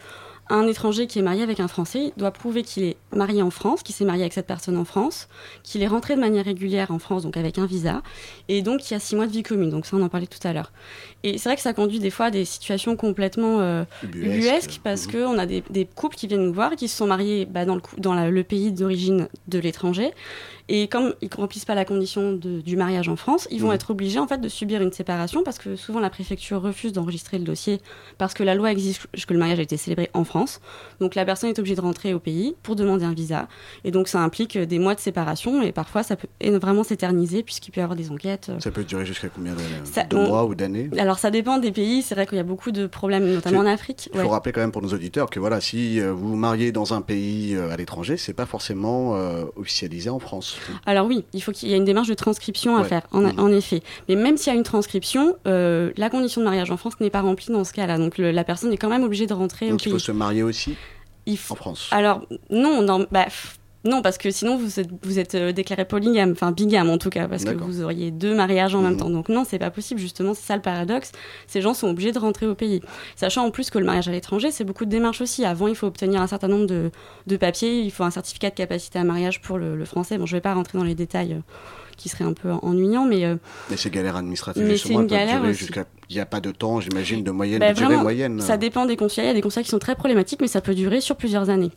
un 0.47 0.67
étranger 0.67 1.08
qui 1.08 1.17
est 1.17 1.23
marié 1.23 1.41
avec 1.41 1.60
un 1.60 1.67
Français 1.67 2.13
doit 2.17 2.30
prouver 2.30 2.62
qu'il 2.62 2.84
est 2.84 2.97
marié 3.19 3.41
en 3.43 3.51
France, 3.51 3.84
qu'il 3.84 3.93
s'est 3.93 4.05
marié 4.05 4.23
avec 4.23 4.34
cette 4.34 4.47
personne 4.47 4.77
en 4.77 4.86
France, 4.86 5.27
qu'il 5.63 5.84
est 5.84 5.88
rentré 5.88 6.15
de 6.15 6.19
manière 6.19 6.45
régulière 6.45 6.89
en 6.89 6.97
France, 6.97 7.21
donc 7.23 7.38
avec 7.38 7.60
un 7.60 7.67
visa, 7.67 8.01
et 8.47 8.63
donc 8.63 8.79
qu'il 8.79 8.93
y 8.93 8.95
a 8.95 8.99
six 8.99 9.15
mois 9.15 9.27
de 9.27 9.32
vie 9.32 9.43
commune. 9.43 9.69
Donc 9.69 9.86
ça, 9.86 9.95
on 9.97 10.01
en 10.01 10.10
parlait 10.10 10.25
tout 10.27 10.45
à 10.47 10.53
l'heure. 10.53 10.71
Et 11.23 11.38
c'est 11.38 11.49
vrai 11.49 11.55
que 11.58 11.62
ça 11.62 11.73
conduit 11.73 11.99
des 11.99 12.10
fois 12.10 12.27
à 12.27 12.32
des 12.32 12.45
situations 12.45 12.95
complètement 12.95 13.60
euh, 13.60 13.84
Ubuesques. 14.03 14.79
parce 14.84 15.05
qu'on 15.08 15.38
a 15.38 15.45
des, 15.45 15.63
des 15.69 15.86
couples 15.86 16.15
qui 16.15 16.27
viennent 16.27 16.45
nous 16.45 16.53
voir, 16.53 16.75
qui 16.75 16.88
se 16.88 16.97
sont 16.97 17.08
mariés 17.08 17.45
bah, 17.45 17.65
dans, 17.65 17.75
le, 17.75 17.82
cou- 17.82 17.99
dans 17.99 18.13
la- 18.13 18.29
le 18.32 18.43
pays 18.43 18.71
d'origine 18.71 19.27
de 19.47 19.60
l'étranger. 19.60 20.12
Et 20.71 20.88
comme 20.88 21.15
ils 21.21 21.29
ne 21.32 21.36
remplissent 21.36 21.65
pas 21.65 21.73
la 21.75 21.84
condition 21.84 22.34
de- 22.34 22.62
du 22.62 22.77
mariage 22.77 23.10
en 23.10 23.15
France, 23.15 23.47
ils 23.51 23.60
vont 23.60 23.69
Mhm. 23.69 23.73
être 23.75 23.89
obligés 23.91 24.19
en 24.19 24.27
fait 24.27 24.38
de 24.39 24.47
subir 24.47 24.82
une 24.82 24.91
séparation 24.91 25.43
parce 25.43 25.58
que 25.58 25.75
souvent 25.75 25.99
la 25.99 26.12
préfecture 26.12 26.62
refuse 26.62 26.93
d'enregistrer 26.93 27.39
le 27.39 27.43
dossier 27.43 27.82
parce 28.19 28.34
que 28.36 28.43
la 28.43 28.53
loi 28.53 28.71
exige 28.71 28.99
que 29.27 29.34
le 29.34 29.39
mariage 29.39 29.60
a 29.60 29.63
été 29.63 29.77
célébré 29.77 30.10
en 30.13 30.23
France. 30.23 30.62
Donc 31.01 31.15
la 31.15 31.25
personne 31.25 31.49
est 31.49 31.58
obligée 31.60 31.75
de 31.75 31.82
rentrer 31.82 32.13
au 32.13 32.19
pays 32.19 32.55
pour 32.62 32.75
demander 32.75 33.03
un 33.09 33.13
visa. 33.13 33.47
Et 33.83 33.91
donc 33.91 34.07
ça 34.07 34.19
implique 34.21 34.55
euh, 34.55 34.65
des 34.65 34.79
mois 34.79 34.95
de 34.95 34.99
séparation 34.99 35.61
et 35.61 35.71
parfois 35.71 36.03
ça 36.03 36.15
peut 36.15 36.27
vraiment 36.57 36.83
s'éterniser 36.83 37.43
puisqu'il 37.43 37.71
peut 37.71 37.81
y 37.81 37.83
avoir 37.83 37.97
des 37.97 38.11
enquêtes. 38.11 38.47
euh. 38.49 38.59
Ça 38.59 38.71
peut 38.71 38.83
durer 38.83 39.05
jusqu'à 39.05 39.27
combien 39.29 39.53
de, 39.53 39.59
Ça- 39.83 40.03
de 40.03 40.15
on- 40.15 40.27
mois 40.27 40.45
ou 40.45 40.55
d'années? 40.55 40.89
Alors 40.97 41.19
ça 41.19 41.31
dépend 41.31 41.57
des 41.57 41.71
pays. 41.71 42.01
C'est 42.01 42.15
vrai 42.15 42.25
qu'il 42.27 42.37
y 42.37 42.41
a 42.41 42.43
beaucoup 42.43 42.71
de 42.71 42.87
problèmes, 42.87 43.25
notamment 43.33 43.59
en 43.59 43.65
Afrique. 43.65 44.09
Il 44.13 44.19
faut 44.19 44.25
Ouais. 44.25 44.31
rappeler 44.31 44.51
quand 44.53 44.61
même 44.61 44.71
pour 44.71 44.81
nos 44.81 44.93
auditeurs 44.93 45.29
que 45.29 45.39
voilà, 45.39 45.59
si 45.61 45.99
euh, 45.99 46.13
vous 46.13 46.29
vous 46.29 46.35
mariez 46.35 46.71
dans 46.71 46.93
un 46.93 47.01
pays 47.01 47.55
à 47.57 47.75
l'étranger, 47.77 48.17
c'est 48.17 48.33
pas 48.33 48.45
forcément 48.45 49.15
euh, 49.15 49.45
officialisé 49.55 50.09
en 50.09 50.19
France. 50.19 50.57
Alors 50.85 51.07
oui, 51.07 51.25
il 51.33 51.41
faut 51.41 51.51
qu'il 51.51 51.69
y 51.69 51.73
ait 51.73 51.77
une 51.77 51.85
démarche 51.85 52.07
de 52.07 52.13
transcription 52.13 52.77
à 52.77 52.81
Ouais. 52.81 52.87
faire, 52.87 53.01
en, 53.11 53.21
Mhm. 53.21 53.39
en 53.39 53.51
effet. 53.51 53.81
Mais 54.07 54.15
même 54.15 54.37
s'il 54.37 54.51
y 54.53 54.55
a 54.55 54.57
une 54.57 54.63
transcription, 54.63 55.35
euh, 55.47 55.91
la 55.97 56.09
condition 56.09 56.41
de 56.41 56.45
mariage 56.45 56.69
en 56.71 56.77
France 56.77 56.99
n'est 56.99 57.09
pas 57.09 57.21
remplie 57.21 57.47
dans 57.51 57.63
ce 57.63 57.73
cas-là. 57.73 57.97
Donc 57.97 58.17
le- 58.17 58.31
la 58.31 58.43
personne 58.43 58.71
est 58.71 58.77
quand 58.77 58.89
même 58.89 59.03
obligée 59.03 59.27
de 59.27 59.33
rentrer 59.33 59.69
Donc 59.69 59.79
au 59.81 59.83
il 59.85 59.91
faut 59.91 59.99
se 59.99 60.11
marier 60.11 60.43
aussi? 60.43 60.75
Il 61.29 61.37
faut- 61.37 61.53
en 61.53 61.57
France. 61.57 61.87
Alors 61.91 62.25
non, 62.49 62.81
non, 62.81 63.05
bah, 63.11 63.27
non, 63.85 64.01
parce 64.01 64.17
que 64.17 64.29
sinon 64.29 64.57
vous 64.57 64.79
êtes, 64.81 64.89
vous 65.03 65.19
êtes 65.19 65.35
euh, 65.35 65.51
déclaré 65.53 65.85
polygame, 65.85 66.31
enfin 66.33 66.51
bigame 66.51 66.89
en 66.89 66.97
tout 66.97 67.09
cas, 67.09 67.29
parce 67.29 67.45
que 67.45 67.51
vous 67.51 67.81
auriez 67.81 68.11
deux 68.11 68.35
mariages 68.35 68.75
en 68.75 68.81
même 68.81 68.93
Mhm. 68.93 68.99
temps. 68.99 69.09
Donc 69.09 69.29
non, 69.29 69.45
c'est 69.45 69.57
pas 69.57 69.71
possible. 69.71 70.01
Justement, 70.01 70.33
c'est 70.33 70.45
ça 70.45 70.55
le 70.57 70.61
paradoxe. 70.61 71.13
Ces 71.47 71.61
gens 71.61 71.73
sont 71.73 71.87
obligés 71.87 72.11
de 72.11 72.19
rentrer 72.19 72.45
au 72.45 72.55
pays, 72.55 72.81
sachant 73.15 73.45
en 73.45 73.51
plus 73.51 73.69
que 73.69 73.79
le 73.79 73.85
mariage 73.85 74.09
à 74.09 74.11
l'étranger, 74.11 74.51
c'est 74.51 74.65
beaucoup 74.65 74.83
de 74.83 74.89
démarches 74.89 75.21
aussi. 75.21 75.45
Avant, 75.45 75.67
il 75.69 75.75
faut 75.75 75.87
obtenir 75.87 76.21
un 76.21 76.27
certain 76.27 76.49
nombre 76.49 76.65
de, 76.67 76.91
de 77.25 77.37
papiers. 77.37 77.79
Il 77.79 77.91
faut 77.91 78.03
un 78.03 78.11
certificat 78.11 78.49
de 78.49 78.55
capacité 78.55 78.99
à 78.99 79.05
mariage 79.05 79.39
pour 79.41 79.57
le, 79.57 79.77
le 79.77 79.85
français. 79.85 80.17
Bon, 80.17 80.25
je 80.25 80.35
vais 80.35 80.41
pas 80.41 80.53
rentrer 80.53 80.77
dans 80.77 80.83
les 80.83 80.95
détails. 80.95 81.39
Qui 81.99 82.09
seraient 82.09 82.23
un 82.23 82.33
peu 82.33 82.51
ennuyants, 82.51 83.05
mais 83.05 83.25
euh, 83.25 83.35
Mais 83.69 83.77
ces 83.77 83.89
galères 83.89 84.15
administratives, 84.15 84.63
Mais 84.63 84.71
justement, 84.71 84.99
c'est 84.99 85.03
une 85.03 85.07
galère. 85.07 85.43
Il 86.09 86.15
n'y 86.15 86.21
a 86.21 86.25
pas 86.25 86.39
de 86.39 86.51
temps, 86.51 86.79
j'imagine, 86.79 87.23
de 87.23 87.31
moyenne, 87.31 87.59
bah, 87.59 87.73
de 87.73 87.77
durée 87.77 87.97
moyenne. 87.97 88.41
ça 88.41 88.57
dépend 88.57 88.85
des 88.85 88.97
consulats. 88.97 89.25
Il 89.25 89.27
y 89.27 89.31
a 89.31 89.35
des 89.35 89.41
consulats 89.41 89.63
qui 89.63 89.69
sont 89.69 89.79
très 89.79 89.95
problématiques, 89.95 90.41
mais 90.41 90.47
ça 90.47 90.62
peut 90.62 90.73
durer 90.73 91.01
sur 91.01 91.15
plusieurs 91.15 91.49
années. 91.49 91.71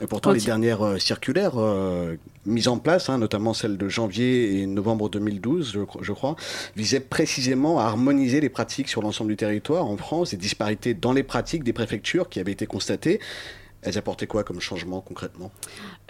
Et 0.00 0.06
pourtant, 0.06 0.30
Quand 0.30 0.34
les 0.34 0.40
dernières 0.40 0.82
euh, 0.82 0.98
circulaires 0.98 1.54
euh, 1.56 2.16
mises 2.46 2.68
en 2.68 2.78
place, 2.78 3.08
hein, 3.08 3.18
notamment 3.18 3.52
celle 3.52 3.76
de 3.76 3.88
janvier 3.88 4.60
et 4.60 4.66
novembre 4.66 5.08
2012, 5.08 5.72
je, 5.72 5.80
je 6.00 6.12
crois, 6.12 6.36
visaient 6.76 7.00
précisément 7.00 7.80
à 7.80 7.84
harmoniser 7.84 8.40
les 8.40 8.48
pratiques 8.48 8.88
sur 8.88 9.02
l'ensemble 9.02 9.30
du 9.30 9.36
territoire 9.36 9.86
en 9.86 9.96
France, 9.96 10.30
des 10.30 10.36
disparités 10.36 10.94
dans 10.94 11.12
les 11.12 11.24
pratiques 11.24 11.64
des 11.64 11.72
préfectures 11.72 12.28
qui 12.28 12.38
avaient 12.38 12.52
été 12.52 12.66
constatées. 12.66 13.20
Elles 13.82 13.98
apportaient 13.98 14.26
quoi 14.26 14.44
comme 14.44 14.60
changement 14.60 15.00
concrètement? 15.00 15.52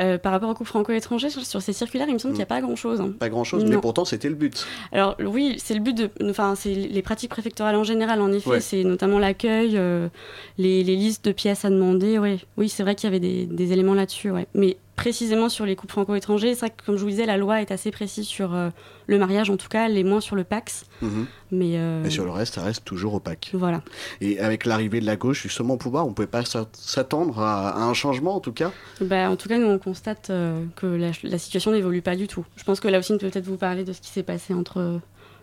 Euh, 0.00 0.16
par 0.16 0.30
rapport 0.32 0.48
aux 0.48 0.54
couples 0.54 0.68
franco-étrangers, 0.68 1.28
sur, 1.30 1.44
sur 1.44 1.60
ces 1.60 1.72
circulaires, 1.72 2.06
il 2.08 2.14
me 2.14 2.18
semble 2.18 2.32
qu'il 2.34 2.38
n'y 2.38 2.42
a 2.44 2.46
pas 2.46 2.60
grand-chose. 2.60 3.00
hein. 3.00 3.12
Pas 3.18 3.28
grand-chose, 3.28 3.64
mais 3.64 3.78
pourtant 3.78 4.04
c'était 4.04 4.28
le 4.28 4.36
but. 4.36 4.64
Alors 4.92 5.16
oui, 5.24 5.56
c'est 5.58 5.74
le 5.74 5.80
but 5.80 5.92
de, 5.96 6.10
enfin 6.30 6.54
c'est 6.54 6.72
les 6.74 7.02
pratiques 7.02 7.30
préfectorales 7.30 7.74
en 7.76 7.82
général. 7.84 8.20
En 8.20 8.30
effet, 8.32 8.48
Ouais. 8.50 8.60
c'est 8.60 8.84
notamment 8.84 9.18
l'accueil, 9.18 9.72
euh, 9.76 10.08
les, 10.56 10.84
les 10.84 10.94
listes 10.96 11.24
de 11.24 11.32
pièces 11.32 11.64
à 11.64 11.70
demander. 11.70 12.18
Ouais. 12.18 12.38
Oui, 12.56 12.68
c'est 12.68 12.82
vrai 12.84 12.94
qu'il 12.94 13.08
y 13.08 13.10
avait 13.10 13.18
des, 13.20 13.46
des 13.46 13.72
éléments 13.72 13.94
là-dessus. 13.94 14.30
Ouais. 14.30 14.46
Mais 14.54 14.76
précisément 14.94 15.48
sur 15.48 15.64
les 15.64 15.76
couples 15.76 15.92
franco-étrangers, 15.92 16.54
c'est 16.54 16.60
vrai 16.66 16.70
que 16.70 16.84
comme 16.84 16.96
je 16.96 17.02
vous 17.02 17.10
disais, 17.10 17.24
la 17.26 17.36
loi 17.36 17.60
est 17.60 17.70
assez 17.70 17.92
précise 17.92 18.26
sur 18.26 18.52
euh, 18.54 18.70
le 19.06 19.16
mariage, 19.18 19.48
en 19.48 19.56
tout 19.56 19.68
cas, 19.68 19.86
les 19.88 20.02
moins 20.02 20.20
sur 20.20 20.34
le 20.34 20.42
Pax. 20.42 20.86
Mhm. 21.02 21.26
Mais 21.52 21.74
euh, 21.78 22.04
Et 22.04 22.10
sur 22.10 22.24
le 22.24 22.30
reste, 22.32 22.54
ça 22.56 22.62
reste 22.62 22.84
toujours 22.84 23.14
opaque. 23.14 23.50
voilà. 23.54 23.80
Et 24.20 24.38
avec 24.40 24.66
l'arrivée 24.66 25.00
de 25.00 25.06
la 25.06 25.14
gauche 25.16 25.42
justement 25.42 25.74
au 25.74 25.76
pouvoir, 25.76 26.04
on 26.04 26.10
ne 26.10 26.14
pouvait 26.14 26.26
pas 26.26 26.44
s'a- 26.44 26.66
s'attendre 26.72 27.38
à, 27.40 27.68
à 27.70 27.82
un 27.84 27.94
changement 27.94 28.34
en 28.34 28.40
tout 28.40 28.52
cas? 28.52 28.72
Bah, 29.00 29.30
en 29.30 29.36
tout 29.36 29.48
cas, 29.48 29.56
nous 29.58 29.68
on 29.68 29.78
constate 29.88 30.28
euh, 30.30 30.64
que 30.76 30.86
la, 30.86 31.10
la 31.22 31.38
situation 31.38 31.72
n'évolue 31.72 32.02
pas 32.02 32.16
du 32.16 32.26
tout. 32.28 32.44
Je 32.56 32.64
pense 32.64 32.80
que 32.80 32.88
là 32.88 32.98
aussi, 32.98 33.16
peut-être 33.18 33.46
vous 33.46 33.56
parler 33.56 33.84
de 33.84 33.92
ce 33.92 34.00
qui 34.00 34.10
s'est 34.10 34.22
passé 34.22 34.54
entre 34.54 34.78
euh, 34.80 34.98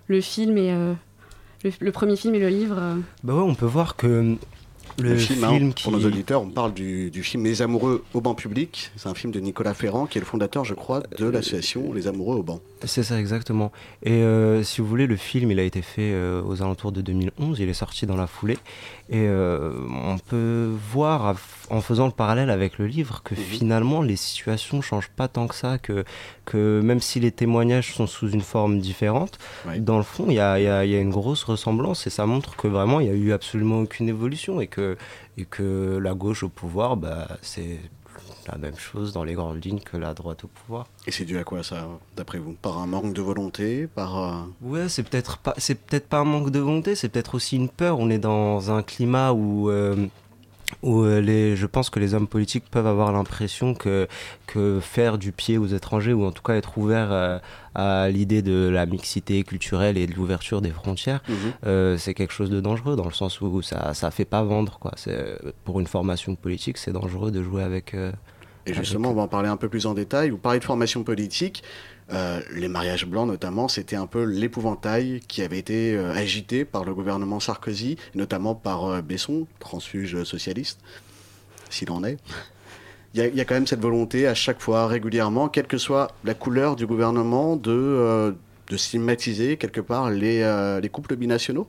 le 0.08 0.22
film 0.22 0.58
et 0.58 0.72
euh, 0.72 0.94
le, 1.64 1.72
le 1.80 1.92
premier 1.92 2.16
film 2.16 2.36
et 2.36 2.40
le 2.40 2.50
livre. 2.50 2.78
euh. 2.80 2.96
Bah 3.24 3.34
ouais, 3.36 3.42
on 3.42 3.56
peut 3.56 3.66
voir 3.66 3.96
que 3.96 4.36
le, 4.98 5.10
Le 5.10 5.18
film, 5.18 5.40
film, 5.40 5.68
hein, 5.70 5.72
qui... 5.76 5.84
pour 5.84 5.92
nos 5.92 6.06
auditeurs, 6.06 6.42
on 6.44 6.48
parle 6.50 6.74
du, 6.74 7.12
du 7.12 7.22
film 7.24 7.44
Les 7.44 7.62
Amoureux 7.62 8.06
au 8.14 8.22
banc 8.22 8.34
public. 8.36 8.92
C'est 8.96 9.10
un 9.10 9.14
film 9.16 9.34
de 9.34 9.40
Nicolas 9.42 9.74
Ferrand, 9.74 10.06
qui 10.06 10.20
est 10.20 10.22
le 10.22 10.26
fondateur, 10.28 10.64
je 10.64 10.74
crois, 10.74 11.04
de 11.18 11.26
l'association 11.26 11.92
Les 11.92 12.08
Amoureux 12.08 12.38
au 12.38 12.44
banc. 12.44 12.62
C'est 12.86 13.04
ça 13.04 13.20
exactement. 13.20 13.74
Et 14.04 14.12
euh, 14.22 14.64
si 14.64 14.80
vous 14.80 14.88
voulez, 14.88 15.08
le 15.08 15.18
film, 15.18 15.52
il 15.52 15.60
a 15.60 15.64
été 15.64 15.82
fait 15.82 16.12
euh, 16.14 16.42
aux 16.44 16.62
alentours 16.62 16.94
de 16.94 17.02
2011, 17.02 17.60
il 17.60 17.68
est 17.68 17.74
sorti 17.74 18.06
dans 18.06 18.16
la 18.16 18.28
foulée. 18.28 18.58
Et 19.08 19.28
euh, 19.28 19.72
on 19.88 20.18
peut 20.18 20.68
voir, 20.92 21.36
en 21.70 21.80
faisant 21.82 22.08
le 22.08 22.12
parallèle 22.12 22.50
avec 22.50 22.80
le 22.80 22.88
livre, 22.88 23.22
que 23.24 23.36
finalement, 23.36 24.02
les 24.02 24.16
situations 24.16 24.82
changent 24.82 25.10
pas 25.16 25.28
tant 25.28 25.46
que 25.48 25.54
ça, 25.54 25.78
que, 25.78 26.04
que 26.46 26.82
même 26.84 27.00
si 27.00 27.20
les 27.20 27.32
témoignages 27.32 27.94
sont 27.94 28.08
sous 28.08 28.30
une 28.32 28.42
forme 28.42 28.80
différente, 28.80 29.38
dans 29.80 29.98
le 29.98 30.04
fond, 30.04 30.26
il 30.30 30.34
y 30.34 30.40
a, 30.40 30.60
y 30.60 30.68
a- 30.68 30.86
y 30.86 30.96
a 30.96 31.00
une 31.00 31.12
grosse 31.12 31.44
ressemblance 31.44 32.08
et 32.08 32.10
ça 32.10 32.26
montre 32.26 32.56
que 32.56 32.68
vraiment, 32.68 33.00
il 33.00 33.06
n'y 33.08 33.12
a 33.12 33.16
eu 33.16 33.32
absolument 33.32 33.80
aucune 33.82 34.10
évolution 34.10 34.60
et 34.60 34.66
que, 34.68 34.98
et 35.38 35.46
que 35.46 36.00
la 36.02 36.14
gauche 36.16 36.42
au 36.42 36.50
pouvoir, 36.50 36.98
bah, 36.98 37.28
c'est 37.44 37.80
la 38.52 38.58
même 38.58 38.78
chose 38.78 39.12
dans 39.14 39.24
les 39.24 39.34
grandes 39.34 39.64
lignes 39.64 39.80
que 39.80 39.98
la 39.98 40.14
droite 40.14 40.44
au 40.44 40.48
pouvoir. 40.48 40.88
Et 41.08 41.12
c'est 41.12 41.26
dû 41.26 41.38
à 41.38 41.44
quoi 41.44 41.64
ça, 41.64 41.88
d'après 42.16 42.38
vous? 42.40 42.54
Par 42.62 42.78
un 42.80 42.88
manque 42.88 43.14
de 43.14 43.22
volonté 43.22 43.88
Par 43.88 44.18
euh, 44.24 44.42
Ouais, 44.62 44.88
c'est 44.90 45.04
peut-être 45.04 45.38
pas, 45.38 45.54
c'est 45.58 45.76
peut-être 45.76 46.08
pas 46.08 46.20
un 46.20 46.26
manque 46.26 46.52
de 46.52 46.60
volonté, 46.60 46.96
c'est 46.96 47.10
peut-être 47.10 47.36
aussi 47.36 47.56
une 47.56 47.70
peur. 47.70 48.00
On 48.00 48.10
est 48.10 48.20
dans 48.20 48.72
un 48.72 48.84
climat 48.84 49.32
où, 49.34 49.70
euh, 49.70 50.08
où 50.84 51.02
euh, 51.04 51.22
les, 51.22 51.56
je 51.56 51.66
pense 51.66 51.90
que 51.90 52.00
les 52.00 52.14
hommes 52.14 52.28
politiques 52.28 52.66
peuvent 52.70 52.88
avoir 52.88 53.12
l'impression 53.12 53.74
que, 53.74 54.08
que 54.48 54.80
faire 54.80 55.18
du 55.18 55.32
pied 55.32 55.58
aux 55.58 55.68
étrangers, 55.68 56.14
ou 56.14 56.26
en 56.26 56.32
tout 56.32 56.44
cas 56.44 56.54
être 56.56 56.78
ouvert 56.78 57.42
à 57.78 58.10
l'idée 58.10 58.42
de 58.42 58.70
la 58.70 58.86
mixité 58.86 59.44
culturelle 59.44 59.98
et 59.98 60.08
de 60.08 60.14
l'ouverture 60.14 60.62
des 60.62 60.72
frontières, 60.72 61.22
Mhm. 61.28 61.36
euh, 61.66 61.98
c'est 61.98 62.14
quelque 62.14 62.32
chose 62.34 62.50
de 62.50 62.62
dangereux 62.62 62.96
dans 62.96 63.06
le 63.06 63.12
sens 63.12 63.42
où 63.42 63.62
ça, 63.62 63.94
ça 63.94 64.12
fait 64.12 64.24
pas 64.26 64.44
vendre. 64.44 64.78
Quoi. 64.80 64.92
C'est, 64.96 65.38
pour 65.66 65.80
une 65.82 65.88
formation 65.88 66.36
politique, 66.36 66.78
c'est 66.78 66.94
dangereux 66.94 67.32
de 67.32 67.44
jouer 67.44 67.64
avec. 67.64 67.94
euh, 67.94 68.12
Et 68.66 68.74
justement, 68.74 69.12
on 69.12 69.14
va 69.14 69.24
en 69.24 69.28
parler 69.28 69.50
un 69.50 69.58
peu 69.58 69.70
plus 69.70 69.86
en 69.86 69.94
détail. 69.94 70.32
Vous 70.32 70.38
parlez 70.38 70.60
de 70.60 70.64
formation 70.64 71.04
politique. 71.04 71.64
Euh, 72.12 72.40
les 72.54 72.68
mariages 72.68 73.06
blancs, 73.06 73.28
notamment, 73.28 73.68
c'était 73.68 73.96
un 73.96 74.08
peu 74.08 74.24
l'épouvantail 74.24 75.22
qui 75.28 75.42
avait 75.42 75.58
été 75.60 75.96
euh, 75.96 76.14
agité 76.14 76.66
par 76.66 76.84
le 76.84 76.94
gouvernement 76.94 77.40
Sarkozy, 77.40 77.98
notamment 78.14 78.56
par 78.56 78.86
euh, 78.86 79.02
Besson, 79.02 79.48
transfuge 79.60 80.24
socialiste, 80.24 80.80
s'il 81.70 81.92
en 81.92 82.04
est. 82.04 82.18
Il 83.14 83.22
y, 83.22 83.24
a, 83.24 83.28
il 83.28 83.36
y 83.36 83.42
a 83.42 83.46
quand 83.46 83.56
même 83.56 83.68
cette 83.68 83.82
volonté 83.82 84.28
à 84.28 84.34
chaque 84.34 84.62
fois, 84.62 84.88
régulièrement, 84.88 85.48
quelle 85.48 85.68
que 85.68 85.78
soit 85.78 86.12
la 86.24 86.34
couleur 86.34 86.76
du 86.76 86.86
gouvernement, 86.86 87.56
de, 87.56 88.36
de 88.68 88.78
stigmatiser 88.78 89.58
quelque 89.58 89.82
part 89.82 90.10
les, 90.10 90.80
les 90.82 90.90
couples 90.90 91.16
binationaux? 91.16 91.68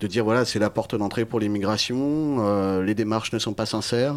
De 0.00 0.06
dire 0.06 0.24
voilà 0.24 0.44
c'est 0.44 0.58
la 0.58 0.70
porte 0.70 0.94
d'entrée 0.94 1.24
pour 1.24 1.40
l'immigration, 1.40 2.38
euh, 2.40 2.82
les 2.82 2.94
démarches 2.94 3.32
ne 3.32 3.38
sont 3.38 3.54
pas 3.54 3.64
sincères? 3.64 4.14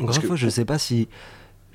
Encore 0.00 0.14
une 0.16 0.20
que- 0.22 0.26
fois, 0.26 0.36
je 0.36 0.48
sais 0.48 0.64
pas 0.64 0.78
si. 0.78 1.08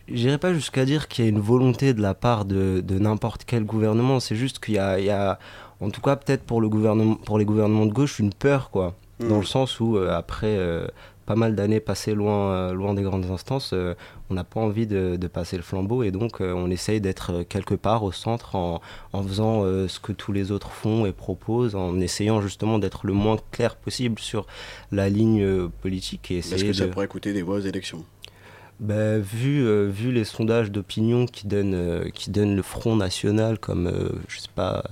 J'irai 0.07 0.37
pas 0.37 0.53
jusqu'à 0.53 0.83
dire 0.83 1.07
qu'il 1.07 1.23
y 1.23 1.27
a 1.27 1.29
une 1.29 1.39
volonté 1.39 1.93
de 1.93 2.01
la 2.01 2.13
part 2.13 2.43
de, 2.45 2.81
de 2.85 2.99
n'importe 2.99 3.43
quel 3.45 3.63
gouvernement. 3.63 4.19
C'est 4.19 4.35
juste 4.35 4.59
qu'il 4.59 4.73
y 4.73 4.77
y 4.77 5.09
a, 5.09 5.39
en 5.79 5.89
tout 5.89 6.01
cas 6.01 6.15
peut-être 6.17 6.43
pour, 6.43 6.59
le 6.59 6.67
gouvernement, 6.69 7.15
pour 7.15 7.37
les 7.39 7.45
gouvernements 7.45 7.85
de 7.85 7.93
gauche, 7.93 8.19
une 8.19 8.33
peur, 8.33 8.69
quoi. 8.71 8.95
Dans 9.19 9.37
le 9.37 9.45
sens 9.45 9.79
où, 9.79 9.97
euh, 9.97 10.11
après 10.11 10.47
euh, 10.57 10.87
pas 11.31 11.37
mal 11.37 11.55
d'années 11.55 11.79
passées 11.79 12.13
loin, 12.13 12.51
euh, 12.51 12.73
loin 12.73 12.93
des 12.93 13.03
grandes 13.03 13.31
instances, 13.31 13.71
euh, 13.71 13.93
on 14.29 14.33
n'a 14.33 14.43
pas 14.43 14.59
envie 14.59 14.85
de, 14.85 15.15
de 15.15 15.27
passer 15.27 15.55
le 15.55 15.63
flambeau 15.63 16.03
et 16.03 16.11
donc 16.11 16.41
euh, 16.41 16.51
on 16.53 16.69
essaye 16.69 16.99
d'être 16.99 17.43
quelque 17.43 17.73
part 17.73 18.03
au 18.03 18.11
centre 18.11 18.57
en, 18.57 18.81
en 19.13 19.23
faisant 19.23 19.63
ce 19.63 19.99
que 20.01 20.11
tous 20.11 20.33
les 20.33 20.51
autres 20.51 20.71
font 20.71 21.05
et 21.05 21.13
proposent, 21.13 21.75
en 21.75 22.01
essayant 22.01 22.41
justement 22.41 22.79
d'être 22.79 23.05
le 23.07 23.13
moins 23.13 23.37
clair 23.51 23.77
possible 23.77 24.19
sur 24.19 24.45
la 24.91 25.07
ligne 25.07 25.69
politique 25.81 26.31
Est-ce 26.31 26.65
que 26.65 26.73
ça 26.73 26.87
pourrait 26.87 27.07
coûter 27.07 27.31
des 27.31 27.43
voix 27.43 27.55
aux 27.55 27.61
élections? 27.61 28.03
Bah, 28.81 29.19
vu, 29.19 29.63
euh, 29.63 29.87
vu 29.87 30.11
les 30.11 30.23
sondages 30.23 30.71
d'opinion 30.71 31.27
qui 31.27 31.45
donnent, 31.45 31.75
euh, 31.75 32.09
qui 32.09 32.31
donnent 32.31 32.55
le 32.55 32.63
Front 32.63 32.95
National 32.95 33.59
comme, 33.59 33.85
euh, 33.85 34.09
je 34.27 34.39
sais 34.39 34.49
pas, 34.55 34.83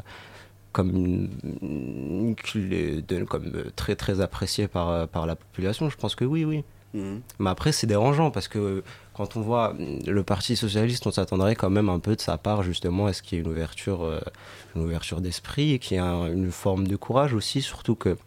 comme, 3.25 3.45
euh, 3.55 3.69
très 3.75 3.95
très 3.95 4.21
apprécié 4.21 4.67
par, 4.67 4.89
euh, 4.89 5.05
par 5.05 5.25
la 5.25 5.35
population, 5.35 5.89
je 5.89 5.97
pense 5.97 6.15
que 6.15 6.25
oui, 6.25 6.45
oui. 6.45 6.63
Mhm. 6.93 7.21
Mais 7.37 7.49
après, 7.51 7.71
c'est 7.71 7.85
dérangeant 7.87 8.31
parce 8.31 8.47
que 8.47 8.83
quand 9.13 9.37
on 9.37 9.41
voit 9.41 9.75
le 10.07 10.23
Parti 10.23 10.55
Socialiste, 10.55 11.05
on 11.05 11.11
s'attendrait 11.11 11.55
quand 11.55 11.69
même 11.69 11.89
un 11.89 11.99
peu 11.99 12.15
de 12.15 12.21
sa 12.21 12.37
part, 12.37 12.63
justement, 12.63 13.05
à 13.05 13.13
ce 13.13 13.21
qu'il 13.21 13.37
y 13.37 13.41
ait 13.41 13.43
une 13.43 13.49
ouverture, 13.51 14.03
euh, 14.03 14.19
une 14.75 14.83
ouverture 14.83 15.21
d'esprit 15.21 15.73
et 15.73 15.79
qu'il 15.79 15.95
y 15.95 15.99
ait 15.99 16.03
un- 16.03 16.31
une 16.31 16.51
forme 16.51 16.87
de 16.87 16.95
courage 16.95 17.33
aussi, 17.33 17.61
surtout 17.61 17.95
que. 17.95 18.17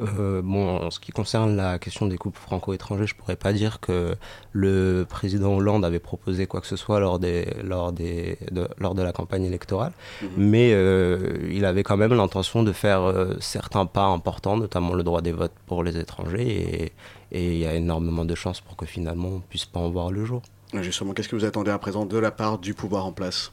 Euh, 0.00 0.42
bon, 0.42 0.76
en 0.78 0.90
ce 0.90 0.98
qui 1.00 1.12
concerne 1.12 1.54
la 1.56 1.78
question 1.78 2.06
des 2.06 2.16
couples 2.18 2.38
franco-étrangers, 2.40 3.06
je 3.06 3.14
pourrais 3.14 3.36
pas 3.36 3.52
dire 3.52 3.78
que 3.80 4.16
le 4.52 5.06
président 5.08 5.54
Hollande 5.54 5.84
avait 5.84 5.98
proposé 6.00 6.46
quoi 6.46 6.60
que 6.60 6.66
ce 6.66 6.76
soit 6.76 6.98
lors, 7.00 7.18
des, 7.18 7.46
lors, 7.62 7.92
des, 7.92 8.38
de, 8.50 8.68
lors 8.78 8.94
de 8.94 9.02
la 9.02 9.12
campagne 9.12 9.44
électorale, 9.44 9.92
Mhm. 10.22 10.28
mais 10.36 10.70
euh, 10.72 11.48
il 11.50 11.64
avait 11.64 11.82
quand 11.84 11.96
même 11.96 12.12
l'intention 12.14 12.62
de 12.62 12.72
faire 12.72 13.02
euh, 13.02 13.36
certains 13.40 13.86
pas 13.86 14.06
importants, 14.06 14.56
notamment 14.56 14.94
le 14.94 15.02
droit 15.02 15.22
des 15.22 15.32
votes 15.32 15.52
pour 15.66 15.84
les 15.84 15.96
étrangers, 15.96 16.92
et 17.32 17.46
il 17.52 17.56
y 17.58 17.66
a 17.66 17.74
énormément 17.74 18.24
de 18.24 18.34
chances 18.34 18.60
pour 18.60 18.76
que 18.76 18.86
finalement 18.86 19.28
on 19.28 19.40
puisse 19.40 19.64
pas 19.64 19.80
en 19.80 19.90
voir 19.90 20.10
le 20.10 20.24
jour. 20.24 20.42
Justement, 20.82 21.12
qu'est-ce 21.12 21.28
que 21.28 21.36
vous 21.36 21.44
attendez 21.44 21.70
à 21.70 21.78
présent 21.78 22.04
de 22.04 22.18
la 22.18 22.32
part 22.32 22.58
du 22.58 22.74
pouvoir 22.74 23.06
en 23.06 23.12
place? 23.12 23.52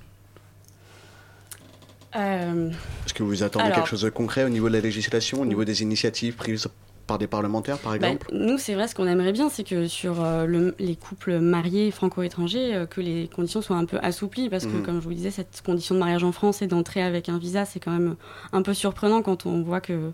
Est-ce 2.13 3.13
que 3.13 3.23
vous 3.23 3.43
attendez 3.43 3.65
Alors- 3.65 3.77
quelque 3.77 3.87
chose 3.89 4.01
de 4.01 4.09
concret 4.09 4.43
au 4.43 4.49
niveau 4.49 4.67
de 4.69 4.73
la 4.73 4.81
législation, 4.81 5.41
au 5.41 5.45
niveau 5.45 5.63
des 5.65 5.81
initiatives 5.81 6.35
prises 6.35 6.67
par 7.07 7.17
des 7.17 7.27
parlementaires, 7.27 7.77
par 7.77 7.97
Bah, 7.97 8.07
exemple? 8.07 8.27
nous, 8.31 8.57
c'est 8.57 8.73
vrai, 8.73 8.87
ce 8.87 8.95
qu'on 8.95 9.07
aimerait 9.07 9.31
bien, 9.33 9.49
c'est 9.49 9.63
que 9.63 9.87
sur 9.87 10.23
euh, 10.23 10.45
le- 10.45 10.75
les 10.79 10.95
couples 10.95 11.39
mariés 11.39 11.91
franco-étrangers, 11.91 12.75
euh, 12.75 12.85
que 12.85 13.01
les 13.01 13.27
conditions 13.33 13.61
soient 13.61 13.75
un 13.77 13.85
peu 13.85 13.97
assouplies, 14.01 14.49
parce 14.49 14.65
que, 14.65 14.77
Mhm. 14.77 14.83
comme 14.83 15.01
je 15.01 15.05
vous 15.07 15.13
disais, 15.13 15.31
cette 15.31 15.61
condition 15.65 15.95
de 15.95 15.99
mariage 15.99 16.23
en 16.23 16.31
France 16.31 16.61
et 16.61 16.67
d'entrée 16.67 17.01
avec 17.01 17.27
un 17.27 17.37
visa, 17.37 17.65
c'est 17.65 17.79
quand 17.79 17.91
même 17.91 18.15
un 18.53 18.61
peu 18.61 18.73
surprenant 18.73 19.21
quand 19.23 19.45
on 19.45 19.61
voit 19.61 19.81
que, 19.81 20.11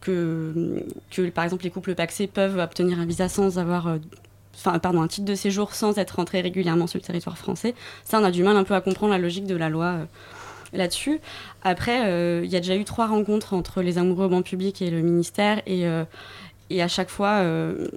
que, 0.00 0.84
que 1.10 1.28
par 1.30 1.44
exemple, 1.44 1.64
les 1.64 1.70
couples 1.70 1.94
paxés 1.94 2.26
peuvent 2.28 2.58
obtenir 2.58 3.00
un 3.00 3.06
visa 3.06 3.28
sans 3.28 3.58
avoir... 3.58 3.86
euh, 3.88 3.98
Enfin, 4.60 4.76
pardon, 4.80 5.02
un 5.02 5.06
titre 5.06 5.24
de 5.24 5.36
séjour 5.36 5.72
sans 5.72 5.98
être 5.98 6.16
rentré 6.16 6.40
régulièrement 6.40 6.88
sur 6.88 6.98
le 6.98 7.04
territoire 7.04 7.38
français. 7.38 7.76
Ça, 8.02 8.18
on 8.20 8.24
a 8.24 8.32
du 8.32 8.42
mal 8.42 8.56
un 8.56 8.64
peu 8.64 8.74
à 8.74 8.80
comprendre 8.80 9.12
la 9.12 9.18
logique 9.20 9.46
de 9.46 9.54
la 9.54 9.68
loi 9.68 9.84
euh, 9.84 10.04
là-dessus. 10.72 11.20
Après, 11.62 12.06
euh, 12.06 12.42
il 12.44 12.50
y 12.50 12.56
a 12.56 12.60
déjà 12.60 12.76
eu 12.76 12.84
trois 12.84 13.06
rencontres 13.06 13.54
entre 13.54 13.82
les 13.82 13.98
amoureux 13.98 14.26
au 14.26 14.28
banc 14.28 14.42
public 14.42 14.82
et 14.82 14.90
le 14.90 15.00
ministère, 15.00 15.62
et, 15.66 15.86
euh, 15.86 16.04
à 16.78 16.88
chaque 16.88 17.10
fois, 17.10 17.40
euh, 17.40 17.88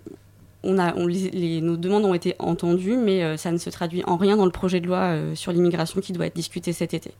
nos 0.63 1.77
demandes 1.77 2.05
ont 2.05 2.13
été 2.13 2.35
entendues, 2.39 2.97
mais 2.97 3.35
ça 3.37 3.51
ne 3.51 3.57
se 3.57 3.69
traduit 3.69 4.03
en 4.05 4.15
rien 4.15 4.37
dans 4.37 4.45
le 4.45 4.51
projet 4.51 4.79
de 4.79 4.87
loi 4.87 5.15
sur 5.33 5.51
l'immigration 5.51 6.01
qui 6.01 6.13
doit 6.13 6.27
être 6.27 6.35
discuté 6.35 6.71
cet 6.71 6.93
été. 6.93 7.11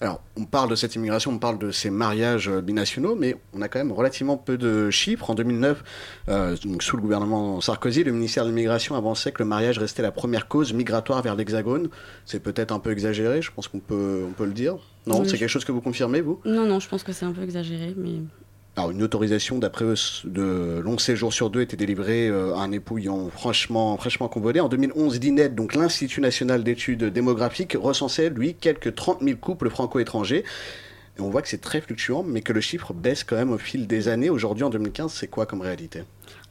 Alors, 0.00 0.20
on 0.36 0.44
parle 0.44 0.70
de 0.70 0.76
cette 0.76 0.94
immigration, 0.94 1.32
on 1.32 1.38
parle 1.38 1.58
de 1.58 1.72
ces 1.72 1.90
mariages 1.90 2.48
euh, 2.48 2.60
binationaux, 2.60 3.16
mais 3.16 3.34
on 3.52 3.62
a 3.62 3.68
quand 3.68 3.80
même 3.80 3.90
relativement 3.90 4.36
peu 4.36 4.56
de 4.56 4.90
chiffres. 4.90 5.28
En 5.30 5.34
2009, 5.34 5.82
euh, 6.28 6.56
donc 6.64 6.84
sous 6.84 6.94
le 6.96 7.02
gouvernement 7.02 7.60
Sarkozy, 7.60 8.04
le 8.04 8.12
ministère 8.12 8.44
de 8.44 8.50
l'immigration 8.50 8.94
avançait 8.94 9.32
que 9.32 9.42
le 9.42 9.48
mariage 9.48 9.78
restait 9.78 10.02
la 10.02 10.12
première 10.12 10.46
cause 10.46 10.72
migratoire 10.72 11.20
vers 11.22 11.34
l'Hexagone. 11.34 11.88
C'est 12.26 12.40
peut-être 12.40 12.70
un 12.72 12.78
peu 12.78 12.92
exagéré, 12.92 13.42
je 13.42 13.50
pense 13.50 13.66
qu'on 13.66 13.80
peut, 13.80 14.22
on 14.28 14.32
peut 14.32 14.44
le 14.46 14.52
dire. 14.52 14.76
Non, 15.06 15.20
Oui, 15.20 15.24
c'est 15.28 15.34
je- 15.34 15.40
quelque 15.40 15.48
chose 15.48 15.64
que 15.64 15.72
vous 15.72 15.80
confirmez, 15.80 16.20
vous? 16.20 16.40
Non, 16.44 16.64
non, 16.64 16.78
je 16.78 16.88
pense 16.88 17.02
que 17.02 17.12
c'est 17.12 17.24
un 17.26 17.32
peu 17.32 17.42
exagéré, 17.42 17.94
mais 17.96 18.20
Alors, 18.78 18.92
une 18.92 19.02
autorisation 19.02 19.58
d'après 19.58 19.84
eux 19.86 19.94
de 20.22 20.78
long 20.84 20.98
séjour 20.98 21.32
sur 21.32 21.50
deux 21.50 21.62
était 21.62 21.76
délivrée 21.76 22.28
euh, 22.28 22.54
à 22.54 22.60
un 22.60 22.70
époux 22.70 22.98
ayant 22.98 23.28
franchement, 23.28 23.96
fraîchement 23.96 24.28
convolé. 24.28 24.60
En 24.60 24.68
2011, 24.68 25.18
l'INED, 25.18 25.56
donc 25.56 25.74
l'Institut 25.74 26.20
national 26.20 26.62
d'études 26.62 27.02
démographiques, 27.02 27.76
recensait, 27.76 28.30
lui, 28.30 28.54
quelques 28.54 28.94
30 28.94 29.20
000 29.20 29.36
couples 29.40 29.68
franco-étrangers. 29.68 30.44
Et 31.18 31.20
on 31.20 31.28
voit 31.28 31.42
que 31.42 31.48
c'est 31.48 31.60
très 31.60 31.80
fluctuant, 31.80 32.22
mais 32.22 32.40
que 32.40 32.52
le 32.52 32.60
chiffre 32.60 32.92
baisse 32.94 33.24
quand 33.24 33.34
même 33.34 33.50
au 33.50 33.58
fil 33.58 33.88
des 33.88 34.06
années. 34.06 34.30
Aujourd'hui, 34.30 34.62
en 34.62 34.70
2015, 34.70 35.12
c'est 35.12 35.26
quoi 35.26 35.44
comme 35.44 35.60
réalité? 35.62 36.04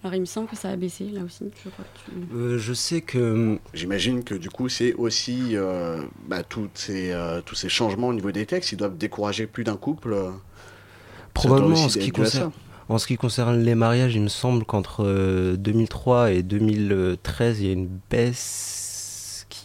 Alors 0.03 0.13
il 0.13 0.19
me 0.19 0.25
semble 0.25 0.49
que 0.49 0.57
ça 0.57 0.67
a 0.67 0.75
baissé 0.75 1.05
là 1.05 1.21
aussi. 1.25 1.45
Je 1.63 1.69
crois 1.69 1.85
que 1.85 2.11
tu- 2.11 2.35
Euh, 2.35 2.57
je 2.57 2.73
sais 2.73 2.99
que. 2.99 3.57
J'imagine 3.73 4.25
que 4.25 4.35
du 4.35 4.49
coup, 4.49 4.67
c'est 4.67 4.93
aussi 4.95 5.51
euh, 5.55 6.01
bah, 6.27 6.43
toutes 6.43 6.77
ces, 6.77 7.11
euh, 7.13 7.39
tous 7.39 7.55
ces 7.55 7.69
changements 7.69 8.09
au 8.09 8.13
niveau 8.13 8.31
des 8.31 8.45
textes. 8.45 8.73
Ils 8.73 8.77
doivent 8.77 8.97
décourager 8.97 9.47
plus 9.47 9.63
d'un 9.63 9.77
couple. 9.77 10.13
Euh. 11.45 11.47
Probablement 11.47 11.84
en 11.84 11.89
ce, 11.89 11.97
qui 11.97 12.12
concerne, 12.12 12.52
en 12.89 12.97
ce 12.97 13.08
qui 13.08 13.17
concerne 13.17 13.62
les 13.62 13.76
mariages, 13.76 14.15
il 14.15 14.21
me 14.21 14.28
semble 14.28 14.65
qu'entre 14.65 15.04
euh, 15.06 15.56
2003 15.58 16.32
et 16.32 16.43
2013, 16.43 17.62
il 17.62 17.65
y 17.65 17.69
a 17.69 17.73
une 17.73 17.89
baisse 18.10 18.87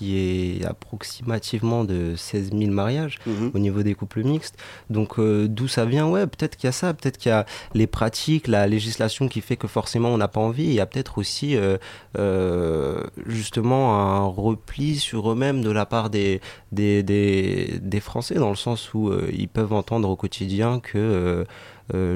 qui 0.02 0.18
est 0.18 0.64
approximativement 0.64 1.84
de 1.84 2.14
16 2.16 2.50
000 2.50 2.72
mariages 2.72 3.18
Mhm. 3.26 3.52
au 3.54 3.58
niveau 3.60 3.82
des 3.84 3.94
couples 3.94 4.24
mixtes. 4.24 4.56
Donc 4.90 5.18
euh, 5.20 5.46
d'où 5.48 5.68
ça 5.68 5.84
vient? 5.84 6.08
Ouais, 6.08 6.26
peut-être 6.26 6.56
qu'il 6.56 6.66
y 6.66 6.68
a 6.68 6.72
ça, 6.72 6.92
peut-être 6.92 7.18
qu'il 7.18 7.30
y 7.30 7.32
a 7.32 7.46
les 7.74 7.86
pratiques, 7.86 8.48
la 8.48 8.66
législation 8.66 9.28
qui 9.28 9.40
fait 9.40 9.56
que 9.56 9.68
forcément 9.68 10.08
on 10.08 10.18
n'a 10.18 10.26
pas 10.28 10.40
envie. 10.40 10.64
Il 10.64 10.72
y 10.72 10.80
a 10.80 10.86
peut-être 10.86 11.18
aussi 11.18 11.54
euh, 11.56 11.76
euh, 12.18 13.04
justement 13.26 14.00
un 14.00 14.26
repli 14.26 14.96
sur 14.98 15.30
eux-mêmes 15.30 15.62
de 15.62 15.70
la 15.70 15.86
part 15.86 16.10
des, 16.10 16.40
des, 16.72 17.04
des, 17.04 17.78
des 17.80 18.00
Français, 18.00 18.34
dans 18.34 18.50
le 18.50 18.56
sens 18.56 18.92
où 18.94 19.12
ils 19.32 19.48
peuvent 19.48 19.72
entendre 19.72 20.08
au 20.08 20.16
quotidien 20.16 20.80
que 20.80 21.44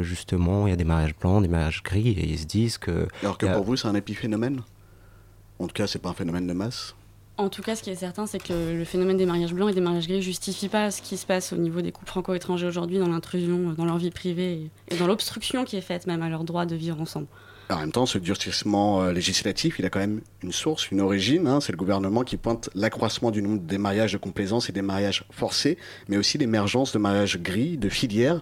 justement 0.03 0.67
il 0.67 0.71
y 0.71 0.73
a 0.73 0.77
des 0.77 0.85
mariages 0.85 1.15
blancs, 1.21 1.43
des 1.43 1.49
mariages 1.49 1.83
gris, 1.85 2.11
et 2.11 2.27
ils 2.27 2.39
se 2.39 2.47
disent 2.47 2.79
que... 2.79 3.07
Alors 3.23 3.39
que 3.39 3.47
a- 3.47 3.53
pour 3.53 3.65
vous, 3.65 3.77
c'est 3.77 3.87
un 3.89 3.95
épiphénomène? 3.95 4.63
En 5.59 5.67
tout 5.69 5.75
cas, 5.75 5.87
c'est 5.87 5.99
pas 5.99 6.09
un 6.11 6.15
phénomène 6.15 6.47
de 6.47 6.53
masse? 6.53 6.95
En 7.39 7.51
tout 7.51 7.61
cas, 7.61 7.77
ce 7.77 7.83
qui 7.83 7.91
est 7.91 7.97
certain, 7.97 8.27
c'est 8.27 8.43
que 8.43 8.73
le 8.73 8.85
phénomène 8.85 9.19
des 9.19 9.27
mariages 9.27 9.53
blancs 9.53 9.71
et 9.71 9.75
des 9.75 9.83
mariages 9.83 10.09
gris 10.09 10.23
justifie 10.23 10.69
pas 10.69 10.91
ce 10.91 11.03
qui 11.03 11.19
se 11.19 11.27
passe 11.27 11.53
au 11.53 11.57
niveau 11.57 11.83
des 11.83 11.93
couples 11.93 12.09
franco-étrangers 12.09 12.67
aujourd'hui 12.67 12.99
dans 12.99 13.09
l'intrusion 13.09 13.71
euh, 13.71 13.73
dans 13.75 13.85
leur 13.85 13.99
vie 13.99 14.11
privée 14.11 14.71
et, 14.89 14.95
et 14.95 14.97
dans 14.97 15.07
l'obstruction 15.07 15.65
qui 15.65 15.77
est 15.77 15.83
faite 15.83 16.07
même 16.07 16.23
à 16.23 16.31
leur 16.31 16.45
droit 16.45 16.65
de 16.65 16.75
vivre 16.75 16.99
ensemble. 16.99 17.27
En 17.69 17.79
même 17.81 17.91
temps, 17.93 18.07
ce 18.07 18.19
durcissement 18.19 19.03
euh, 19.03 19.13
législatif, 19.13 19.79
il 19.81 19.85
a 19.85 19.91
quand 19.91 19.99
même 19.99 20.21
une 20.43 20.53
source, 20.53 20.91
une 20.91 21.01
origine. 21.01 21.47
hein. 21.47 21.61
C'est 21.61 21.73
le 21.73 21.77
gouvernement 21.77 22.23
qui 22.23 22.37
pointe 22.37 22.71
l'accroissement 22.75 23.31
du 23.31 23.43
nombre 23.43 23.61
des 23.61 23.77
mariages 23.77 24.13
de 24.13 24.19
complaisance 24.19 24.69
et 24.69 24.73
des 24.73 24.83
mariages 24.83 25.25
forcés, 25.31 25.77
mais 26.09 26.17
aussi 26.17 26.39
l'émergence 26.39 26.93
de 26.93 26.99
mariages 26.99 27.39
gris, 27.39 27.77
de 27.77 27.89
filières, 27.89 28.41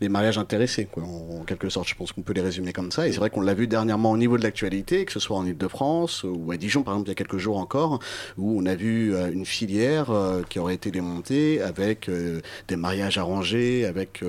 des 0.00 0.08
mariages 0.08 0.38
intéressés. 0.38 0.86
Quoi. 0.86 1.02
En, 1.04 1.44
quelque 1.44 1.68
sorte, 1.68 1.88
je 1.88 1.94
pense 1.94 2.12
qu'on 2.12 2.22
peut 2.22 2.32
les 2.32 2.40
résumer 2.40 2.72
comme 2.72 2.90
ça. 2.90 3.06
Et 3.06 3.12
c'est 3.12 3.18
vrai 3.18 3.30
qu'on 3.30 3.40
l'a 3.40 3.54
vu 3.54 3.66
dernièrement 3.66 4.10
au 4.10 4.16
niveau 4.16 4.38
de 4.38 4.42
l'actualité, 4.42 5.04
que 5.04 5.12
ce 5.12 5.20
soit 5.20 5.36
en 5.36 5.44
Ile-de-France 5.46 6.24
ou 6.24 6.50
à 6.52 6.56
Dijon, 6.56 6.82
par 6.82 6.94
exemple, 6.94 7.08
il 7.08 7.10
y 7.10 7.12
a 7.12 7.16
quelques 7.16 7.38
jours 7.38 7.58
encore, 7.58 8.00
où 8.38 8.60
on 8.60 8.66
a 8.66 8.74
vu 8.74 9.14
euh, 9.14 9.30
une 9.30 9.44
filière 9.44 10.10
euh, 10.10 10.42
qui 10.48 10.58
aurait 10.58 10.74
été 10.74 10.90
démontée 10.90 11.60
avec 11.60 12.08
euh, 12.08 12.40
des 12.68 12.76
mariages 12.76 13.18
arrangés, 13.18 13.84
avec 13.84 14.22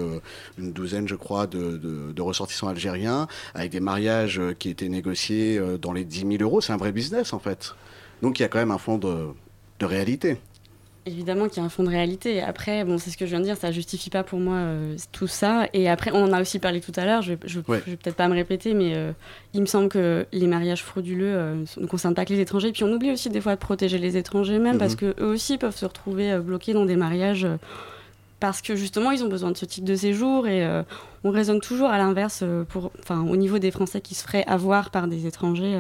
une 0.57 0.71
douzaine, 0.73 1.07
je 1.07 1.15
crois, 1.15 1.47
de, 1.47 2.21
ressortissants 2.21 2.67
algériens, 2.67 3.27
avec 3.55 3.71
des 3.71 3.79
mariages 3.79 4.39
qui 4.59 4.69
étaient 4.69 4.89
négociés 4.89 5.59
dans 5.81 5.91
les 5.93 6.05
10 6.05 6.37
000 6.37 6.43
euros. 6.43 6.61
C'est 6.61 6.73
un 6.73 6.77
vrai 6.77 6.91
business, 6.91 7.33
en 7.33 7.39
fait. 7.39 7.75
Donc 8.21 8.39
il 8.39 8.43
y 8.43 8.45
a 8.45 8.47
quand 8.47 8.59
même 8.59 8.71
un 8.71 8.77
fond 8.77 8.97
de 8.97 9.85
réalité. 9.85 10.37
Évidemment 11.07 11.47
qu'il 11.49 11.57
y 11.57 11.59
a 11.61 11.63
un 11.65 11.69
fond 11.69 11.81
de 11.83 11.89
réalité. 11.89 12.41
Après, 12.43 12.83
bon, 12.85 12.99
c'est 12.99 13.09
ce 13.09 13.17
que 13.17 13.25
je 13.25 13.31
viens 13.31 13.39
de 13.39 13.45
dire, 13.45 13.57
ça 13.57 13.71
justifie 13.71 14.11
pas 14.11 14.23
pour 14.23 14.39
moi 14.39 14.57
euh, 14.57 14.95
tout 15.11 15.25
ça. 15.25 15.65
Et 15.73 15.89
après, 15.89 16.11
on 16.13 16.23
en 16.23 16.31
a 16.31 16.39
aussi 16.39 16.59
parlé 16.59 16.79
tout 16.79 16.91
à 16.95 17.05
l'heure, 17.05 17.23
je, 17.23 17.33
je, 17.43 17.59
Ouais. 17.67 17.81
je 17.85 17.91
vais 17.91 17.97
peut-être 17.97 18.15
pas 18.15 18.27
me 18.27 18.35
répéter, 18.35 18.75
mais 18.75 18.93
euh, 18.93 19.11
il 19.55 19.61
me 19.61 19.65
semble 19.65 19.89
que 19.89 20.27
les 20.31 20.45
mariages 20.45 20.83
frauduleux 20.83 21.33
euh, 21.35 21.55
ne 21.77 21.87
concernent 21.87 22.13
pas 22.13 22.23
que 22.25 22.33
les 22.33 22.39
étrangers. 22.39 22.71
Puis 22.71 22.83
on 22.83 22.91
oublie 22.93 23.09
aussi 23.11 23.29
des 23.31 23.41
fois 23.41 23.55
de 23.55 23.59
protéger 23.59 23.97
les 23.97 24.15
étrangers 24.15 24.59
même, 24.59 24.73
Mhm. 24.73 24.77
parce 24.79 24.95
qu'eux 24.95 25.15
aussi 25.21 25.57
peuvent 25.57 25.75
se 25.75 25.85
retrouver 25.85 26.37
bloqués 26.37 26.73
dans 26.73 26.85
des 26.85 26.95
mariages. 26.97 27.47
parce 28.39 28.63
que 28.63 28.75
justement, 28.75 29.11
ils 29.11 29.23
ont 29.23 29.27
besoin 29.27 29.51
de 29.51 29.57
ce 29.57 29.65
type 29.65 29.83
de 29.83 29.95
séjour 29.95 30.47
et 30.47 30.67
on 31.23 31.29
raisonne 31.29 31.59
toujours 31.61 31.89
à 31.89 31.99
l'inverse 31.99 32.43
pour, 32.69 32.91
enfin, 32.99 33.21
au 33.21 33.35
niveau 33.35 33.59
des 33.59 33.69
Français 33.69 34.01
qui 34.01 34.15
se 34.15 34.23
feraient 34.23 34.45
avoir 34.47 34.89
par 34.89 35.07
des 35.07 35.27
étrangers. 35.27 35.79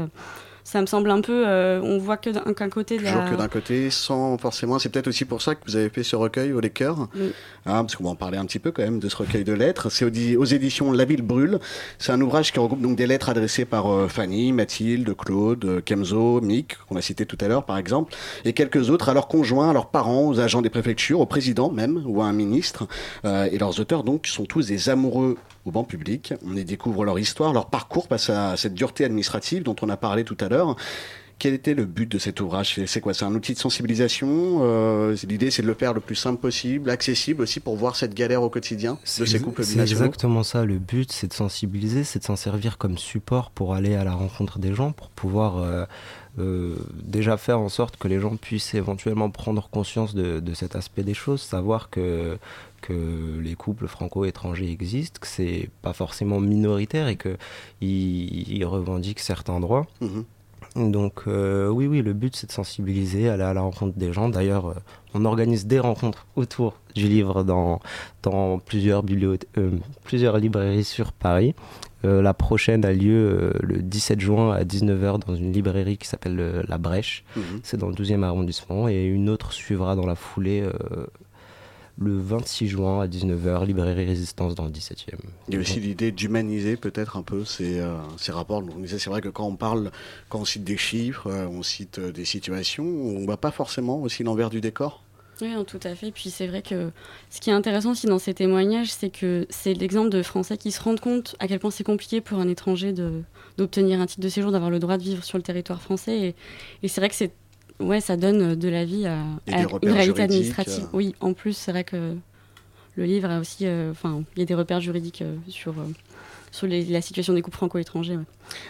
Ça 0.63 0.81
me 0.81 0.85
semble 0.85 1.09
un 1.11 1.21
peu, 1.21 1.43
euh, 1.47 1.81
on 1.83 1.97
voit 1.97 2.17
que 2.17 2.29
d'un 2.29 2.53
qu'un 2.53 2.69
côté 2.69 2.97
de 2.97 3.03
Toujours 3.03 3.21
la... 3.21 3.29
que 3.29 3.35
d'un 3.35 3.47
côté, 3.47 3.89
sans 3.89 4.37
forcément. 4.37 4.79
C'est 4.79 4.89
peut-être 4.89 5.07
aussi 5.07 5.25
pour 5.25 5.41
ça 5.41 5.55
que 5.55 5.61
vous 5.65 5.75
avez 5.75 5.89
fait 5.89 6.03
ce 6.03 6.15
recueil 6.15 6.53
au 6.53 6.61
Cœurs. 6.61 7.07
Oui. 7.15 7.31
Hein, 7.65 7.83
parce 7.83 7.95
qu'on 7.95 8.03
va 8.05 8.09
en 8.11 8.15
parler 8.15 8.37
un 8.37 8.45
petit 8.45 8.59
peu 8.59 8.71
quand 8.71 8.81
même 8.83 8.99
de 8.99 9.09
ce 9.09 9.15
recueil 9.15 9.43
de 9.43 9.53
lettres. 9.53 9.89
C'est 9.89 10.05
aux, 10.05 10.09
di- 10.09 10.37
aux 10.37 10.45
éditions 10.45 10.91
La 10.91 11.05
Ville 11.05 11.21
Brûle. 11.21 11.59
C'est 11.99 12.11
un 12.11 12.21
ouvrage 12.21 12.51
qui 12.51 12.59
regroupe 12.59 12.81
donc 12.81 12.95
des 12.95 13.07
lettres 13.07 13.29
adressées 13.29 13.65
par 13.65 13.91
euh, 13.91 14.07
Fanny, 14.07 14.51
Mathilde, 14.53 15.15
Claude, 15.15 15.65
euh, 15.65 15.81
Kemzo, 15.81 16.41
Mick, 16.41 16.77
qu'on 16.87 16.95
a 16.95 17.01
cité 17.01 17.25
tout 17.25 17.37
à 17.41 17.47
l'heure 17.47 17.65
par 17.65 17.77
exemple, 17.77 18.13
et 18.45 18.53
quelques 18.53 18.89
autres 18.89 19.09
à 19.09 19.13
leurs 19.13 19.27
conjoints, 19.27 19.69
à 19.71 19.73
leurs 19.73 19.87
parents, 19.89 20.27
aux 20.27 20.39
agents 20.39 20.61
des 20.61 20.69
préfectures, 20.69 21.19
au 21.19 21.25
président 21.25 21.71
même, 21.71 22.01
ou 22.05 22.21
à 22.21 22.25
un 22.25 22.33
ministre. 22.33 22.87
Euh, 23.25 23.49
et 23.51 23.57
leurs 23.57 23.79
auteurs 23.79 24.03
donc 24.03 24.27
sont 24.27 24.45
tous 24.45 24.67
des 24.67 24.89
amoureux 24.89 25.37
au 25.65 25.71
banc 25.71 25.83
public. 25.83 26.33
On 26.43 26.55
y 26.55 26.65
découvre 26.65 27.05
leur 27.05 27.19
histoire, 27.19 27.53
leur 27.53 27.67
parcours 27.67 28.07
face 28.07 28.29
à 28.31 28.57
cette 28.57 28.73
dureté 28.73 29.05
administrative 29.05 29.61
dont 29.63 29.75
on 29.83 29.89
a 29.89 29.97
parlé 29.97 30.23
tout 30.23 30.37
à 30.39 30.49
l'heure. 30.49 30.50
Quel 31.39 31.55
était 31.55 31.73
le 31.73 31.85
but 31.85 32.07
de 32.11 32.19
cet 32.19 32.39
ouvrage? 32.39 32.75
C'est- 32.75 32.85
C'est 32.85 33.01
quoi? 33.01 33.15
C'est 33.15 33.25
un 33.25 33.33
outil 33.33 33.53
de 33.55 33.57
sensibilisation 33.57 34.59
euh, 34.61 35.15
c'est- 35.15 35.25
L'idée, 35.25 35.49
c'est 35.49 35.63
de 35.63 35.67
le 35.67 35.73
faire 35.73 35.91
le 35.93 35.99
plus 35.99 36.13
simple 36.15 36.39
possible, 36.39 36.87
accessible 36.91 37.41
aussi 37.41 37.59
pour 37.59 37.75
voir 37.77 37.95
cette 37.95 38.13
galère 38.13 38.43
au 38.43 38.49
quotidien 38.51 38.99
de 39.19 39.25
ces 39.25 39.39
couples 39.41 39.63
C'est 39.63 39.71
binationaux? 39.73 40.03
exactement 40.05 40.43
ça. 40.43 40.65
Le 40.65 40.77
but, 40.77 41.11
c'est 41.11 41.25
de 41.27 41.33
sensibiliser, 41.33 42.03
c'est 42.03 42.19
de 42.19 42.23
s'en 42.25 42.35
servir 42.35 42.77
comme 42.77 42.97
support 42.99 43.49
pour 43.49 43.73
aller 43.73 43.95
à 43.95 44.03
la 44.03 44.13
rencontre 44.13 44.59
des 44.59 44.75
gens, 44.75 44.91
pour 44.91 45.09
pouvoir 45.09 45.57
euh, 45.57 45.85
euh, 46.37 46.75
déjà 47.03 47.37
faire 47.37 47.59
en 47.59 47.69
sorte 47.69 47.97
que 47.97 48.07
les 48.07 48.19
gens 48.19 48.35
puissent 48.37 48.75
éventuellement 48.75 49.31
prendre 49.31 49.67
conscience 49.67 50.13
de, 50.13 50.39
de 50.41 50.53
cet 50.53 50.75
aspect 50.75 51.01
des 51.01 51.15
choses, 51.15 51.41
savoir 51.41 51.89
que, 51.89 52.37
que 52.83 53.39
les 53.41 53.55
couples 53.55 53.87
franco-étrangers 53.87 54.69
existent, 54.69 55.17
que 55.19 55.27
c'est 55.27 55.69
pas 55.81 55.93
forcément 55.93 56.39
minoritaire 56.39 57.07
et 57.07 57.15
qu'ils 57.17 57.37
ils 57.81 58.65
revendiquent 58.65 59.19
certains 59.21 59.59
droits. 59.59 59.87
Mhm. 60.01 60.23
Donc 60.75 61.23
euh, 61.27 61.67
oui, 61.67 61.85
oui, 61.87 62.01
le 62.01 62.13
but 62.13 62.35
c'est 62.35 62.47
de 62.47 62.51
sensibiliser, 62.51 63.27
aller 63.27 63.43
à 63.43 63.53
la 63.53 63.61
rencontre 63.61 63.97
des 63.97 64.13
gens. 64.13 64.29
D'ailleurs, 64.29 64.67
euh, 64.67 64.75
on 65.13 65.25
organise 65.25 65.67
des 65.67 65.79
rencontres 65.79 66.25
autour 66.35 66.79
du 66.95 67.07
livre 67.07 67.43
dans, 67.43 67.81
dans 68.23 68.57
plusieurs, 68.59 69.03
euh, 69.57 69.71
plusieurs 70.03 70.37
librairies 70.37 70.85
sur 70.85 71.11
Paris. 71.11 71.55
La 72.03 72.33
prochaine 72.33 72.83
a 72.83 72.93
lieu 72.93 73.53
le 73.61 73.77
17 73.83 74.19
juin 74.19 74.51
à 74.51 74.63
19h 74.63 75.19
dans 75.19 75.35
une 75.35 75.53
librairie 75.53 75.99
qui 75.99 76.07
s'appelle 76.07 76.65
La 76.67 76.79
Brèche. 76.79 77.23
Mhm. 77.35 77.43
C'est 77.61 77.77
dans 77.77 77.89
le 77.89 77.93
12e 77.93 78.23
arrondissement. 78.23 78.89
Et 78.89 79.03
une 79.05 79.29
autre 79.29 79.53
suivra 79.53 79.95
dans 79.95 80.07
la 80.07 80.15
foulée 80.15 80.67
le 81.97 82.17
26 82.17 82.67
juin 82.67 83.01
à 83.01 83.07
19h, 83.07 83.65
librairie 83.65 84.05
Résistance 84.05 84.55
dans 84.55 84.65
le 84.65 84.71
17e. 84.71 85.15
Il 85.47 85.55
y 85.55 85.57
a 85.57 85.59
aussi 85.59 85.79
l'idée 85.79 86.11
d'humaniser 86.11 86.77
peut-être 86.77 87.17
un 87.17 87.23
peu 87.23 87.45
ces, 87.45 87.79
euh, 87.79 87.95
ces 88.17 88.31
rapports. 88.31 88.63
C'est 88.85 89.09
vrai 89.09 89.21
que 89.21 89.29
quand 89.29 89.45
on 89.45 89.55
parle, 89.55 89.91
quand 90.29 90.39
on 90.39 90.45
cite 90.45 90.63
des 90.63 90.77
chiffres, 90.77 91.27
euh, 91.27 91.47
on 91.47 91.63
cite 91.63 91.99
euh, 91.99 92.11
des 92.11 92.25
situations, 92.25 92.85
on 92.85 93.25
voit 93.25 93.37
pas 93.37 93.51
forcément 93.51 94.01
aussi 94.01 94.23
l'envers 94.23 94.49
du 94.49 94.61
décor. 94.61 95.03
Oui, 95.41 95.49
non, 95.53 95.63
tout 95.63 95.79
à 95.83 95.95
fait. 95.95 96.11
Puis 96.11 96.29
c'est 96.29 96.45
vrai 96.45 96.61
que 96.61 96.91
ce 97.31 97.39
qui 97.39 97.49
est 97.49 97.53
intéressant 97.53 97.91
aussi 97.91 98.05
dans 98.05 98.19
ces 98.19 98.33
témoignages, 98.33 98.91
c'est 98.91 99.09
que 99.09 99.47
c'est 99.49 99.73
l'exemple 99.73 100.09
de 100.09 100.21
Français 100.21 100.57
qui 100.57 100.71
se 100.71 100.81
rendent 100.81 100.99
compte 100.99 101.35
à 101.39 101.47
quel 101.47 101.59
point 101.59 101.71
c'est 101.71 101.83
compliqué 101.83 102.21
pour 102.21 102.37
un 102.37 102.47
étranger 102.47 102.93
d'obtenir 103.57 103.99
un 103.99 104.05
titre 104.05 104.21
de 104.21 104.29
séjour, 104.29 104.51
d'avoir 104.51 104.69
le 104.69 104.77
droit 104.77 104.97
de 104.97 105.03
vivre 105.03 105.23
sur 105.23 105.39
le 105.39 105.43
territoire 105.43 105.81
français. 105.81 106.19
Et, 106.19 106.35
et 106.83 106.87
c'est 106.87 107.01
vrai 107.01 107.09
que 107.09 107.15
c'est, 107.15 107.31
ouais, 107.81 108.01
ça 108.01 108.17
donne 108.17 108.55
de 108.55 108.69
la 108.69 108.85
vie 108.85 109.05
à, 109.05 109.23
une 109.47 109.91
réalité 109.91 110.21
administrative. 110.21 110.83
euh. 110.85 110.97
Oui, 110.97 111.15
en 111.19 111.33
plus, 111.33 111.53
c'est 111.53 111.71
vrai 111.71 111.83
que 111.83 112.15
le 112.95 113.05
livre 113.05 113.29
a 113.29 113.39
aussi, 113.39 113.65
euh, 113.65 113.91
enfin, 113.91 114.23
il 114.35 114.39
y 114.39 114.43
a 114.43 114.45
des 114.45 114.53
repères 114.55 114.81
juridiques 114.81 115.21
euh, 115.21 115.35
sur, 115.47 115.71
euh, 115.71 115.85
sur 116.51 116.67
les- 116.67 116.83
la 116.85 117.01
situation 117.01 117.33
des 117.33 117.41
couples 117.41 117.57
franco-étrangers. 117.57 118.17
ouais. 118.17 118.23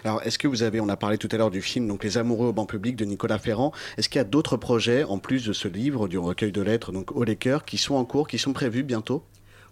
Alors, 0.03 0.21
est-ce 0.23 0.37
que 0.37 0.47
vous 0.47 0.61
avez, 0.63 0.79
on 0.79 0.89
a 0.89 0.97
parlé 0.97 1.17
tout 1.17 1.29
à 1.31 1.37
l'heure 1.37 1.49
du 1.49 1.61
film, 1.61 1.87
donc 1.87 2.03
Les 2.03 2.17
Amoureux 2.17 2.47
au 2.47 2.53
banc 2.53 2.65
public 2.65 2.95
de 2.95 3.05
Nicolas 3.05 3.39
Ferrand. 3.39 3.71
Est-ce 3.97 4.09
qu'il 4.09 4.19
y 4.19 4.21
a 4.21 4.25
d'autres 4.25 4.57
projets, 4.57 5.03
en 5.03 5.17
plus 5.17 5.45
de 5.45 5.53
ce 5.53 5.67
livre, 5.67 6.07
du 6.07 6.17
recueil 6.19 6.51
de 6.51 6.61
lettres, 6.61 6.91
donc 6.91 7.11
Au 7.15 7.23
les 7.23 7.35
cœurs, 7.35 7.65
qui 7.65 7.77
sont 7.77 7.95
en 7.95 8.05
cours, 8.05 8.27
qui 8.27 8.37
sont 8.37 8.53
prévus 8.53 8.83
bientôt? 8.83 9.23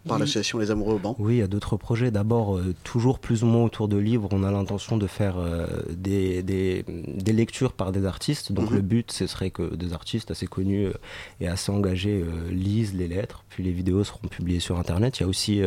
Par 0.07 0.15
Oui. 0.15 0.21
l'association 0.21 0.59
Les 0.59 0.71
Amoureux 0.71 0.95
au 0.95 0.99
banc 0.99 1.15
Oui, 1.19 1.35
il 1.35 1.39
y 1.39 1.41
a 1.41 1.47
d'autres 1.47 1.77
projets. 1.77 2.09
D'abord, 2.11 2.57
euh, 2.57 2.73
toujours 2.83 3.19
plus 3.19 3.43
ou 3.43 3.47
moins 3.47 3.63
autour 3.65 3.87
de 3.87 3.97
livres, 3.97 4.29
on 4.31 4.43
a 4.43 4.51
l'intention 4.51 4.97
de 4.97 5.07
faire 5.07 5.37
euh, 5.37 5.67
des, 5.91 6.41
des, 6.43 6.85
des 6.87 7.33
lectures 7.33 7.73
par 7.73 7.91
des 7.91 8.05
artistes. 8.05 8.51
Donc 8.51 8.69
Mhm. 8.69 8.75
le 8.77 8.81
but, 8.81 9.11
ce 9.11 9.27
serait 9.27 9.49
que 9.51 9.75
des 9.75 9.93
artistes 9.93 10.31
assez 10.31 10.47
connus 10.47 10.85
euh, 10.87 10.93
et 11.41 11.47
assez 11.47 11.71
engagés 11.71 12.23
euh, 12.23 12.49
lisent 12.51 12.93
les 12.95 13.07
lettres, 13.07 13.43
puis 13.49 13.63
les 13.63 13.71
vidéos 13.71 14.03
seront 14.03 14.27
publiées 14.29 14.59
sur 14.61 14.79
Internet. 14.79 15.19
Il 15.19 15.23
y 15.23 15.25
a 15.25 15.27
aussi 15.29 15.61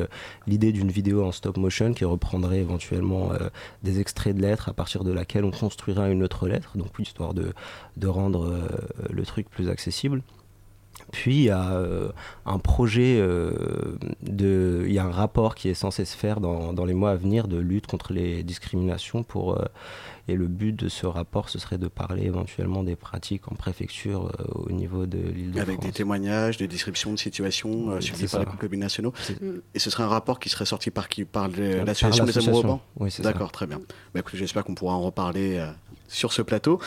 l'idée 0.46 0.72
d'une 0.72 0.90
vidéo 0.90 1.24
en 1.24 1.32
stop 1.32 1.56
motion 1.56 1.92
qui 1.92 2.04
reprendrait 2.04 2.58
éventuellement 2.60 3.30
des 3.82 4.00
extraits 4.00 4.36
de 4.36 4.42
lettres 4.42 4.68
à 4.68 4.72
partir 4.72 5.04
de 5.04 5.12
laquelle 5.12 5.44
on 5.44 5.50
construira 5.50 6.08
une 6.08 6.22
autre 6.22 6.48
lettre, 6.48 6.76
donc 6.76 6.88
histoire 6.98 7.34
de, 7.34 7.52
de 7.96 8.06
rendre 8.08 8.52
le 9.10 9.22
truc 9.24 9.48
plus 9.50 9.68
accessible. 9.68 10.22
Puis 11.12 11.36
il 11.36 11.42
y 11.44 11.50
a 11.50 11.72
euh, 11.74 12.08
un 12.46 12.58
projet 12.58 13.18
euh, 13.20 13.96
de, 14.22 14.82
il 14.86 14.92
y 14.92 14.98
a 14.98 15.04
un 15.04 15.10
rapport 15.10 15.54
qui 15.54 15.68
est 15.68 15.74
censé 15.74 16.04
se 16.04 16.16
faire 16.16 16.40
dans, 16.40 16.72
dans 16.72 16.84
les 16.86 16.94
mois 16.94 17.10
à 17.10 17.16
venir 17.16 17.48
de 17.48 17.58
lutte 17.58 17.86
contre 17.86 18.12
les 18.14 18.42
discriminations 18.42 19.22
pour 19.22 19.56
euh, 19.60 19.64
et 20.28 20.34
le 20.36 20.46
but 20.46 20.72
de 20.72 20.88
ce 20.88 21.04
rapport 21.04 21.48
ce 21.50 21.58
serait 21.58 21.78
de 21.78 21.88
parler 21.88 22.22
éventuellement 22.24 22.82
des 22.82 22.96
pratiques 22.96 23.50
en 23.50 23.54
préfecture 23.56 24.32
euh, 24.40 24.44
au 24.54 24.70
niveau 24.72 25.04
de 25.04 25.18
l'île 25.18 25.52
de 25.52 25.60
Avec 25.60 25.74
France. 25.74 25.86
des 25.86 25.92
témoignages, 25.92 26.56
des 26.56 26.68
descriptions 26.68 27.12
de 27.12 27.18
situations 27.18 27.90
euh, 27.90 28.00
subies 28.00 28.20
par 28.22 28.28
ça. 28.30 28.38
les 28.40 28.44
couples 28.46 28.68
binationaux. 28.68 29.12
C'est- 29.20 29.36
Et 29.74 29.78
ce 29.78 29.90
serait 29.90 30.04
un 30.04 30.08
rapport 30.08 30.40
qui 30.40 30.48
serait 30.48 30.64
sorti 30.64 30.90
par 30.90 31.08
qui? 31.08 31.24
Par 31.24 31.48
l'association 31.48 32.24
Les 32.24 32.38
Amoureux 32.38 32.60
au 32.60 32.66
banc 32.66 32.82
Oui, 32.98 33.10
c'est 33.10 33.22
ça. 33.22 33.32
D'accord, 33.32 33.52
très 33.52 33.66
bien. 33.66 33.80
Bah, 34.14 34.22
J'espère 34.32 34.64
qu'on 34.64 34.74
pourra 34.74 34.94
en 34.94 35.02
reparler 35.02 35.58
euh, 35.58 35.66
sur 36.08 36.32
ce 36.32 36.42
plateau. 36.42 36.78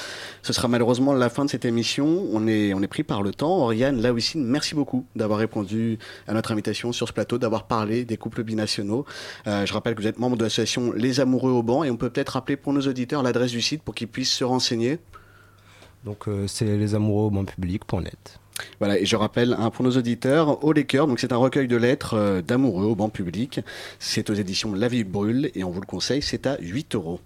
Ce 0.44 0.54
sera 0.54 0.68
malheureusement 0.68 1.14
la 1.14 1.30
fin 1.30 1.46
de 1.46 1.50
cette 1.50 1.66
émission. 1.66 2.26
On 2.32 2.48
est, 2.48 2.74
on 2.74 2.82
est 2.82 2.88
pris 2.88 3.04
par 3.04 3.24
le 3.24 3.32
temps. 3.32 3.58
Oriane 3.58 4.02
Laouissine, 4.02 4.46
merci 4.46 4.76
beaucoup 4.76 5.06
d'avoir 5.16 5.40
répondu 5.40 5.98
à 6.28 6.34
notre 6.34 6.52
invitation 6.52 6.92
sur 6.92 7.08
ce 7.08 7.14
plateau, 7.14 7.38
d'avoir 7.38 7.68
parlé 7.68 8.06
des 8.06 8.18
couples 8.18 8.44
binationaux. 8.44 9.06
Euh, 9.48 9.66
je 9.66 9.74
rappelle 9.74 9.96
que 9.96 10.02
vous 10.02 10.08
êtes 10.08 10.20
membre 10.20 10.38
de 10.38 10.44
l'association 10.44 10.92
Les 10.92 11.20
Amoureux 11.20 11.52
au 11.52 11.64
banc 11.64 11.84
et 11.84 11.90
on 11.90 11.98
peut 11.98 12.10
peut-être 12.10 12.30
rappeler 12.30 12.58
pour 12.58 12.74
nos 12.74 12.82
auditeurs 12.82 13.24
l'adresse 13.24 13.52
du 13.52 13.62
site 13.62 13.82
pour 13.84 13.96
qu'ils 13.96 14.08
puissent 14.08 14.34
se 14.34 14.44
renseigner. 14.44 15.00
Donc 16.06 16.28
euh, 16.28 16.46
c'est 16.48 16.66
les 16.66 16.94
amoureux 16.94 17.26
au 17.26 17.30
banc 17.32 17.46
public.net. 17.46 18.40
Voilà, 18.80 19.00
et 19.00 19.06
je 19.06 19.16
rappelle 19.16 19.56
hein, 19.60 19.70
pour 19.70 19.84
nos 19.84 19.92
auditeurs, 19.92 20.64
Au 20.64 20.72
les 20.72 20.86
cœurs, 20.86 21.08
donc 21.08 21.20
c'est 21.20 21.34
un 21.34 21.38
recueil 21.38 21.68
de 21.68 21.76
lettres 21.76 22.14
euh, 22.14 22.42
d'amoureux 22.42 22.86
au 22.86 22.96
banc 22.96 23.10
public. 23.10 23.60
C'est 24.00 24.30
aux 24.30 24.34
éditions 24.34 24.74
La 24.74 24.88
Vie 24.88 25.04
Brûle 25.04 25.52
et 25.56 25.64
on 25.64 25.72
vous 25.72 25.82
le 25.82 25.88
conseille, 25.88 26.22
c'est 26.22 26.48
à 26.48 26.58
8 26.60 26.96
euros. 26.96 27.20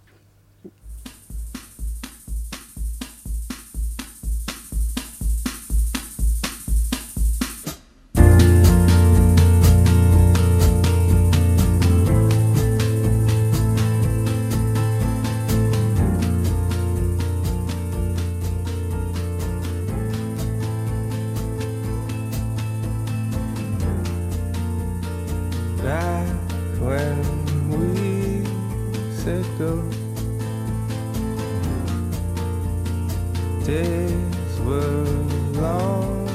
When 26.79 27.17
we 27.69 28.45
said 29.11 29.45
go, 29.57 29.83
days 33.65 34.59
were 34.61 35.05
long 35.61 36.27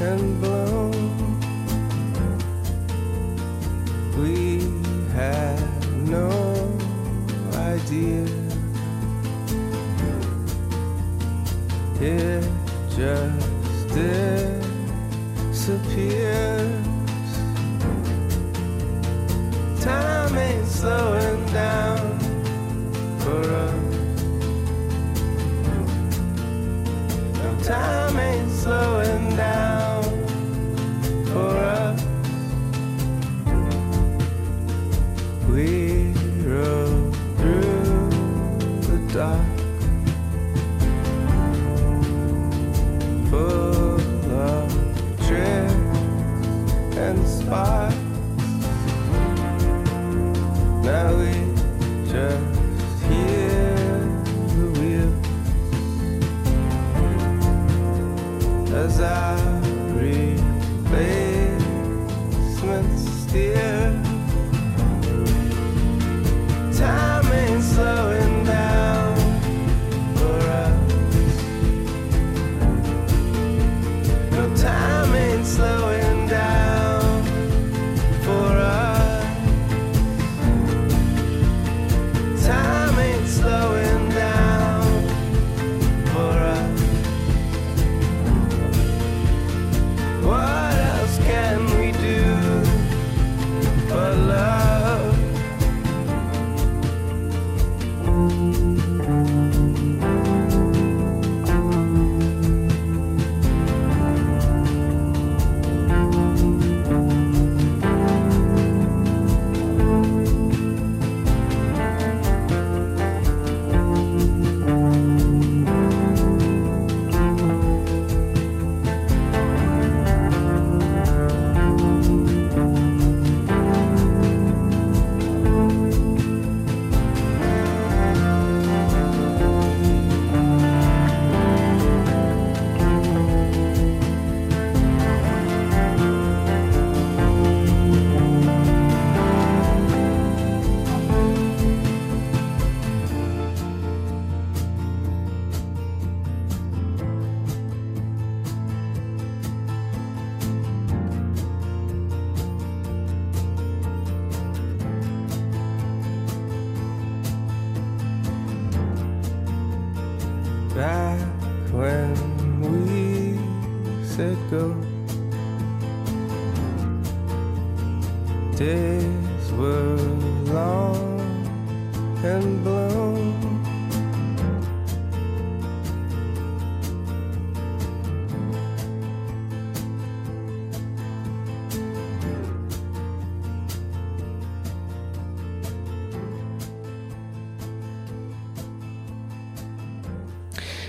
and 0.00 0.40
blown. 0.40 0.92
We 4.16 4.36
had 5.14 5.60
no 6.08 6.30
idea 7.54 8.26
it 12.00 12.44
just 12.90 13.88
disappears. 15.50 16.27
Slowing 20.78 21.44
down 21.46 21.98
for 23.18 23.40
us. 23.64 24.22
No, 27.34 27.48
time 27.64 28.16
ain't 28.20 28.50
slowing 28.52 28.97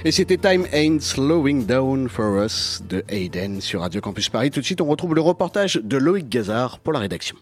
Et 0.10 0.12
c'était 0.12 0.38
Time 0.38 0.66
Ain't 0.74 1.01
Slowing 1.01 1.68
Down 1.68 2.10
for 2.10 2.43
Us 2.43 2.82
de 2.89 3.03
Hayden 3.10 3.62
sur 3.62 3.82
Radio 3.82 4.01
Campus 4.01 4.28
Paris. 4.28 4.49
Tout 4.49 4.60
de 4.60 4.66
suite, 4.66 4.82
on 4.82 4.88
retrouve 4.88 5.14
le 5.14 5.22
reportage 5.22 5.76
de 5.76 5.97
Loïc 5.97 6.28
Gazard 6.28 6.80
pour 6.80 6.93
la 6.93 6.97
rédaction. 6.97 7.36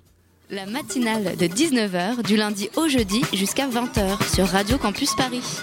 La 0.50 0.66
matinale 0.66 1.38
de 1.38 1.46
19h 1.46 2.24
du 2.24 2.36
lundi 2.36 2.70
au 2.76 2.90
jeudi 2.90 3.22
jusqu'à 3.32 3.70
20h 3.70 4.36
sur 4.36 4.48
Radio 4.48 4.78
Campus 4.78 5.16
Paris. 5.16 5.62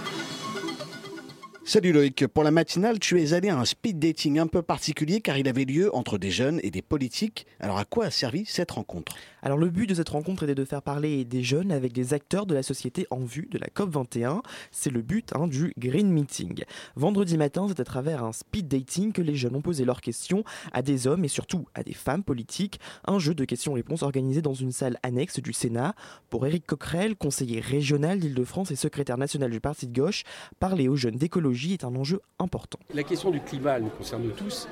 Salut 1.66 1.92
Loïc, 1.92 2.26
pour 2.26 2.44
la 2.44 2.50
matinale, 2.50 2.98
tu 2.98 3.22
es 3.22 3.32
allé 3.32 3.48
à 3.48 3.58
un 3.58 3.64
speed 3.64 3.98
dating 3.98 4.38
un 4.38 4.46
peu 4.46 4.60
particulier 4.60 5.22
car 5.22 5.38
il 5.38 5.48
avait 5.48 5.64
lieu 5.64 5.94
entre 5.96 6.18
des 6.18 6.30
jeunes 6.30 6.60
et 6.62 6.70
des 6.70 6.82
politiques. 6.82 7.46
Alors 7.58 7.78
à 7.78 7.86
quoi 7.86 8.04
a 8.04 8.10
servi 8.10 8.44
cette 8.44 8.72
rencontre? 8.72 9.16
Alors 9.40 9.56
le 9.56 9.70
but 9.70 9.88
de 9.88 9.94
cette 9.94 10.10
rencontre 10.10 10.42
était 10.42 10.54
de 10.54 10.64
faire 10.66 10.82
parler 10.82 11.24
des 11.24 11.42
jeunes 11.42 11.72
avec 11.72 11.94
des 11.94 12.12
acteurs 12.12 12.44
de 12.44 12.54
la 12.54 12.62
société 12.62 13.06
en 13.08 13.20
vue 13.20 13.48
de 13.50 13.58
la 13.58 13.68
COP21. 13.68 14.42
C'est 14.72 14.90
le 14.90 15.00
but 15.00 15.30
hein, 15.34 15.46
du 15.46 15.72
Green 15.78 16.10
Meeting. 16.10 16.64
Vendredi 16.96 17.38
matin, 17.38 17.64
c'est 17.66 17.80
à 17.80 17.84
travers 17.84 18.24
un 18.24 18.32
speed 18.32 18.68
dating 18.68 19.12
que 19.12 19.22
les 19.22 19.34
jeunes 19.34 19.56
ont 19.56 19.62
posé 19.62 19.86
leurs 19.86 20.02
questions 20.02 20.44
à 20.72 20.82
des 20.82 21.06
hommes 21.06 21.24
et 21.24 21.28
surtout 21.28 21.64
à 21.74 21.82
des 21.82 21.94
femmes 21.94 22.24
politiques. 22.24 22.78
Un 23.06 23.18
jeu 23.18 23.34
de 23.34 23.46
questions-réponses 23.46 24.02
organisé 24.02 24.42
dans 24.42 24.54
une 24.54 24.72
salle 24.72 24.98
annexe 25.02 25.40
du 25.40 25.54
Sénat. 25.54 25.94
Pour 26.28 26.46
Éric 26.46 26.66
Coquerel, 26.66 27.16
conseiller 27.16 27.60
régional 27.60 28.18
d'Île-de-France 28.18 28.70
et 28.70 28.76
secrétaire 28.76 29.16
national 29.16 29.50
du 29.50 29.60
Parti 29.60 29.86
de 29.86 29.98
gauche, 29.98 30.24
parler 30.60 30.88
aux 30.88 30.96
jeunes 30.96 31.16
d'écologie 31.16 31.53
est 31.72 31.84
un 31.84 31.94
enjeu 31.96 32.20
important. 32.38 32.78
La 32.92 33.02
question 33.02 33.30
du 33.30 33.40
climat 33.40 33.80
nous 33.80 33.90
concerne 33.90 34.28
tous, 34.36 34.68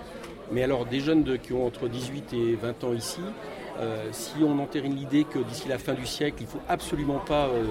mais 0.52 0.62
alors 0.62 0.86
des 0.86 1.00
jeunes 1.00 1.38
qui 1.38 1.52
ont 1.52 1.66
entre 1.66 1.88
18 1.88 2.32
et 2.34 2.54
20 2.54 2.84
ans 2.84 2.92
ici, 2.92 3.20
euh, 3.80 4.08
si 4.12 4.34
on 4.42 4.58
entérine 4.58 4.94
l'idée 4.94 5.24
que 5.24 5.38
d'ici 5.38 5.68
la 5.68 5.78
fin 5.78 5.94
du 5.94 6.06
siècle, 6.06 6.36
il 6.40 6.44
ne 6.44 6.50
faut 6.50 6.60
absolument 6.68 7.18
pas 7.18 7.46
euh, 7.46 7.64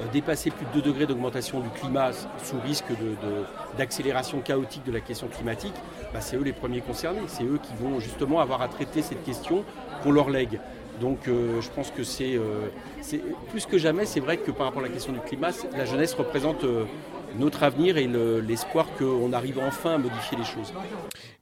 euh, 0.00 0.04
dépasser 0.12 0.50
plus 0.50 0.66
de 0.66 0.82
2 0.82 0.82
degrés 0.82 1.06
d'augmentation 1.06 1.60
du 1.60 1.68
climat 1.70 2.12
sous 2.12 2.60
risque 2.60 2.84
d'accélération 3.78 4.40
chaotique 4.40 4.84
de 4.84 4.92
la 4.92 5.00
question 5.00 5.28
climatique, 5.28 5.74
bah, 6.12 6.20
c'est 6.20 6.36
eux 6.36 6.42
les 6.42 6.52
premiers 6.52 6.82
concernés. 6.82 7.22
C'est 7.26 7.44
eux 7.44 7.58
qui 7.62 7.74
vont 7.82 8.00
justement 8.00 8.40
avoir 8.40 8.60
à 8.60 8.68
traiter 8.68 9.00
cette 9.00 9.24
question 9.24 9.64
qu'on 10.02 10.12
leur 10.12 10.28
lègue. 10.28 10.60
Donc 11.00 11.18
je 11.26 11.70
pense 11.74 11.90
que 11.90 12.02
c'est 12.04 12.40
plus 13.50 13.66
que 13.66 13.76
jamais, 13.76 14.06
c'est 14.06 14.20
vrai 14.20 14.38
que 14.38 14.50
par 14.50 14.64
rapport 14.64 14.80
à 14.80 14.86
la 14.86 14.90
question 14.90 15.12
du 15.12 15.20
climat, 15.20 15.50
la 15.76 15.84
jeunesse 15.84 16.14
représente 16.14 16.64
notre 17.38 17.62
avenir 17.62 17.96
et 17.96 18.06
le- 18.06 18.40
l'espoir 18.40 18.86
qu'on 18.98 19.32
arrive 19.32 19.58
enfin 19.58 19.94
à 19.94 19.98
modifier 19.98 20.36
les 20.38 20.44
choses. 20.44 20.72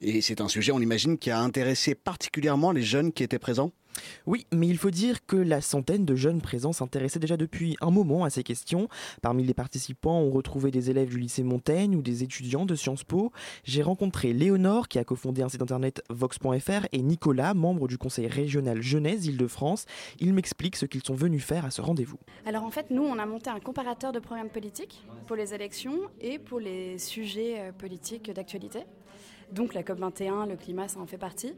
Et 0.00 0.20
c'est 0.20 0.40
un 0.40 0.48
sujet, 0.48 0.72
on 0.72 0.80
imagine, 0.80 1.18
qui 1.18 1.30
a 1.30 1.40
intéressé 1.40 1.94
particulièrement 1.94 2.72
les 2.72 2.82
jeunes 2.82 3.12
qui 3.12 3.22
étaient 3.22 3.38
présents? 3.38 3.72
Oui, 4.26 4.46
mais 4.52 4.68
il 4.68 4.78
faut 4.78 4.90
dire 4.90 5.26
que 5.26 5.36
la 5.36 5.60
centaine 5.60 6.04
de 6.04 6.14
jeunes 6.14 6.40
présents 6.40 6.72
s'intéressaient 6.72 7.18
déjà 7.18 7.36
depuis 7.36 7.76
un 7.80 7.90
moment 7.90 8.24
à 8.24 8.30
ces 8.30 8.42
questions. 8.42 8.88
Parmi 9.22 9.44
les 9.44 9.54
participants, 9.54 10.20
on 10.20 10.30
retrouvait 10.30 10.70
des 10.70 10.90
élèves 10.90 11.08
du 11.08 11.18
lycée 11.18 11.42
Montaigne 11.42 11.96
ou 11.96 12.02
des 12.02 12.22
étudiants 12.22 12.66
de 12.66 12.74
Sciences 12.74 13.04
Po. 13.04 13.32
J'ai 13.64 13.82
rencontré 13.82 14.32
Léonore, 14.32 14.88
qui 14.88 14.98
a 14.98 15.04
cofondé 15.04 15.42
un 15.42 15.48
site 15.48 15.62
internet 15.62 16.02
vox.fr, 16.10 16.86
et 16.92 17.02
Nicolas, 17.02 17.54
membre 17.54 17.88
du 17.88 17.98
conseil 17.98 18.26
régional 18.26 18.82
jeunesse 18.82 19.26
Île-de-France. 19.26 19.86
Ils 20.20 20.32
m'expliquent 20.32 20.76
ce 20.76 20.86
qu'ils 20.86 21.04
sont 21.04 21.14
venus 21.14 21.44
faire 21.44 21.64
à 21.64 21.70
ce 21.70 21.80
rendez-vous. 21.80 22.18
Alors 22.46 22.64
en 22.64 22.70
fait, 22.70 22.90
nous, 22.90 23.02
on 23.02 23.18
a 23.18 23.26
monté 23.26 23.50
un 23.50 23.60
comparateur 23.60 24.12
de 24.12 24.18
programmes 24.18 24.48
politiques 24.48 25.04
pour 25.26 25.36
les 25.36 25.54
élections 25.54 25.98
et 26.20 26.38
pour 26.38 26.60
les 26.60 26.98
sujets 26.98 27.60
euh, 27.60 27.72
politiques 27.72 28.30
d'actualité. 28.30 28.80
Donc 29.52 29.74
la 29.74 29.82
COP21, 29.82 30.48
le 30.48 30.56
climat, 30.56 30.88
ça 30.88 31.00
en 31.00 31.06
fait 31.06 31.18
partie. 31.18 31.54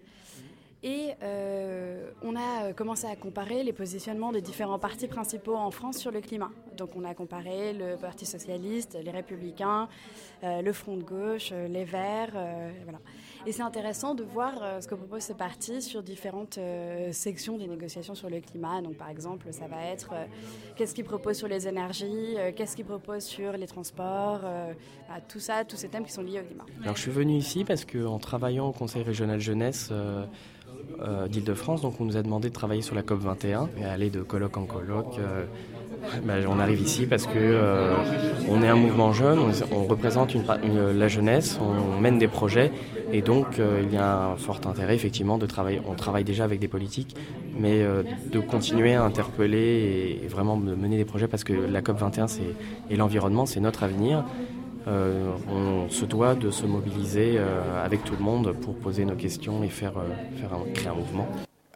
Et 0.89 1.15
euh, 1.21 2.13
on 2.23 2.37
a 2.37 2.73
commencé 2.73 3.09
à 3.09 3.17
comparer 3.17 3.65
les 3.65 3.73
positionnements 3.73 4.31
des 4.31 4.41
différents 4.41 4.79
partis 4.79 5.09
principaux 5.09 5.57
en 5.57 5.73
France 5.73 5.99
sur 5.99 6.13
le 6.13 6.21
climat. 6.21 6.51
Donc 6.77 6.91
on 6.95 7.03
a 7.05 7.13
comparé 7.13 7.73
le 7.73 7.97
Parti 7.97 8.25
socialiste, 8.25 8.97
les 9.03 9.11
Républicains, 9.11 9.89
euh, 10.45 10.63
le 10.63 10.73
Front 10.73 10.97
de 10.97 11.03
gauche, 11.03 11.51
euh, 11.53 11.67
les 11.67 11.83
Verts, 11.83 12.35
euh. 12.37 12.71
Et 13.47 13.53
c'est 13.53 13.63
intéressant 13.63 14.15
de 14.15 14.23
voir 14.23 14.55
euh, 14.61 14.81
ce 14.81 14.87
que 14.87 14.95
proposent 14.95 15.23
ces 15.23 15.35
partis 15.35 15.83
sur 15.83 16.05
différentes 16.05 16.59
euh, 16.59 17.11
sections 17.11 17.59
des 17.59 17.67
négociations 17.67 18.15
sur 18.15 18.31
le 18.31 18.41
climat. 18.41 18.81
Donc 18.81 18.95
par 18.97 19.09
exemple, 19.09 19.53
ça 19.53 19.67
va 19.67 19.85
être 19.87 20.11
euh, 20.13 20.25
qu'est-ce 20.77 20.95
qu'ils 20.95 21.05
proposent 21.05 21.39
sur 21.39 21.49
les 21.49 21.67
énergies, 21.67 22.37
euh, 22.37 22.53
qu'est-ce 22.55 22.77
qu'ils 22.77 22.85
proposent 22.85 23.25
sur 23.25 23.53
les 23.53 23.67
transports, 23.67 24.41
euh, 24.45 24.73
bah, 25.09 25.21
tout 25.29 25.41
ça, 25.41 25.65
tous 25.65 25.77
ces 25.77 25.89
thèmes 25.89 26.05
qui 26.05 26.13
sont 26.13 26.23
liés 26.23 26.41
au 26.41 26.45
climat. 26.45 26.67
Alors 26.83 26.95
je 26.97 27.03
suis 27.03 27.11
venu 27.11 27.35
ici 27.35 27.65
parce 27.65 27.85
qu'en 27.85 28.19
travaillant 28.21 28.69
au 28.69 28.73
Conseil 28.73 29.03
régional 29.03 29.41
jeunesse 29.41 29.91
euh, 31.03 31.29
d'Île-de-France, 31.29 31.83
donc 31.83 32.01
on 32.01 32.05
nous 32.05 32.17
a 32.17 32.23
demandé 32.23 32.49
de 32.49 32.55
travailler 32.55 32.83
sur 32.83 32.95
la 32.95 33.03
COP 33.03 33.21
21 33.21 33.69
et 33.81 33.85
aller 33.85 34.11
de 34.11 34.23
colloque 34.23 34.57
en 34.57 34.65
colloque. 34.65 35.19
euh, 35.19 35.45
bah, 36.25 36.35
on 36.49 36.59
arrive 36.59 36.81
ici 36.81 37.07
parce 37.07 37.27
que 37.27 37.33
euh, 37.37 37.95
on 38.49 38.63
est 38.63 38.69
un 38.69 38.77
mouvement 38.77 39.13
jeune, 39.13 39.39
on, 39.73 39.85
représente 39.85 40.35
la 40.35 41.09
jeunesse, 41.09 41.59
on 41.61 42.01
mène 42.01 42.19
des 42.19 42.29
projets 42.29 42.71
et 43.13 43.23
donc 43.23 43.59
euh, 43.59 43.83
il 43.83 43.93
y 43.93 43.97
a 43.97 44.29
un 44.29 44.37
fort 44.37 44.61
intérêt 44.67 44.95
effectivement 44.95 45.39
de 45.39 45.47
travailler. 45.47 45.81
On 45.89 45.95
travaille 45.95 46.25
déjà 46.25 46.45
avec 46.45 46.61
des 46.61 46.69
politiques, 46.69 47.17
mais 47.59 47.85
de 48.31 48.41
continuer 48.41 48.95
à 48.95 49.03
interpeller 49.03 50.21
et, 50.23 50.29
vraiment 50.29 50.57
mener 50.57 50.97
des 50.97 51.05
projets 51.05 51.29
parce 51.29 51.45
que 51.45 51.53
la 51.53 51.83
COP 51.83 51.99
21 51.99 52.27
c'est, 52.29 52.43
et 52.91 52.97
l'environnement 52.97 53.47
c'est 53.47 53.61
notre 53.61 53.83
avenir. 53.83 54.25
Euh, 54.87 55.31
on 55.51 55.89
se 55.91 56.05
doit 56.05 56.35
de 56.35 56.51
se 56.51 56.65
mobiliser 56.65 57.35
euh, 57.39 57.85
avec 57.85 58.05
tout 58.05 58.15
le 58.17 58.23
monde 58.23 58.55
pour 58.61 58.77
poser 58.77 59.05
nos 59.05 59.17
questions 59.17 59.63
et 59.65 59.69
faire, 59.69 59.99
euh, 59.99 60.39
faire 60.41 60.53
un- 60.53 60.71
créer 60.73 60.89
un 60.89 60.95
mouvement. 60.95 61.27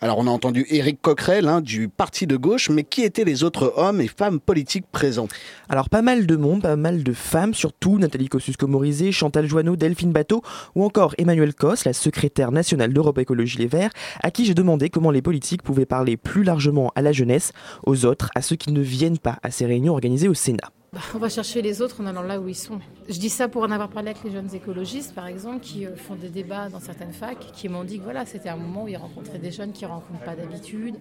Alors 0.02 0.16
on 0.18 0.26
a 0.26 0.30
entendu 0.30 0.64
Éric 0.70 1.02
Coquerel 1.02 1.46
hein, 1.46 1.60
du 1.60 1.88
parti 1.90 2.26
de 2.26 2.36
gauche, 2.38 2.70
mais 2.70 2.84
qui 2.84 3.02
étaient 3.02 3.24
les 3.24 3.44
autres 3.44 3.74
hommes 3.76 4.00
et 4.00 4.06
femmes 4.06 4.40
politiques 4.40 4.86
présents? 4.90 5.28
Alors 5.68 5.90
pas 5.90 6.00
mal 6.00 6.24
de 6.26 6.36
monde, 6.36 6.62
pas 6.62 6.76
mal 6.76 7.02
de 7.02 7.12
femmes, 7.12 7.52
surtout 7.52 7.98
Nathalie 7.98 8.28
Kosciusko-Morizet, 8.28 9.12
Chantal 9.12 9.46
Joanneau, 9.46 9.76
Delphine 9.76 10.12
Bateau 10.12 10.40
ou 10.74 10.84
encore 10.84 11.14
Emmanuel 11.18 11.52
Cos, 11.52 11.84
la 11.84 11.92
secrétaire 11.92 12.50
nationale 12.50 12.94
d'Europe 12.94 13.18
Écologie 13.18 13.58
Les 13.58 13.66
Verts, 13.66 13.90
à 14.22 14.30
qui 14.30 14.46
j'ai 14.46 14.54
demandé 14.54 14.88
comment 14.88 15.10
les 15.10 15.20
politiques 15.20 15.62
pouvaient 15.62 15.84
parler 15.84 16.16
plus 16.16 16.44
largement 16.44 16.92
à 16.94 17.02
la 17.02 17.12
jeunesse, 17.12 17.52
aux 17.84 18.06
autres, 18.06 18.30
à 18.34 18.40
ceux 18.40 18.56
qui 18.56 18.72
ne 18.72 18.80
viennent 18.80 19.18
pas 19.18 19.38
à 19.42 19.50
ces 19.50 19.66
réunions 19.66 19.92
organisées 19.92 20.28
au 20.28 20.34
Sénat. 20.34 20.70
Bah, 20.92 21.00
On 21.14 21.18
va 21.18 21.28
chercher 21.28 21.62
les 21.62 21.82
autres 21.82 22.00
en 22.00 22.06
allant 22.06 22.22
là 22.22 22.40
où 22.40 22.48
ils 22.48 22.56
sont. 22.56 22.80
Je 23.08 23.18
dis 23.18 23.28
ça 23.28 23.46
pour 23.48 23.62
en 23.62 23.70
avoir 23.70 23.90
parlé 23.90 24.10
avec 24.10 24.24
les 24.24 24.32
jeunes 24.32 24.52
écologistes, 24.52 25.14
par 25.14 25.28
exemple, 25.28 25.60
qui 25.60 25.86
euh, 25.86 25.94
font 25.94 26.16
des 26.16 26.30
débats 26.30 26.68
dans 26.68 26.80
certaines 26.80 27.12
facs, 27.12 27.52
qui 27.52 27.68
m'ont 27.68 27.84
dit 27.84 27.98
que 27.98 28.04
voilà, 28.04 28.26
c'était 28.26 28.48
un 28.48 28.56
moment 28.56 28.84
où 28.84 28.88
ils 28.88 28.96
rencontraient 28.96 29.38
des 29.38 29.52
jeunes 29.52 29.72
qui 29.72 29.84
ne 29.84 29.90
rencontrent 29.90 30.24
pas 30.24 30.34
d'habitude. 30.34 30.96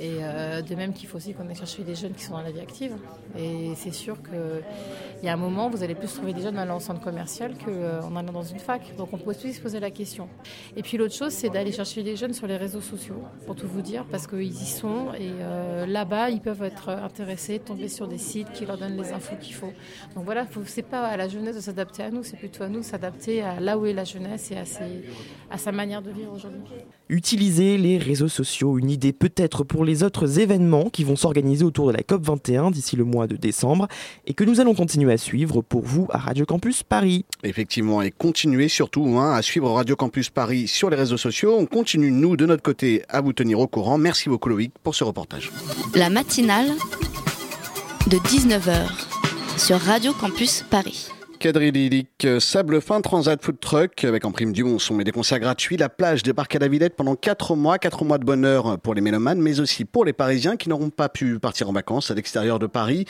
Et 0.00 0.18
euh, 0.20 0.62
de 0.62 0.74
même 0.74 0.92
qu'il 0.92 1.08
faut 1.08 1.16
aussi 1.16 1.32
qu'on 1.32 1.48
aille 1.48 1.56
chercher 1.56 1.82
des 1.82 1.94
jeunes 1.94 2.12
qui 2.12 2.24
sont 2.24 2.32
dans 2.32 2.42
la 2.42 2.50
vie 2.50 2.60
active. 2.60 2.92
Et 3.38 3.72
c'est 3.76 3.92
sûr 3.92 4.16
qu'il 4.22 4.62
y 5.22 5.28
a 5.28 5.32
un 5.32 5.36
moment, 5.36 5.70
vous 5.70 5.82
allez 5.82 5.94
plus 5.94 6.12
trouver 6.12 6.32
des 6.32 6.42
jeunes 6.42 6.58
en 6.58 6.62
allant 6.62 6.80
centre 6.80 7.00
commercial 7.00 7.54
qu'en 7.64 8.14
allant 8.16 8.32
dans 8.32 8.42
une 8.42 8.58
fac. 8.58 8.94
Donc 8.96 9.08
on 9.12 9.18
peut 9.18 9.30
aussi 9.30 9.52
se 9.52 9.60
poser 9.60 9.80
la 9.80 9.90
question. 9.90 10.28
Et 10.76 10.82
puis 10.82 10.96
l'autre 10.98 11.14
chose, 11.14 11.32
c'est 11.32 11.48
d'aller 11.48 11.72
chercher 11.72 12.02
les 12.02 12.16
jeunes 12.16 12.34
sur 12.34 12.46
les 12.46 12.56
réseaux 12.56 12.80
sociaux, 12.80 13.22
pour 13.46 13.54
tout 13.54 13.68
vous 13.68 13.82
dire, 13.82 14.04
parce 14.10 14.26
qu'ils 14.26 14.42
y 14.42 14.66
sont. 14.66 15.12
Et 15.18 15.30
euh, 15.40 15.86
là-bas, 15.86 16.30
ils 16.30 16.40
peuvent 16.40 16.62
être 16.62 16.90
intéressés, 16.90 17.58
tomber 17.58 17.88
sur 17.88 18.06
des 18.06 18.18
sites 18.18 18.52
qui 18.52 18.66
leur 18.66 18.76
donnent 18.76 18.96
les 18.96 19.12
infos 19.12 19.36
qu'il 19.40 19.54
faut. 19.54 19.72
Donc 20.14 20.24
voilà, 20.24 20.46
c'est 20.66 20.82
pas 20.82 21.06
à 21.06 21.16
la 21.16 21.28
jeunesse 21.28 21.56
de 21.56 21.60
s'adapter 21.60 22.02
à 22.02 22.10
nous, 22.10 22.22
c'est 22.22 22.36
plutôt 22.36 22.64
à 22.64 22.68
nous 22.68 22.80
de 22.80 22.84
s'adapter 22.84 23.42
à 23.42 23.60
là 23.60 23.78
où 23.78 23.86
est 23.86 23.92
la 23.92 24.04
jeunesse 24.04 24.50
et 24.50 24.56
à, 24.56 24.64
à 25.50 25.58
sa 25.58 25.72
manière 25.72 26.02
de 26.02 26.10
vivre 26.10 26.32
aujourd'hui. 26.34 26.60
Utiliser 27.08 27.78
les 27.78 27.98
réseaux 27.98 28.28
sociaux, 28.28 28.78
une 28.78 28.90
idée 28.90 29.12
peut-être 29.12 29.64
pour 29.64 29.84
les 29.86 30.02
autres 30.02 30.38
événements 30.38 30.90
qui 30.90 31.04
vont 31.04 31.16
s'organiser 31.16 31.64
autour 31.64 31.86
de 31.88 31.92
la 31.92 32.00
COP21 32.00 32.70
d'ici 32.72 32.96
le 32.96 33.04
mois 33.04 33.26
de 33.26 33.36
décembre 33.36 33.88
et 34.26 34.34
que 34.34 34.44
nous 34.44 34.60
allons 34.60 34.74
continuer 34.74 35.12
à 35.12 35.16
suivre 35.16 35.62
pour 35.62 35.82
vous 35.82 36.06
à 36.10 36.18
Radio 36.18 36.44
Campus 36.44 36.82
Paris. 36.82 37.24
Effectivement, 37.42 38.02
et 38.02 38.10
continuez 38.10 38.68
surtout 38.68 39.06
hein, 39.18 39.32
à 39.34 39.42
suivre 39.42 39.70
Radio 39.70 39.96
Campus 39.96 40.28
Paris 40.28 40.68
sur 40.68 40.90
les 40.90 40.96
réseaux 40.96 41.16
sociaux. 41.16 41.56
On 41.58 41.66
continue, 41.66 42.10
nous, 42.10 42.36
de 42.36 42.44
notre 42.44 42.62
côté, 42.62 43.02
à 43.08 43.20
vous 43.20 43.32
tenir 43.32 43.60
au 43.60 43.66
courant. 43.66 43.96
Merci 43.96 44.28
beaucoup 44.28 44.48
Loïc 44.48 44.72
pour 44.82 44.94
ce 44.94 45.04
reportage. 45.04 45.50
La 45.94 46.10
matinale 46.10 46.68
de 48.08 48.16
19h 48.18 48.88
sur 49.56 49.78
Radio 49.78 50.12
Campus 50.12 50.64
Paris. 50.68 51.08
Quadrilique, 51.38 52.26
Sable 52.40 52.80
Fin, 52.80 53.00
Transat 53.00 53.42
Food 53.42 53.60
Truck, 53.60 54.04
avec 54.04 54.24
en 54.24 54.32
prime 54.32 54.52
du 54.52 54.64
bon 54.64 54.78
son 54.78 55.00
et 55.00 55.04
des 55.04 55.12
concerts 55.12 55.40
gratuits, 55.40 55.76
la 55.76 55.88
plage 55.88 56.22
débarque 56.22 56.56
à 56.56 56.58
la 56.58 56.68
Villette 56.68 56.96
pendant 56.96 57.14
4 57.14 57.54
mois, 57.56 57.78
4 57.78 58.04
mois 58.04 58.18
de 58.18 58.24
bonheur 58.24 58.78
pour 58.78 58.94
les 58.94 59.00
mélomanes, 59.00 59.40
mais 59.40 59.60
aussi 59.60 59.84
pour 59.84 60.04
les 60.04 60.12
Parisiens 60.12 60.56
qui 60.56 60.68
n'auront 60.68 60.90
pas 60.90 61.08
pu 61.08 61.38
partir 61.38 61.68
en 61.68 61.72
vacances 61.72 62.10
à 62.10 62.14
l'extérieur 62.14 62.58
de 62.58 62.66
Paris. 62.66 63.04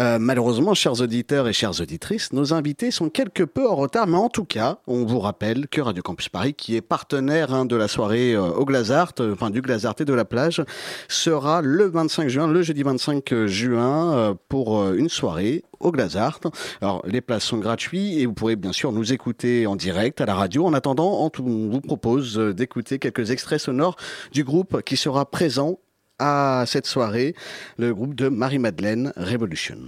Euh, 0.00 0.18
malheureusement, 0.18 0.74
chers 0.74 1.00
auditeurs 1.00 1.48
et 1.48 1.52
chères 1.52 1.80
auditrices, 1.80 2.32
nos 2.32 2.52
invités 2.52 2.90
sont 2.90 3.08
quelque 3.08 3.42
peu 3.42 3.68
en 3.68 3.74
retard, 3.74 4.06
mais 4.06 4.18
en 4.18 4.28
tout 4.28 4.44
cas, 4.44 4.78
on 4.86 5.04
vous 5.04 5.20
rappelle 5.20 5.68
que 5.68 5.80
Radio 5.80 6.02
Campus 6.02 6.28
Paris, 6.28 6.54
qui 6.54 6.76
est 6.76 6.82
partenaire 6.82 7.52
hein, 7.52 7.64
de 7.64 7.76
la 7.76 7.88
soirée 7.88 8.34
euh, 8.34 8.50
au 8.50 8.64
Glazart, 8.64 9.14
euh, 9.20 9.32
enfin 9.32 9.50
du 9.50 9.62
Glazart 9.62 9.94
et 10.00 10.04
de 10.04 10.14
la 10.14 10.24
plage, 10.24 10.62
sera 11.08 11.62
le 11.62 11.86
25 11.86 12.28
juin, 12.28 12.46
le 12.48 12.62
jeudi 12.62 12.82
25 12.82 13.46
juin, 13.46 14.12
euh, 14.14 14.34
pour 14.48 14.78
euh, 14.78 14.94
une 14.96 15.08
soirée 15.08 15.64
au 15.80 15.92
Glazart. 15.92 16.40
Alors, 16.80 17.02
les 17.06 17.20
places 17.20 17.44
sont 17.44 17.55
gratuites 17.58 18.18
et 18.18 18.26
vous 18.26 18.32
pourrez 18.32 18.56
bien 18.56 18.72
sûr 18.72 18.92
nous 18.92 19.12
écouter 19.12 19.66
en 19.66 19.76
direct 19.76 20.20
à 20.20 20.26
la 20.26 20.34
radio. 20.34 20.66
En 20.66 20.74
attendant, 20.74 21.30
on 21.36 21.42
vous 21.42 21.80
propose 21.80 22.38
euh, 22.38 22.54
d'écouter 22.54 22.98
quelques 22.98 23.30
extraits 23.30 23.60
sonores 23.60 23.96
du 24.32 24.44
groupe 24.44 24.82
qui 24.82 24.96
sera 24.96 25.30
présent 25.30 25.78
à 26.18 26.64
cette 26.66 26.86
soirée, 26.86 27.34
le 27.76 27.94
groupe 27.94 28.14
de 28.14 28.28
Marie-Madeleine 28.28 29.12
Revolution. 29.16 29.78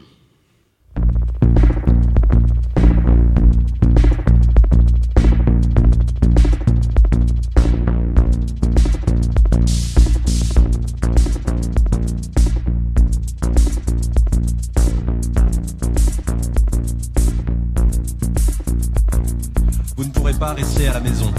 Pourrez 20.28 20.38
pas 20.38 20.52
rester 20.52 20.88
à 20.88 20.92
la 20.92 21.00
maison. 21.00 21.32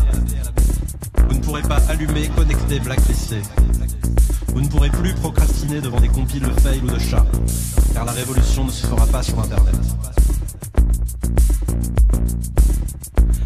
Vous 1.27 1.35
ne 1.35 1.43
pourrez 1.43 1.61
pas 1.61 1.77
allumer, 1.89 2.27
connecter, 2.29 2.79
blacklister. 2.79 3.41
Vous 4.47 4.61
ne 4.61 4.67
pourrez 4.67 4.89
plus 4.89 5.13
procrastiner 5.13 5.79
devant 5.79 5.99
des 5.99 6.07
compiles 6.07 6.41
de 6.41 6.59
fail 6.59 6.81
ou 6.83 6.87
de 6.87 6.97
chats. 6.97 7.25
Car 7.93 8.05
la 8.05 8.13
révolution 8.13 8.63
ne 8.63 8.71
se 8.71 8.87
fera 8.87 9.05
pas 9.05 9.21
sur 9.21 9.39
Internet. 9.39 9.75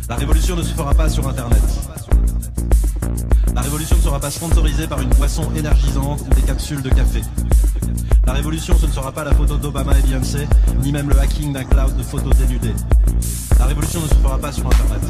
La 0.07 0.15
révolution 0.15 0.55
ne 0.55 0.63
se 0.63 0.73
fera 0.73 0.93
pas 0.93 1.09
sur 1.09 1.27
Internet. 1.27 1.63
La 3.56 3.62
révolution 3.62 3.95
ne 3.95 4.01
sera 4.01 4.20
pas 4.20 4.32
sponsorisée 4.32 4.88
par 4.88 5.01
une 5.01 5.10
boisson 5.10 5.43
énergisante 5.56 6.22
ou 6.22 6.34
des 6.34 6.41
capsules 6.41 6.82
de 6.82 6.89
café. 6.89 7.22
La 8.26 8.34
révolution, 8.34 8.76
ce 8.78 8.86
ne 8.86 8.91
sera 8.91 9.12
pas 9.12 9.24
la 9.24 9.34
photo 9.34 9.58
d'Obama 9.58 9.97
et 9.99 10.01
Beyoncé, 10.01 10.47
ni 10.82 10.91
même 10.91 11.10
le 11.10 11.20
hacking 11.20 11.54
d'un 11.54 11.64
cloud 11.64 11.95
de 11.95 12.04
photos 12.04 12.36
dénudées. 12.38 12.74
La 13.60 13.66
révolution 13.66 14.01
ne 14.01 14.08
se 14.08 14.16
fera 14.16 14.38
pas 14.38 14.51
sur 14.51 14.66
Internet. 14.66 15.01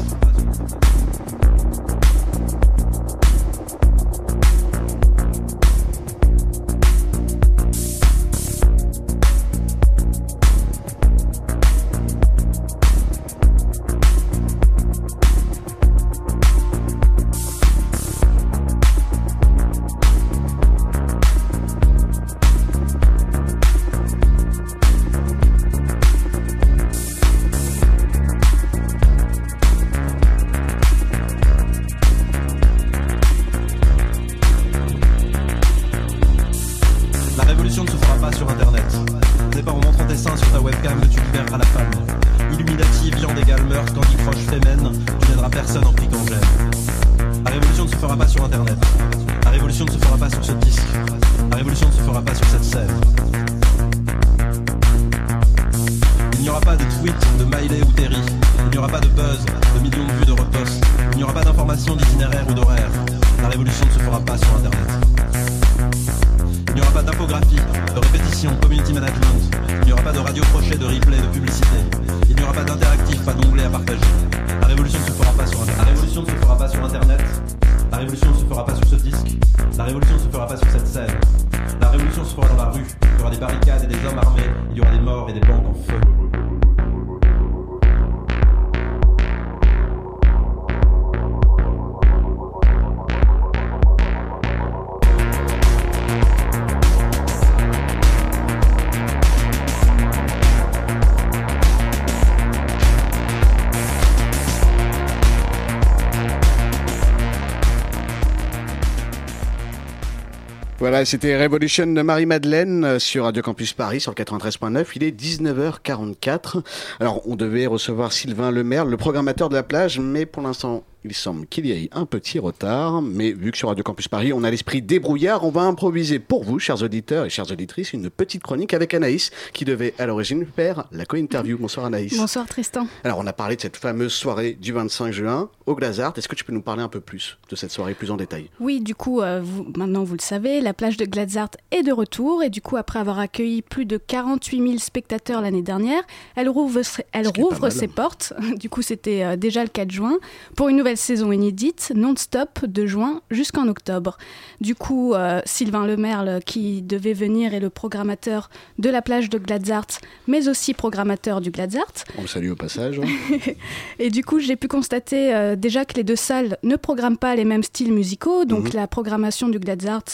Voilà, 110.84 111.06
c'était 111.06 111.42
Revolution 111.42 111.86
de 111.86 112.02
Marie-Madeleine 112.02 112.84
euh, 112.84 112.98
sur 112.98 113.24
Radio 113.24 113.42
Campus 113.42 113.72
Paris 113.72 114.02
sur 114.02 114.12
le 114.14 114.22
93.9. 114.22 114.86
Il 114.96 115.02
est 115.02 115.18
19h44. 115.18 116.62
Alors, 117.00 117.26
on 117.26 117.36
devait 117.36 117.64
recevoir 117.64 118.12
Sylvain 118.12 118.50
Lemaire, 118.50 118.84
le 118.84 118.98
programmateur 118.98 119.48
de 119.48 119.54
la 119.54 119.62
plage, 119.62 119.98
mais 119.98 120.26
pour 120.26 120.42
l'instant, 120.42 120.84
il 121.04 121.14
semble 121.14 121.46
qu'il 121.46 121.66
y 121.66 121.72
ait 121.72 121.88
un 121.92 122.06
petit 122.06 122.38
retard. 122.38 123.02
Mais 123.02 123.32
vu 123.32 123.50
que 123.52 123.58
sur 123.58 123.68
Radio 123.68 123.84
Campus 123.84 124.08
Paris, 124.08 124.32
on 124.32 124.42
a 124.44 124.50
l'esprit 124.50 124.80
débrouillard, 124.82 125.44
on 125.44 125.50
va 125.50 125.62
improviser 125.62 126.18
pour 126.18 126.44
vous, 126.44 126.58
chers 126.58 126.82
auditeurs 126.82 127.24
et 127.26 127.30
chères 127.30 127.50
auditrices, 127.50 127.92
une 127.92 128.08
petite 128.10 128.42
chronique 128.42 128.74
avec 128.74 128.94
Anaïs, 128.94 129.30
qui 129.52 129.64
devait 129.64 129.94
à 129.98 130.06
l'origine 130.06 130.46
faire 130.46 130.84
la 130.92 131.04
co-interview. 131.04 131.58
Bonsoir 131.58 131.86
Anaïs. 131.86 132.16
Bonsoir 132.16 132.46
Tristan. 132.46 132.86
Alors, 133.04 133.18
on 133.18 133.26
a 133.26 133.32
parlé 133.32 133.56
de 133.56 133.60
cette 133.60 133.76
fameuse 133.76 134.12
soirée 134.12 134.54
du 134.54 134.72
25 134.72 135.12
juin 135.12 135.50
au 135.66 135.74
Glazart. 135.74 136.14
Est-ce 136.16 136.28
que 136.28 136.34
tu 136.34 136.44
peux 136.44 136.52
nous 136.52 136.62
parler 136.62 136.82
un 136.82 136.88
peu 136.88 137.00
plus 137.00 137.38
de 137.50 137.56
cette 137.56 137.70
soirée, 137.70 137.94
plus 137.94 138.10
en 138.10 138.16
détail? 138.16 138.48
Oui, 138.60 138.80
du 138.80 138.94
coup, 138.94 139.20
euh, 139.20 139.40
vous- 139.42 139.66
maintenant 139.76 140.04
vous 140.04 140.14
le 140.14 140.20
savez, 140.22 140.60
la 140.60 140.72
plage 140.74 140.96
de 140.96 141.04
Glazart 141.04 141.50
est 141.70 141.82
de 141.82 141.92
retour 141.92 142.42
et 142.42 142.50
du 142.50 142.60
coup, 142.60 142.76
après 142.76 142.98
avoir 142.98 143.18
accueilli 143.18 143.62
plus 143.62 143.84
de 143.84 143.96
48 143.98 144.58
000 144.58 144.78
spectateurs 144.78 145.40
l'année 145.40 145.62
dernière, 145.62 146.02
elle 146.36 146.48
rouvre, 146.48 146.80
elle 147.12 147.28
rouvre 147.28 147.68
ses 147.70 147.88
portes. 147.88 148.32
Du 148.58 148.68
coup, 148.70 148.82
c'était 148.82 149.24
euh, 149.24 149.36
déjà 149.36 149.62
le 149.62 149.68
4 149.68 149.90
juin 149.90 150.16
pour 150.56 150.68
une 150.68 150.76
nouvelle 150.76 150.93
saison 150.96 151.32
inédite, 151.32 151.92
non-stop, 151.94 152.64
de 152.64 152.86
juin 152.86 153.20
jusqu'en 153.30 153.68
octobre. 153.68 154.16
Du 154.60 154.74
coup, 154.74 155.14
euh, 155.14 155.40
Sylvain 155.44 155.86
Lemerle, 155.86 156.40
qui 156.44 156.82
devait 156.82 157.12
venir, 157.12 157.54
est 157.54 157.60
le 157.60 157.70
programmateur 157.70 158.50
de 158.78 158.90
la 158.90 159.02
plage 159.02 159.30
de 159.30 159.38
Glazart, 159.38 159.86
mais 160.26 160.48
aussi 160.48 160.74
programmateur 160.74 161.40
du 161.40 161.50
Glazart. 161.50 161.92
On 162.18 162.22
le 162.22 162.28
salue 162.28 162.50
au 162.50 162.56
passage. 162.56 163.00
Et 163.98 164.10
du 164.10 164.24
coup, 164.24 164.38
j'ai 164.38 164.56
pu 164.56 164.68
constater 164.68 165.34
euh, 165.34 165.56
déjà 165.56 165.84
que 165.84 165.94
les 165.94 166.04
deux 166.04 166.16
salles 166.16 166.58
ne 166.62 166.76
programment 166.76 167.16
pas 167.16 167.34
les 167.36 167.44
mêmes 167.44 167.62
styles 167.62 167.92
musicaux. 167.92 168.44
Donc, 168.44 168.64
Mhm. 168.64 168.70
la 168.74 168.86
programmation 168.86 169.48
du 169.48 169.58
Glazart 169.58 170.04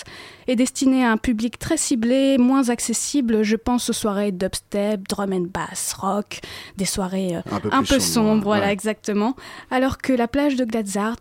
est 0.49 0.57
destinée 0.57 1.05
à 1.05 1.13
un 1.13 1.17
public 1.17 1.59
très 1.59 1.77
ciblé, 1.77 2.39
moins 2.39 2.69
accessible. 2.71 3.43
Je 3.43 3.57
pense 3.57 3.91
aux 3.91 3.93
soirées 3.93 4.33
dubstep, 4.33 5.09
drum 5.09 5.33
and 5.33 5.47
bass, 5.53 5.93
rock, 5.95 6.41
des 6.77 6.85
soirées 6.85 7.37
euh, 7.37 7.41
Un 7.71 7.83
peu 7.85 8.01
sombres. 8.01 8.43
voilà, 8.45 8.67
ouais. 8.67 8.73
exactement. 8.73 9.37
Alors 9.71 9.99
que 9.99 10.13
la 10.13 10.29
plage 10.29 10.57
de 10.57 10.65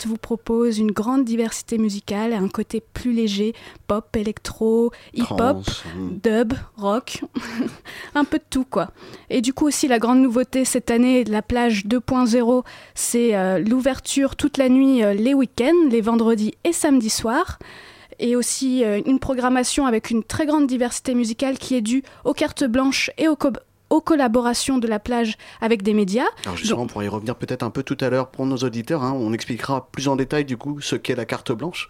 Vous 0.06 0.18
propose 0.18 0.78
une 0.80 0.92
grande 0.92 1.26
diversité 1.26 1.78
musicale 1.78 2.32
et 2.32 2.36
un 2.36 2.48
côté 2.48 2.82
plus 2.82 3.12
léger, 3.12 3.54
pop, 3.88 4.16
électro, 4.16 4.92
hip-hop, 5.14 5.38
Trance, 5.38 5.84
mm. 5.98 6.18
dub, 6.24 6.54
rock, 6.78 7.22
un 8.16 8.24
peu 8.24 8.38
de 8.38 8.44
tout 8.50 8.66
quoi. 8.66 8.92
Et 9.30 9.42
du 9.42 9.54
coup 9.54 9.68
aussi 9.68 9.88
la 9.88 10.00
grande 10.00 10.20
nouveauté 10.20 10.66
cette 10.66 10.92
année 10.92 11.24
de 11.24 11.32
la 11.32 11.42
plage 11.42 11.86
2.0, 11.86 12.64
c'est 12.94 13.36
euh, 13.36 13.60
l'ouverture 13.60 14.36
toute 14.36 14.58
la 14.58 14.70
nuit 14.70 15.04
euh, 15.04 15.14
les 15.14 15.34
week-ends, 15.34 15.90
les 15.90 16.02
vendredis 16.02 16.54
et 16.64 16.74
samedis 16.74 17.10
soirs. 17.10 17.60
Et 18.22 18.36
aussi 18.36 18.84
euh, 18.84 19.02
une 19.06 19.20
programmation 19.20 19.86
avec 19.86 20.10
une 20.10 20.24
très 20.24 20.46
grande 20.46 20.68
diversité 20.68 21.16
musicale 21.16 21.58
qui 21.58 21.76
est 21.76 21.82
due 21.82 22.04
aux 22.26 22.34
cartes 22.34 22.66
blanches 22.66 23.12
et 23.18 23.30
aux, 23.30 23.38
aux 23.90 24.02
collaborations 24.02 24.78
de 24.78 24.88
la 24.88 25.00
plage 25.00 25.38
avec 25.62 25.82
des 25.84 25.94
médias. 25.94 26.28
Alors 26.46 26.58
justement, 26.58 26.84
on 26.84 26.88
pourrait 26.88 27.06
y 27.06 27.10
revenir 27.10 27.36
peut-être 27.36 27.64
un 27.64 27.70
peu 27.70 27.84
tout 27.84 27.98
à 28.02 28.10
l'heure 28.10 28.28
pour 28.30 28.46
nos 28.46 28.58
auditeurs. 28.58 29.04
hein. 29.04 29.14
On 29.16 29.34
expliquera 29.34 29.88
plus 29.92 30.08
en 30.08 30.16
détail 30.16 30.46
du 30.46 30.58
coup 30.58 30.80
ce 30.82 30.96
qu'est 30.96 31.16
la 31.16 31.26
carte 31.26 31.52
blanche. 31.52 31.90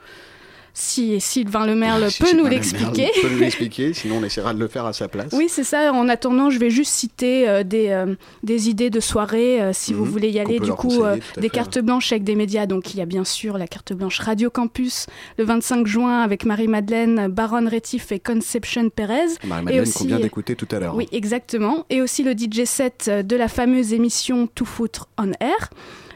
Si 0.74 1.20
Sylvain 1.20 1.66
Lemerle 1.66 2.10
Si 2.12 2.22
peut 2.24 2.36
nous 2.38 2.46
l'expliquer. 2.46 3.10
peut 3.22 3.30
nous 3.30 3.40
l'expliquer, 3.40 3.94
sinon 3.94 4.18
on 4.22 4.24
essaiera 4.24 4.54
de 4.54 4.60
le 4.60 4.68
faire 4.68 4.86
à 4.86 4.94
sa 4.94 5.08
place. 5.08 5.30
Oui, 5.34 5.48
c'est 5.50 5.64
ça. 5.64 5.92
En 5.94 6.08
attendant, 6.10 6.50
je 6.50 6.60
vais 6.60 6.70
juste 6.70 6.92
citer 6.94 7.48
euh, 7.50 7.64
des, 7.64 7.90
euh, 7.90 8.16
des 8.44 8.70
idées 8.70 8.90
de 8.90 9.00
soirée 9.00 9.62
euh, 9.62 9.72
si 9.74 9.94
vous 9.94 10.06
Mhm. 10.06 10.12
voulez 10.12 10.30
y 10.30 10.40
aller. 10.40 10.60
Du 10.60 10.72
coup, 10.72 10.90
tout 10.90 11.42
des 11.42 11.50
cartes 11.50 11.80
blanches 11.80 12.12
avec 12.12 12.24
des 12.24 12.36
médias. 12.36 12.66
Donc, 12.66 12.94
il 12.94 12.98
y 12.98 13.02
a 13.02 13.06
bien 13.06 13.24
sûr 13.24 13.58
la 13.58 13.68
carte 13.68 13.94
blanche 13.94 14.20
Radio 14.20 14.50
Campus 14.50 15.08
le 15.38 15.44
25 15.44 15.86
juin 15.88 16.22
avec 16.22 16.46
Marie-Madeleine, 16.46 17.28
Baron 17.28 17.68
Rétif 17.68 18.12
et 18.12 18.20
Conception 18.20 18.90
Perez. 18.90 19.26
Marie-Madeleine 19.46 19.92
qu'on 19.92 20.06
vient 20.06 20.20
d'écouter 20.20 20.56
tout 20.56 20.68
à 20.72 20.80
l'heure. 20.80 20.96
Oui, 20.96 21.08
exactement. 21.12 21.86
Et 21.90 22.02
aussi 22.02 22.24
le 22.24 22.34
DJ 22.34 22.66
set 22.66 23.10
de 23.10 23.36
la 23.36 23.48
fameuse 23.48 23.94
émission 23.94 24.48
To 24.48 24.66
Foot 24.66 25.02
on 25.18 25.32
Air. 25.40 25.70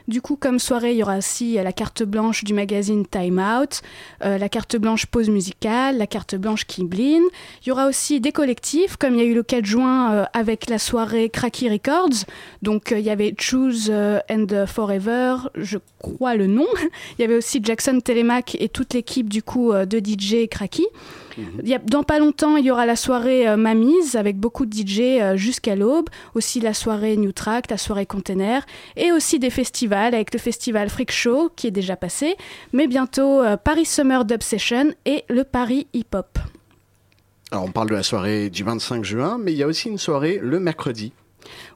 Du 0.07 0.21
coup, 0.21 0.35
comme 0.35 0.59
soirée, 0.59 0.91
il 0.91 0.97
y 0.97 1.03
aura 1.03 1.17
aussi 1.17 1.57
euh, 1.57 1.63
la 1.63 1.71
carte 1.71 2.03
blanche 2.03 2.43
du 2.43 2.53
magazine 2.53 3.05
Time 3.05 3.39
Out, 3.39 3.81
euh, 4.25 4.37
la 4.37 4.49
carte 4.49 4.75
blanche 4.75 5.05
pause 5.05 5.29
musicale, 5.29 5.97
la 5.97 6.07
carte 6.07 6.35
blanche 6.35 6.65
Kiblin. 6.65 7.21
Il 7.61 7.69
y 7.69 7.71
aura 7.71 7.87
aussi 7.87 8.19
des 8.19 8.33
collectifs, 8.33 8.97
comme 8.97 9.13
il 9.13 9.19
y 9.19 9.21
a 9.21 9.25
eu 9.25 9.33
le 9.33 9.43
4 9.43 9.65
juin 9.65 10.13
euh, 10.13 10.25
avec 10.33 10.69
la 10.69 10.77
soirée 10.77 11.29
Cracky 11.29 11.69
Records. 11.69 12.25
Donc, 12.61 12.91
il 12.91 13.03
y 13.03 13.09
avait 13.09 13.33
Choose 13.39 13.91
and 14.29 14.65
Forever, 14.67 15.37
je 15.55 15.77
crois 15.99 16.35
le 16.35 16.47
nom. 16.47 16.67
il 17.17 17.21
y 17.21 17.23
avait 17.23 17.37
aussi 17.37 17.61
Jackson 17.63 17.99
Telemac 18.03 18.57
et 18.59 18.67
toute 18.67 18.93
l'équipe 18.93 19.29
du 19.29 19.41
coup 19.41 19.71
de 19.73 19.99
DJ 19.99 20.47
Cracky. 20.49 20.85
Il 21.37 21.67
y 21.67 21.73
a- 21.73 21.79
dans 21.79 22.03
pas 22.03 22.19
longtemps, 22.19 22.57
il 22.57 22.65
y 22.65 22.71
aura 22.71 22.85
la 22.85 22.95
soirée 22.95 23.47
euh, 23.47 23.57
Mamise 23.57 24.15
avec 24.15 24.37
beaucoup 24.37 24.65
de 24.65 24.73
DJ 24.75 24.99
euh, 25.21 25.35
jusqu'à 25.37 25.75
l'aube. 25.75 26.09
Aussi 26.35 26.59
la 26.59 26.73
soirée 26.73 27.17
New 27.17 27.31
Track, 27.31 27.69
la 27.71 27.77
soirée 27.77 28.05
Container. 28.05 28.65
Et 28.95 29.11
aussi 29.11 29.39
des 29.39 29.49
festivals 29.49 30.13
avec 30.13 30.33
le 30.33 30.39
festival 30.39 30.89
Freak 30.89 31.11
Show 31.11 31.49
qui 31.55 31.67
est 31.67 31.71
déjà 31.71 31.95
passé. 31.95 32.35
Mais 32.73 32.87
bientôt 32.87 33.41
euh, 33.41 33.57
Paris 33.57 33.85
Summer 33.85 34.25
Dub 34.25 34.43
Session 34.43 34.93
et 35.05 35.23
le 35.29 35.43
Paris 35.43 35.87
Hip 35.93 36.05
Hop. 36.13 36.37
Alors 37.51 37.65
on 37.65 37.71
parle 37.71 37.89
de 37.89 37.95
la 37.95 38.03
soirée 38.03 38.49
du 38.49 38.63
25 38.63 39.03
juin, 39.03 39.37
mais 39.39 39.51
il 39.51 39.57
y 39.57 39.63
a 39.63 39.67
aussi 39.67 39.87
une 39.89 39.97
soirée 39.99 40.39
le 40.41 40.59
mercredi. 40.59 41.11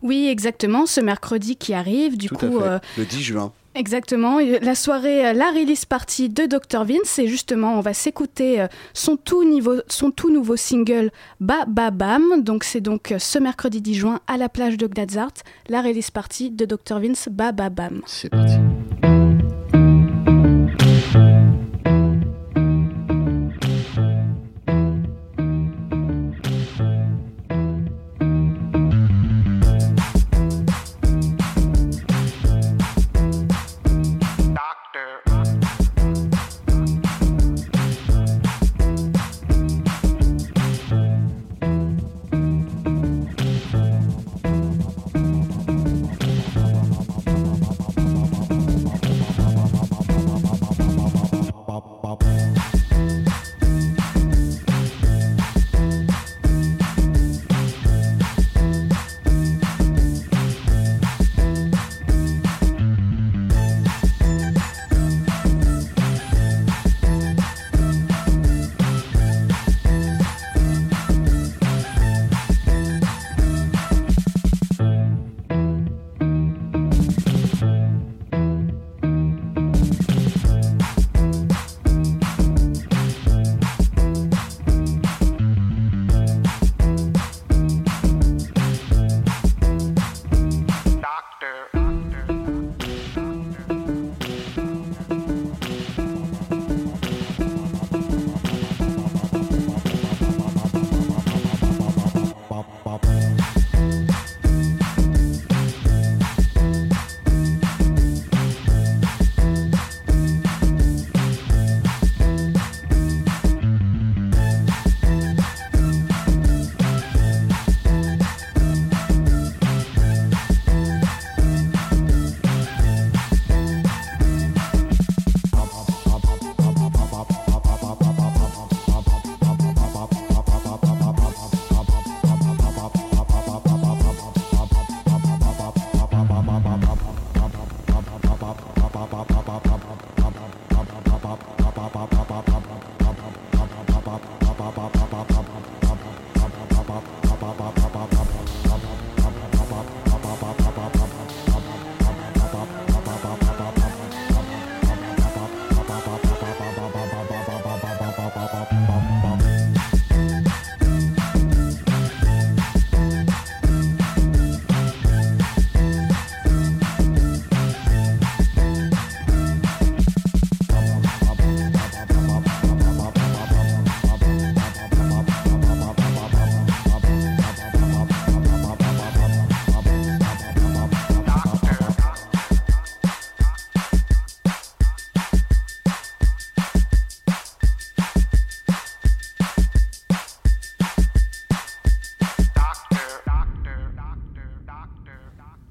Oui, 0.01 0.28
exactement, 0.28 0.86
ce 0.86 1.01
mercredi 1.01 1.55
qui 1.55 1.74
arrive. 1.74 2.18
Du 2.18 2.28
tout 2.30 2.36
coup, 2.36 2.60
à 2.62 2.80
fait, 2.80 2.99
le 3.01 3.05
10 3.05 3.22
juin. 3.22 3.51
Exactement, 3.78 4.40
et 4.40 4.58
la 4.60 4.74
soirée, 4.74 5.28
euh, 5.28 5.34
la 5.34 5.52
release 5.52 5.86
party 5.86 6.30
de 6.30 6.48
Dr 6.48 6.84
Vince, 6.84 7.20
et 7.20 7.28
justement, 7.28 7.78
on 7.78 7.82
va 7.82 7.94
s'écouter 7.94 8.60
euh, 8.60 8.68
son 8.96 9.20
son 9.88 10.10
tout 10.10 10.32
nouveau 10.32 10.56
single 10.56 11.12
Ba 11.40 11.66
Ba 11.68 11.92
Bam. 11.92 12.42
Donc, 12.42 12.64
c'est 12.64 12.82
donc 12.82 13.12
euh, 13.12 13.20
ce 13.20 13.38
mercredi 13.38 13.80
10 13.80 13.94
juin 13.94 14.20
à 14.26 14.38
la 14.38 14.50
plage 14.50 14.78
de 14.78 14.88
Gladzart, 14.88 15.34
la 15.70 15.84
release 15.84 16.10
party 16.10 16.50
de 16.50 16.66
Dr 16.66 17.00
Vince 17.00 17.30
Ba 17.30 17.52
Ba 17.52 17.70
Bam. 17.70 18.02
C'est 18.08 18.30
parti. 18.30 18.56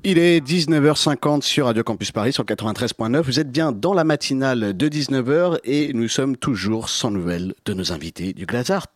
Il 0.08 0.20
est 0.20 0.38
19h50 0.38 1.42
sur 1.42 1.66
Radio 1.66 1.82
Campus 1.82 2.12
Paris 2.12 2.32
sur 2.32 2.44
93.9. 2.44 3.22
Vous 3.22 3.40
êtes 3.40 3.50
bien 3.50 3.72
dans 3.72 3.92
la 3.92 4.04
matinale 4.04 4.76
de 4.76 4.88
19h 4.88 5.58
et 5.64 5.92
nous 5.94 6.06
sommes 6.06 6.36
toujours 6.36 6.88
sans 6.90 7.10
nouvelles 7.10 7.54
de 7.64 7.74
nos 7.74 7.90
invités 7.90 8.32
du 8.32 8.46
Glazart. 8.46 8.86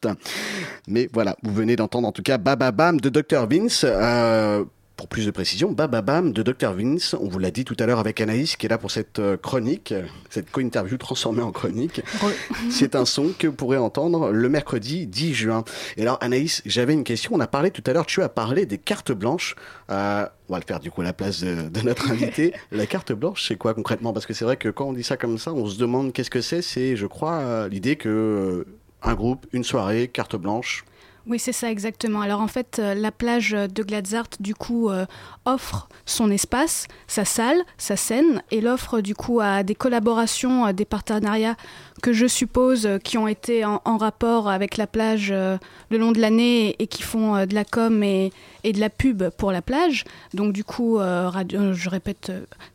Mais 0.86 1.08
voilà, 1.12 1.34
vous 1.42 1.52
venez 1.52 1.74
d'entendre 1.74 2.06
en 2.06 2.12
tout 2.12 2.22
cas 2.22 2.38
Baba 2.38 2.70
Bam 2.70 3.00
de 3.00 3.08
Dr 3.08 3.48
Vince. 3.48 3.84
Euh, 3.84 4.64
pour 5.00 5.08
plus 5.08 5.24
de 5.24 5.30
précision, 5.30 5.72
Bababam 5.72 6.30
de 6.30 6.42
Dr 6.42 6.74
Vince. 6.74 7.16
On 7.18 7.26
vous 7.26 7.38
l'a 7.38 7.50
dit 7.50 7.64
tout 7.64 7.76
à 7.78 7.86
l'heure 7.86 8.00
avec 8.00 8.20
Anaïs 8.20 8.56
qui 8.56 8.66
est 8.66 8.68
là 8.68 8.76
pour 8.76 8.90
cette 8.90 9.18
euh, 9.18 9.38
chronique, 9.38 9.94
cette 10.28 10.50
co-interview 10.50 10.98
transformée 10.98 11.40
en 11.40 11.52
chronique. 11.52 12.02
C'est 12.70 12.94
un 12.94 13.06
son 13.06 13.32
que 13.38 13.46
vous 13.46 13.54
pourrez 13.54 13.78
entendre 13.78 14.30
le 14.30 14.48
mercredi 14.50 15.06
10 15.06 15.32
juin. 15.32 15.64
Et 15.96 16.02
alors 16.02 16.18
Anaïs, 16.20 16.60
j'avais 16.66 16.92
une 16.92 17.04
question. 17.04 17.30
On 17.32 17.40
a 17.40 17.46
parlé 17.46 17.70
tout 17.70 17.82
à 17.86 17.94
l'heure, 17.94 18.04
tu 18.04 18.20
as 18.20 18.28
parlé 18.28 18.66
des 18.66 18.76
cartes 18.76 19.10
blanches. 19.10 19.56
Euh, 19.90 20.26
on 20.50 20.52
va 20.52 20.58
le 20.58 20.66
faire 20.66 20.80
du 20.80 20.90
coup 20.90 21.00
à 21.00 21.04
la 21.04 21.14
place 21.14 21.40
de, 21.42 21.70
de 21.70 21.80
notre 21.80 22.10
invité. 22.10 22.52
la 22.70 22.84
carte 22.84 23.12
blanche, 23.12 23.46
c'est 23.48 23.56
quoi 23.56 23.72
concrètement? 23.72 24.12
Parce 24.12 24.26
que 24.26 24.34
c'est 24.34 24.44
vrai 24.44 24.58
que 24.58 24.68
quand 24.68 24.88
on 24.88 24.92
dit 24.92 25.02
ça 25.02 25.16
comme 25.16 25.38
ça, 25.38 25.54
on 25.54 25.64
se 25.64 25.78
demande 25.78 26.12
qu'est-ce 26.12 26.28
que 26.28 26.42
c'est. 26.42 26.60
C'est, 26.60 26.94
je 26.96 27.06
crois, 27.06 27.38
euh, 27.38 27.68
l'idée 27.70 27.96
que 27.96 28.66
un 29.00 29.14
groupe, 29.14 29.46
une 29.54 29.64
soirée, 29.64 30.08
carte 30.08 30.36
blanche. 30.36 30.84
Oui, 31.26 31.38
c'est 31.38 31.52
ça 31.52 31.70
exactement. 31.70 32.20
Alors 32.20 32.40
en 32.40 32.48
fait, 32.48 32.78
euh, 32.78 32.94
la 32.94 33.12
plage 33.12 33.50
de 33.50 33.82
Gladzart, 33.82 34.28
du 34.40 34.54
coup, 34.54 34.88
euh, 34.88 35.06
offre 35.44 35.88
son 36.06 36.30
espace, 36.30 36.86
sa 37.06 37.24
salle, 37.24 37.58
sa 37.78 37.96
scène, 37.96 38.42
et 38.50 38.60
l'offre 38.60 39.00
du 39.00 39.14
coup 39.14 39.40
à 39.40 39.62
des 39.62 39.74
collaborations, 39.74 40.64
à 40.64 40.72
des 40.72 40.84
partenariats 40.84 41.56
que 42.00 42.12
je 42.12 42.26
suppose 42.26 42.86
euh, 42.86 42.98
qui 42.98 43.18
ont 43.18 43.28
été 43.28 43.64
en, 43.64 43.80
en 43.84 43.96
rapport 43.96 44.48
avec 44.48 44.76
la 44.76 44.86
plage 44.86 45.30
euh, 45.30 45.56
le 45.90 45.98
long 45.98 46.12
de 46.12 46.20
l'année 46.20 46.68
et, 46.70 46.82
et 46.84 46.86
qui 46.86 47.02
font 47.02 47.36
euh, 47.36 47.46
de 47.46 47.54
la 47.54 47.64
com 47.64 48.02
et, 48.02 48.32
et 48.64 48.72
de 48.72 48.80
la 48.80 48.90
pub 48.90 49.28
pour 49.30 49.52
la 49.52 49.62
plage. 49.62 50.04
Donc 50.34 50.52
du 50.52 50.64
coup, 50.64 50.98
euh, 50.98 51.28
radio- 51.28 51.72
je 51.72 51.88
répète 51.88 52.32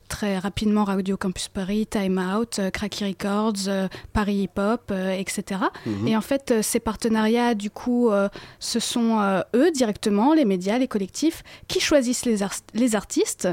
très 0.07 0.37
rapidement 0.37 0.83
Radio 0.83 1.17
Campus 1.17 1.47
Paris, 1.47 1.87
Time 1.87 2.19
Out, 2.37 2.61
Cracky 2.71 3.05
Records, 3.05 3.89
Paris 4.13 4.43
Hip 4.43 4.59
Hop, 4.59 4.91
etc. 4.91 5.61
Mhm. 5.85 6.07
Et 6.07 6.15
en 6.15 6.21
fait, 6.21 6.53
ces 6.61 6.79
partenariats, 6.79 7.55
du 7.55 7.69
coup, 7.71 8.11
ce 8.59 8.79
sont 8.79 9.19
eux 9.55 9.71
directement, 9.71 10.33
les 10.33 10.45
médias, 10.45 10.77
les 10.77 10.87
collectifs, 10.87 11.43
qui 11.67 11.79
choisissent 11.79 12.25
les, 12.25 12.43
ar- 12.43 12.51
les 12.75 12.95
artistes. 12.95 13.49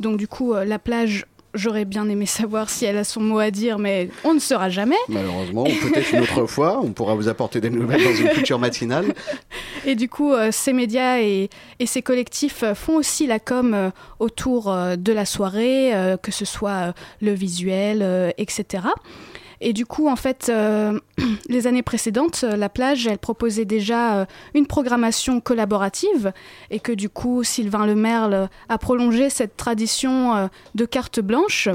Donc 0.00 0.16
du 0.16 0.28
coup, 0.28 0.54
la 0.54 0.78
plage, 0.78 1.26
j'aurais 1.56 1.84
bien 1.84 2.08
aimé 2.08 2.26
savoir 2.26 2.70
si 2.70 2.84
elle 2.84 2.96
a 2.98 3.04
son 3.04 3.20
mot 3.20 3.38
à 3.38 3.50
dire, 3.50 3.78
mais 3.78 4.08
on 4.24 4.34
ne 4.34 4.38
saura 4.38 4.68
jamais. 4.68 4.96
Malheureusement, 5.08 5.64
peut-être 5.64 6.12
une 6.12 6.20
autre 6.20 6.46
fois, 6.46 6.80
on 6.82 6.92
pourra 6.92 7.14
vous 7.14 7.28
apporter 7.28 7.60
des 7.60 7.70
nouvelles 7.70 8.04
dans 8.04 8.14
une 8.14 8.28
future 8.28 8.58
matinale. 8.58 9.14
Et 9.84 9.94
du 9.94 10.08
coup, 10.08 10.32
euh, 10.32 10.50
ces 10.52 10.72
médias 10.72 11.20
et, 11.20 11.48
et 11.78 11.86
ces 11.86 12.02
collectifs 12.02 12.62
euh, 12.62 12.74
font 12.74 12.96
aussi 12.96 13.26
la 13.26 13.38
com 13.38 13.74
euh, 13.74 13.90
autour 14.18 14.74
de 14.96 15.12
la 15.12 15.24
soirée, 15.24 15.92
que 16.22 16.32
ce 16.32 16.44
soit 16.44 16.94
le 17.20 17.32
visuel, 17.32 18.34
etc. 18.38 18.84
Et 19.60 19.72
du 19.72 19.86
coup, 19.86 20.08
en 20.08 20.16
fait, 20.16 20.48
euh, 20.48 20.98
les 21.48 21.66
années 21.66 21.82
précédentes, 21.82 22.42
euh, 22.44 22.56
la 22.56 22.68
plage, 22.68 23.06
elle 23.06 23.18
proposait 23.18 23.64
déjà 23.64 24.16
euh, 24.16 24.26
une 24.54 24.66
programmation 24.66 25.40
collaborative 25.40 26.32
et 26.70 26.80
que 26.80 26.92
du 26.92 27.08
coup, 27.08 27.42
Sylvain 27.42 27.86
Lemerle 27.86 28.48
a 28.68 28.78
prolongé 28.78 29.30
cette 29.30 29.56
tradition 29.56 30.48
de 30.74 30.84
carte 30.84 31.20
blanche. 31.20 31.68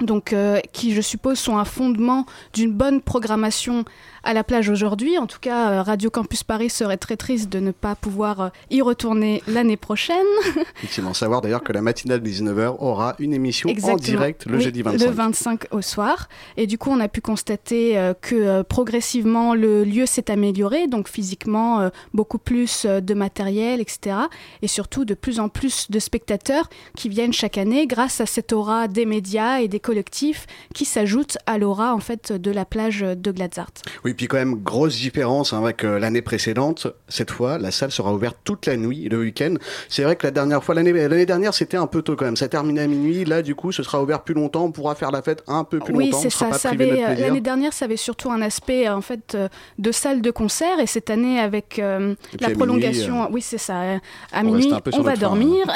Donc, 0.00 0.32
euh, 0.32 0.60
qui 0.72 0.94
je 0.94 1.00
suppose 1.00 1.38
sont 1.38 1.58
un 1.58 1.64
fondement 1.64 2.24
d'une 2.52 2.72
bonne 2.72 3.00
programmation 3.00 3.84
à 4.28 4.34
la 4.34 4.44
plage 4.44 4.68
aujourd'hui. 4.68 5.16
En 5.16 5.26
tout 5.26 5.38
cas, 5.40 5.70
euh, 5.70 5.82
Radio 5.82 6.10
Campus 6.10 6.44
Paris 6.44 6.68
serait 6.68 6.98
très 6.98 7.16
triste 7.16 7.48
de 7.48 7.60
ne 7.60 7.70
pas 7.70 7.94
pouvoir 7.94 8.40
euh, 8.40 8.48
y 8.70 8.82
retourner 8.82 9.42
l'année 9.48 9.78
prochaine. 9.78 10.26
Effectivement, 10.76 11.14
savoir 11.14 11.40
d'ailleurs 11.40 11.62
que 11.62 11.72
la 11.72 11.80
matinale 11.80 12.20
de 12.20 12.28
19h 12.28 12.76
aura 12.78 13.16
une 13.20 13.32
émission 13.32 13.70
en 13.70 13.96
direct 13.96 14.44
le 14.44 14.58
Oui, 14.58 14.64
jeudi 14.64 14.82
25. 14.82 15.06
Le 15.06 15.10
25 15.10 15.66
au 15.70 15.80
soir. 15.80 16.28
Et 16.58 16.66
du 16.66 16.76
coup, 16.76 16.90
on 16.90 17.00
a 17.00 17.08
pu 17.08 17.22
constater 17.22 17.96
euh, 17.96 18.12
que 18.12 18.60
progressivement, 18.60 19.54
le 19.54 19.82
lieu 19.82 20.04
s'est 20.04 20.30
amélioré, 20.30 20.88
donc 20.88 21.08
physiquement, 21.08 21.90
beaucoup 22.12 22.38
plus 22.38 22.84
de 22.84 23.14
matériel, 23.14 23.80
etc. 23.80 24.16
Et 24.60 24.68
surtout, 24.68 25.06
de 25.06 25.14
plus 25.14 25.40
en 25.40 25.48
plus 25.48 25.90
de 25.90 25.98
spectateurs 25.98 26.68
qui 26.94 27.08
viennent 27.08 27.32
chaque 27.32 27.56
année 27.56 27.86
grâce 27.86 28.20
à 28.20 28.26
cette 28.26 28.52
aura 28.52 28.88
des 28.88 29.06
médias 29.06 29.60
et 29.60 29.68
des 29.68 29.80
collectifs 29.80 30.46
qui 30.74 30.84
s'ajoutent 30.84 31.38
à 31.46 31.56
l'aura, 31.56 31.94
en 31.94 32.00
fait, 32.00 32.30
de 32.30 32.50
la 32.50 32.66
plage 32.66 33.00
de 33.00 33.32
Gladzart. 33.32 33.72
Oui, 34.04 34.12
puis 34.18 34.28
quand 34.28 34.36
même, 34.36 34.56
grosse 34.56 34.96
différence 34.96 35.52
hein, 35.52 35.62
avec 35.62 35.84
euh, 35.84 35.98
l'année 35.98 36.22
précédente. 36.22 36.88
Cette 37.08 37.30
fois, 37.30 37.56
la 37.56 37.70
salle 37.70 37.92
sera 37.92 38.12
ouverte 38.12 38.36
toute 38.44 38.66
la 38.66 38.76
nuit, 38.76 39.08
le 39.08 39.20
week-end. 39.20 39.54
C'est 39.88 40.02
vrai 40.02 40.16
que 40.16 40.26
la 40.26 40.32
dernière 40.32 40.62
fois, 40.62 40.74
l'année 40.74 40.92
l'année 40.92 41.24
dernière, 41.24 41.54
c'était 41.54 41.76
un 41.76 41.86
peu 41.86 42.02
tôt 42.02 42.16
quand 42.16 42.26
même. 42.26 42.36
Ça 42.36 42.48
terminait 42.48 42.82
à 42.82 42.86
minuit. 42.86 43.24
Là, 43.24 43.42
du 43.42 43.54
coup, 43.54 43.72
ce 43.72 43.82
sera 43.82 44.02
ouvert 44.02 44.22
plus 44.24 44.34
longtemps. 44.34 44.64
On 44.64 44.72
pourra 44.72 44.94
faire 44.94 45.12
la 45.12 45.22
fête 45.22 45.42
un 45.46 45.64
peu 45.64 45.78
plus 45.78 45.94
oui, 45.94 46.06
longtemps. 46.06 46.20
c'est 46.20 46.26
on 46.26 46.30
sera 46.30 46.52
ça. 46.52 46.70
avait. 46.70 47.16
L'année 47.16 47.40
dernière, 47.40 47.72
ça 47.72 47.86
avait 47.86 47.96
surtout 47.96 48.30
un 48.30 48.42
aspect 48.42 48.88
euh, 48.88 48.96
en 48.96 49.00
fait 49.00 49.34
euh, 49.34 49.48
de 49.78 49.92
salle 49.92 50.20
de 50.20 50.30
concert, 50.30 50.80
et 50.80 50.86
cette 50.86 51.10
année 51.10 51.38
avec 51.38 51.78
euh, 51.78 52.14
la 52.40 52.48
minuit, 52.48 52.58
prolongation, 52.58 53.22
euh, 53.22 53.26
oui, 53.30 53.40
c'est 53.40 53.58
ça. 53.58 53.98
À 54.32 54.42
minuit, 54.42 54.70
on 54.92 55.02
va 55.02 55.16
dormir. 55.16 55.66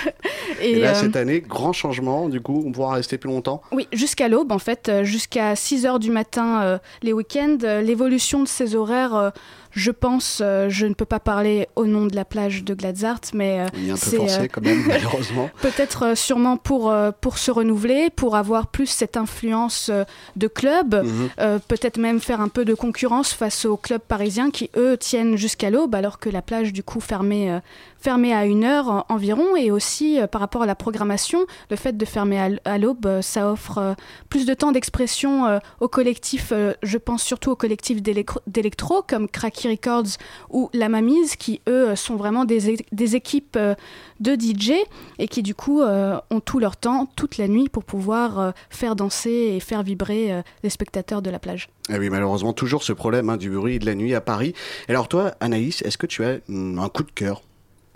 Et, 0.60 0.76
là, 0.76 0.90
euh, 0.90 0.94
cette 0.94 1.16
année, 1.16 1.40
grand 1.40 1.72
changement. 1.72 2.28
Du 2.28 2.40
coup, 2.40 2.62
on 2.66 2.72
pourra 2.72 2.94
rester 2.94 3.18
plus 3.18 3.30
longtemps. 3.30 3.62
Oui, 3.72 3.88
jusqu'à 3.92 4.28
l'aube, 4.28 4.52
en 4.52 4.58
fait, 4.58 4.90
jusqu'à 5.02 5.56
6 5.56 5.86
heures 5.86 5.98
du 5.98 6.10
matin 6.10 6.78
les 7.02 7.12
week-ends. 7.12 7.58
Euh, 7.76 7.82
L'évolution 7.82 8.42
de 8.42 8.48
ces 8.48 8.74
horaires, 8.74 9.14
euh, 9.14 9.30
je 9.70 9.90
pense, 9.90 10.40
euh, 10.42 10.68
je 10.68 10.86
ne 10.86 10.94
peux 10.94 11.04
pas 11.04 11.20
parler 11.20 11.68
au 11.76 11.84
nom 11.86 12.06
de 12.06 12.16
la 12.16 12.24
plage 12.24 12.64
de 12.64 12.74
Gladzart, 12.74 13.20
mais 13.34 13.66
Il 13.76 13.88
est 13.88 13.92
un 13.92 13.94
peu 13.94 14.00
c'est, 14.00 14.16
forcé 14.16 14.48
quand 14.48 14.62
même, 14.62 14.84
malheureusement. 14.88 15.50
Peut-être 15.60 16.16
sûrement 16.16 16.56
pour, 16.56 16.94
pour 17.20 17.38
se 17.38 17.50
renouveler, 17.50 18.08
pour 18.14 18.36
avoir 18.36 18.68
plus 18.68 18.86
cette 18.86 19.16
influence 19.16 19.90
de 20.36 20.48
club, 20.48 20.94
Mhm. 21.04 21.60
peut-être 21.68 21.98
même 21.98 22.20
faire 22.20 22.40
un 22.40 22.48
peu 22.48 22.64
de 22.64 22.74
concurrence 22.74 23.32
face 23.32 23.64
aux 23.66 23.76
clubs 23.76 24.00
parisiens 24.00 24.50
qui, 24.50 24.70
eux, 24.76 24.96
tiennent 24.96 25.36
jusqu'à 25.36 25.70
l'aube, 25.70 25.94
alors 25.94 26.18
que 26.18 26.30
la 26.30 26.42
plage, 26.42 26.72
du 26.72 26.82
coup, 26.82 27.00
fermée, 27.00 27.58
euh, 28.06 28.16
fermée 28.16 28.32
à 28.32 28.46
une 28.46 28.64
heure 28.64 28.88
en- 28.88 29.04
environ. 29.08 29.56
Et 29.56 29.70
aussi, 29.70 30.20
euh, 30.20 30.26
par 30.26 30.40
rapport 30.40 30.62
à 30.62 30.66
la 30.66 30.74
programmation, 30.74 31.40
le 31.70 31.76
fait 31.76 31.96
de 31.96 32.04
fermer 32.04 32.58
à 32.64 32.78
l'aube, 32.78 33.06
euh, 33.06 33.22
ça 33.22 33.50
offre 33.50 33.78
euh, 33.78 33.94
plus 34.28 34.46
de 34.46 34.54
temps 34.54 34.72
d'expression 34.72 35.46
euh, 35.46 35.58
aux 35.80 35.88
collectifs, 35.88 36.50
euh, 36.52 36.72
je 36.82 36.98
pense 36.98 37.22
surtout 37.22 37.50
aux 37.50 37.56
collectifs 37.56 38.02
d'électro- 38.02 39.02
comme 39.08 39.28
Cracky 39.28 39.68
Records 39.68 40.18
ou 40.50 40.70
La 40.72 40.88
Mamise, 40.88 41.36
qui, 41.36 41.60
eux, 41.68 41.96
sont 41.96 42.16
vraiment 42.16 42.44
des, 42.44 43.16
équipes 43.16 43.56
euh, 43.56 43.74
de 44.20 44.34
DJ 44.34 44.72
et 45.18 45.28
qui, 45.28 45.42
du 45.42 45.54
coup, 45.54 45.82
euh, 45.82 46.18
ont 46.30 46.40
tout 46.40 46.58
leur 46.60 46.76
temps, 46.76 47.06
toute 47.16 47.38
la 47.38 47.48
nuit, 47.48 47.68
pour 47.68 47.84
pouvoir 47.84 48.38
euh, 48.38 48.50
faire 48.70 48.94
danser 48.96 49.54
et 49.56 49.60
faire 49.60 49.82
vibrer 49.82 50.32
euh, 50.32 50.42
les 50.62 50.70
spectateurs 50.70 51.22
de 51.22 51.30
la 51.30 51.38
plage. 51.38 51.68
Ah 51.90 51.96
oui, 51.98 52.08
malheureusement, 52.10 52.52
toujours 52.52 52.82
ce 52.82 52.92
problème 52.92 53.30
hein, 53.30 53.36
du 53.36 53.50
bruit 53.50 53.78
de 53.78 53.86
la 53.86 53.94
nuit 53.94 54.14
à 54.14 54.20
Paris. 54.20 54.54
Alors 54.88 55.08
toi, 55.08 55.32
Anaïs, 55.40 55.82
est-ce 55.82 55.98
que 55.98 56.06
tu 56.06 56.24
as 56.24 56.38
hum, 56.48 56.78
un 56.78 56.88
coup 56.88 57.02
de 57.02 57.10
cœur? 57.10 57.42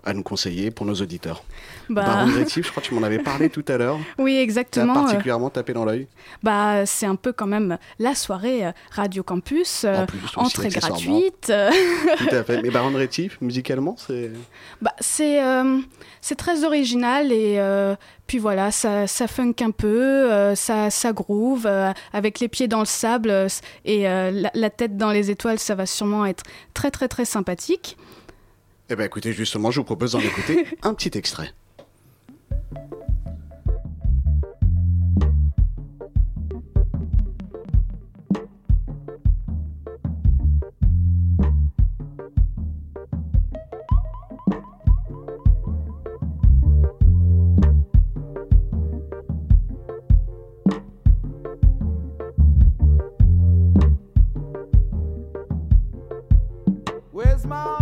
À 0.05 0.13
nous 0.13 0.23
conseiller 0.23 0.71
pour 0.71 0.87
nos 0.87 0.95
auditeurs 0.95 1.43
Bah. 1.89 2.03
Baron 2.05 2.33
Rétif, 2.33 2.67
je 2.67 2.71
crois 2.71 2.83
que 2.83 2.89
tu 2.89 2.95
m'en 2.95 3.03
avais 3.03 3.19
parlé 3.19 3.51
tout 3.51 3.65
à 3.69 3.77
l'heure. 3.77 3.99
Oui, 4.19 4.37
exactement. 4.37 4.97
euh, 4.97 5.03
particulièrement 5.03 5.51
tapé 5.51 5.73
dans 5.73 5.85
l'œil. 5.85 6.07
Bah, 6.43 6.87
c'est 6.87 7.07
un 7.07 7.17
peu 7.17 7.33
quand 7.33 7.47
même 7.47 7.79
la 7.99 8.15
soirée 8.15 8.67
euh, 8.67 8.73
Radio 8.93 9.23
Campus, 9.23 9.85
euh, 9.85 10.07
plus, 10.07 10.19
aussi, 10.25 10.39
entrée 10.39 10.69
gratuite. 10.69 11.49
euh, 11.51 11.71
Tout 12.19 12.35
à 12.35 12.43
fait. 12.45 12.63
Mais 12.63 12.71
Baron 12.71 12.95
Rétif, 12.95 13.39
musicalement, 13.41 13.97
c'est... 13.99 14.31
bah, 14.81 14.95
c'est 15.01 15.43
euh, 15.43 15.79
c'est 16.21 16.37
très 16.37 16.65
original 16.65 17.33
et 17.33 17.57
euh, 17.59 17.95
puis 18.27 18.39
voilà, 18.39 18.71
ça, 18.71 19.07
ça 19.07 19.27
funk 19.27 19.55
un 19.61 19.71
peu, 19.71 20.31
euh, 20.31 20.55
ça, 20.55 20.91
ça 20.91 21.13
groove, 21.13 21.67
euh, 21.67 21.93
avec 22.13 22.41
les 22.41 22.49
pieds 22.49 22.69
dans 22.69 22.81
le 22.81 22.85
sable 22.85 23.31
euh, 23.31 23.49
et 23.85 24.09
euh, 24.09 24.31
la, 24.31 24.51
la 24.55 24.71
tête 24.71 24.97
dans 24.97 25.11
les 25.11 25.31
étoiles, 25.31 25.59
ça 25.59 25.75
va 25.75 25.87
sûrement 25.87 26.27
être 26.27 26.45
très 26.75 26.91
très 26.91 27.09
très 27.09 27.25
sympathique. 27.25 27.97
Eh 28.93 28.97
bien 28.97 29.05
écoutez, 29.05 29.33
justement, 29.33 29.71
je 29.71 29.79
vous 29.79 29.85
propose 29.85 30.13
d'en 30.13 30.19
écouter 30.19 30.67
un 30.83 30.95
petit 30.95 31.17
extrait. 31.17 31.53
Where's 57.13 57.45
my 57.45 57.80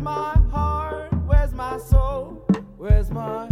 my 0.00 0.34
heart? 0.50 1.12
Where's 1.26 1.52
my 1.52 1.76
soul? 1.76 2.42
Where's 2.78 3.10
my 3.10 3.49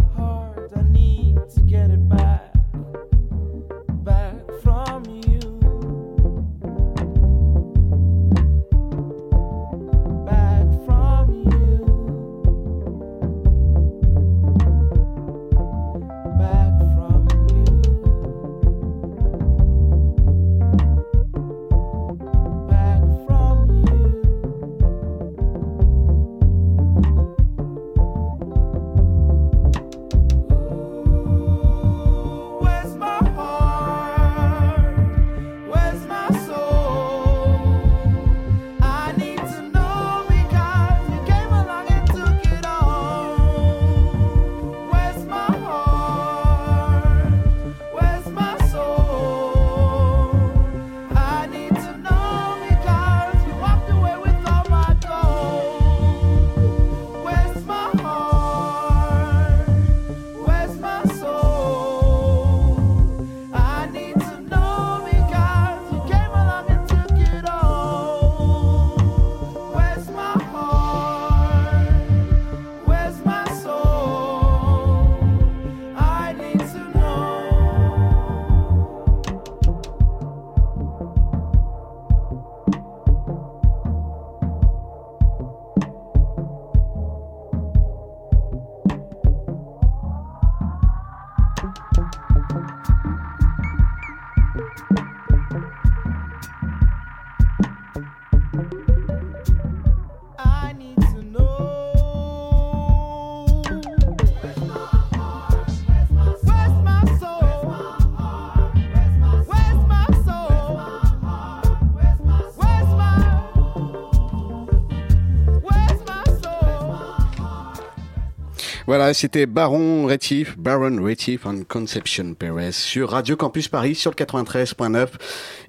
Voilà, 118.89 119.13
c'était 119.13 119.45
Baron 119.45 120.07
Rétif, 120.07 120.57
Baron 120.57 121.03
Rétif 121.03 121.45
and 121.45 121.59
Conception 121.67 122.33
Perez 122.33 122.71
sur 122.71 123.11
Radio 123.11 123.35
Campus 123.35 123.67
Paris 123.67 123.93
sur 123.93 124.09
le 124.09 124.15
93.9. 124.15 125.09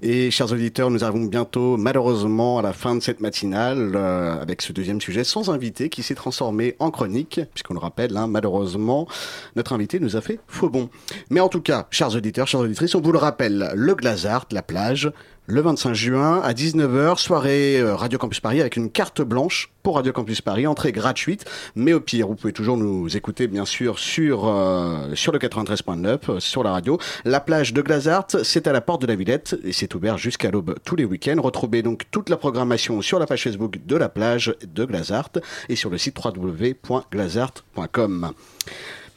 Et 0.01 0.31
chers 0.31 0.51
auditeurs, 0.51 0.89
nous 0.89 1.03
arrivons 1.03 1.25
bientôt, 1.25 1.77
malheureusement, 1.77 2.57
à 2.57 2.63
la 2.63 2.73
fin 2.73 2.95
de 2.95 2.99
cette 2.99 3.19
matinale 3.19 3.91
euh, 3.93 4.41
avec 4.41 4.63
ce 4.63 4.73
deuxième 4.73 4.99
sujet 4.99 5.23
sans 5.23 5.51
invité 5.51 5.89
qui 5.89 6.01
s'est 6.01 6.15
transformé 6.15 6.75
en 6.79 6.89
chronique, 6.89 7.39
puisqu'on 7.53 7.75
le 7.75 7.79
rappelle, 7.79 8.17
hein, 8.17 8.25
malheureusement, 8.25 9.07
notre 9.55 9.73
invité 9.73 9.99
nous 9.99 10.15
a 10.15 10.21
fait 10.21 10.39
faux 10.47 10.71
bon. 10.71 10.89
Mais 11.29 11.41
en 11.41 11.47
tout 11.47 11.61
cas, 11.61 11.85
chers 11.91 12.15
auditeurs, 12.15 12.47
chères 12.47 12.61
auditrices, 12.61 12.95
on 12.95 13.01
vous 13.01 13.11
le 13.11 13.19
rappelle, 13.19 13.69
le 13.75 13.93
Glazart, 13.93 14.47
la 14.49 14.63
plage, 14.63 15.11
le 15.51 15.59
25 15.59 15.93
juin 15.93 16.39
à 16.41 16.53
19h, 16.53 17.17
soirée 17.17 17.77
euh, 17.77 17.93
Radio 17.93 18.17
Campus 18.17 18.39
Paris 18.39 18.61
avec 18.61 18.77
une 18.77 18.89
carte 18.89 19.21
blanche 19.21 19.69
pour 19.83 19.95
Radio 19.95 20.13
Campus 20.13 20.39
Paris, 20.39 20.65
entrée 20.65 20.93
gratuite, 20.93 21.43
mais 21.75 21.91
au 21.91 21.99
pire, 21.99 22.27
vous 22.27 22.35
pouvez 22.35 22.53
toujours 22.53 22.77
nous 22.77 23.17
écouter 23.17 23.47
bien 23.47 23.65
sûr 23.65 23.99
sur 23.99 24.47
euh, 24.47 25.09
le 25.09 25.15
93.9 25.15 26.19
euh, 26.29 26.39
sur 26.39 26.63
la 26.63 26.71
radio. 26.71 26.97
La 27.25 27.41
plage 27.41 27.73
de 27.73 27.81
Glazart, 27.81 28.27
c'est 28.43 28.65
à 28.65 28.71
la 28.71 28.79
porte 28.79 29.01
de 29.01 29.07
la 29.07 29.15
Villette 29.15 29.57
et 29.65 29.73
c'est 29.73 29.93
ouvert 29.93 30.17
jusqu'à 30.17 30.51
l'aube 30.51 30.75
tous 30.85 30.95
les 30.95 31.03
week-ends. 31.03 31.41
Retrouvez 31.41 31.81
donc 31.81 32.03
toute 32.11 32.29
la 32.29 32.37
programmation 32.37 33.01
sur 33.01 33.19
la 33.19 33.25
page 33.25 33.43
Facebook 33.43 33.79
de 33.85 33.95
la 33.97 34.07
plage 34.07 34.55
de 34.65 34.85
Glazart 34.85 35.31
et 35.67 35.75
sur 35.75 35.89
le 35.89 35.97
site 35.97 36.17
www.glazart.com. 36.23 38.31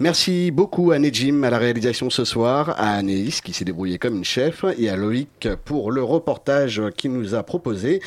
Merci 0.01 0.51
beaucoup 0.51 0.91
à 0.91 0.99
Nejim 0.99 1.45
à 1.45 1.51
la 1.51 1.59
réalisation 1.59 2.11
ce 2.11 2.25
soir, 2.25 2.71
à 2.79 2.95
Anaïs 2.95 3.41
qui 3.41 3.53
s'est 3.53 3.65
débrouillée 3.65 3.99
comme 3.99 4.17
une 4.17 4.25
chef 4.25 4.65
et 4.77 4.89
à 4.89 4.97
Loïc 4.97 5.49
pour 5.65 5.93
le 5.93 6.03
reportage 6.03 6.83
qu'il 6.97 7.13
nous 7.13 7.35
a 7.37 7.45
proposé. 7.45 8.01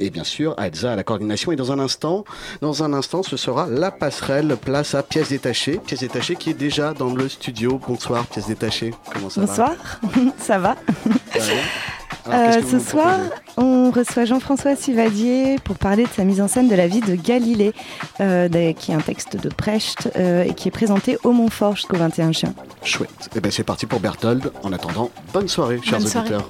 Et 0.00 0.10
bien 0.10 0.24
sûr 0.24 0.54
à 0.58 0.66
Elsa 0.66 0.92
à 0.92 0.96
la 0.96 1.02
coordination. 1.02 1.50
Et 1.50 1.56
dans 1.56 1.72
un 1.72 1.78
instant, 1.78 2.24
dans 2.60 2.82
un 2.82 2.92
instant 2.92 3.22
ce 3.22 3.38
sera 3.38 3.66
la 3.68 3.90
passerelle 3.90 4.56
place 4.62 4.94
à 4.94 5.02
pièces 5.02 5.30
détachées, 5.30 5.78
pièces 5.78 6.00
détachées 6.00 6.36
qui 6.36 6.50
est 6.50 6.54
déjà 6.54 6.92
dans 6.92 7.14
le 7.14 7.28
studio. 7.28 7.80
Bonsoir 7.88 8.26
pièces 8.26 8.46
détachées. 8.46 8.92
Comment 9.12 9.30
ça 9.30 9.40
Bonsoir, 9.40 9.76
ça 10.38 10.58
va? 10.58 10.76
Va 11.06 11.40
Ça 11.40 11.54
va 11.54 11.99
Alors, 12.30 12.56
Euh, 12.58 12.62
ce 12.70 12.78
soir, 12.78 13.18
on 13.56 13.90
reçoit 13.90 14.24
Jean-François 14.24 14.76
Sivadier 14.76 15.56
pour 15.64 15.76
parler 15.76 16.04
de 16.04 16.08
sa 16.08 16.24
mise 16.24 16.40
en 16.40 16.48
scène 16.48 16.68
de 16.68 16.74
la 16.74 16.86
vie 16.86 17.00
de 17.00 17.14
Galilée, 17.14 17.72
euh, 18.20 18.48
qui 18.72 18.92
est 18.92 18.94
un 18.94 19.00
texte 19.00 19.36
de 19.36 19.48
Precht 19.48 20.10
euh, 20.16 20.44
et 20.44 20.54
qui 20.54 20.68
est 20.68 20.72
présenté 20.72 21.18
au 21.24 21.32
Montfort 21.32 21.76
jusqu'au 21.76 21.96
21 21.96 22.32
juin. 22.32 22.54
Chouette. 22.84 23.28
Et 23.34 23.40
ben 23.40 23.50
c'est 23.50 23.64
parti 23.64 23.86
pour 23.86 24.00
Berthold. 24.00 24.52
En 24.62 24.72
attendant, 24.72 25.10
bonne 25.32 25.48
soirée 25.48 25.80
chers 25.82 25.98
Bonne 25.98 26.08
soirée. 26.08 26.28
auditeurs. 26.34 26.48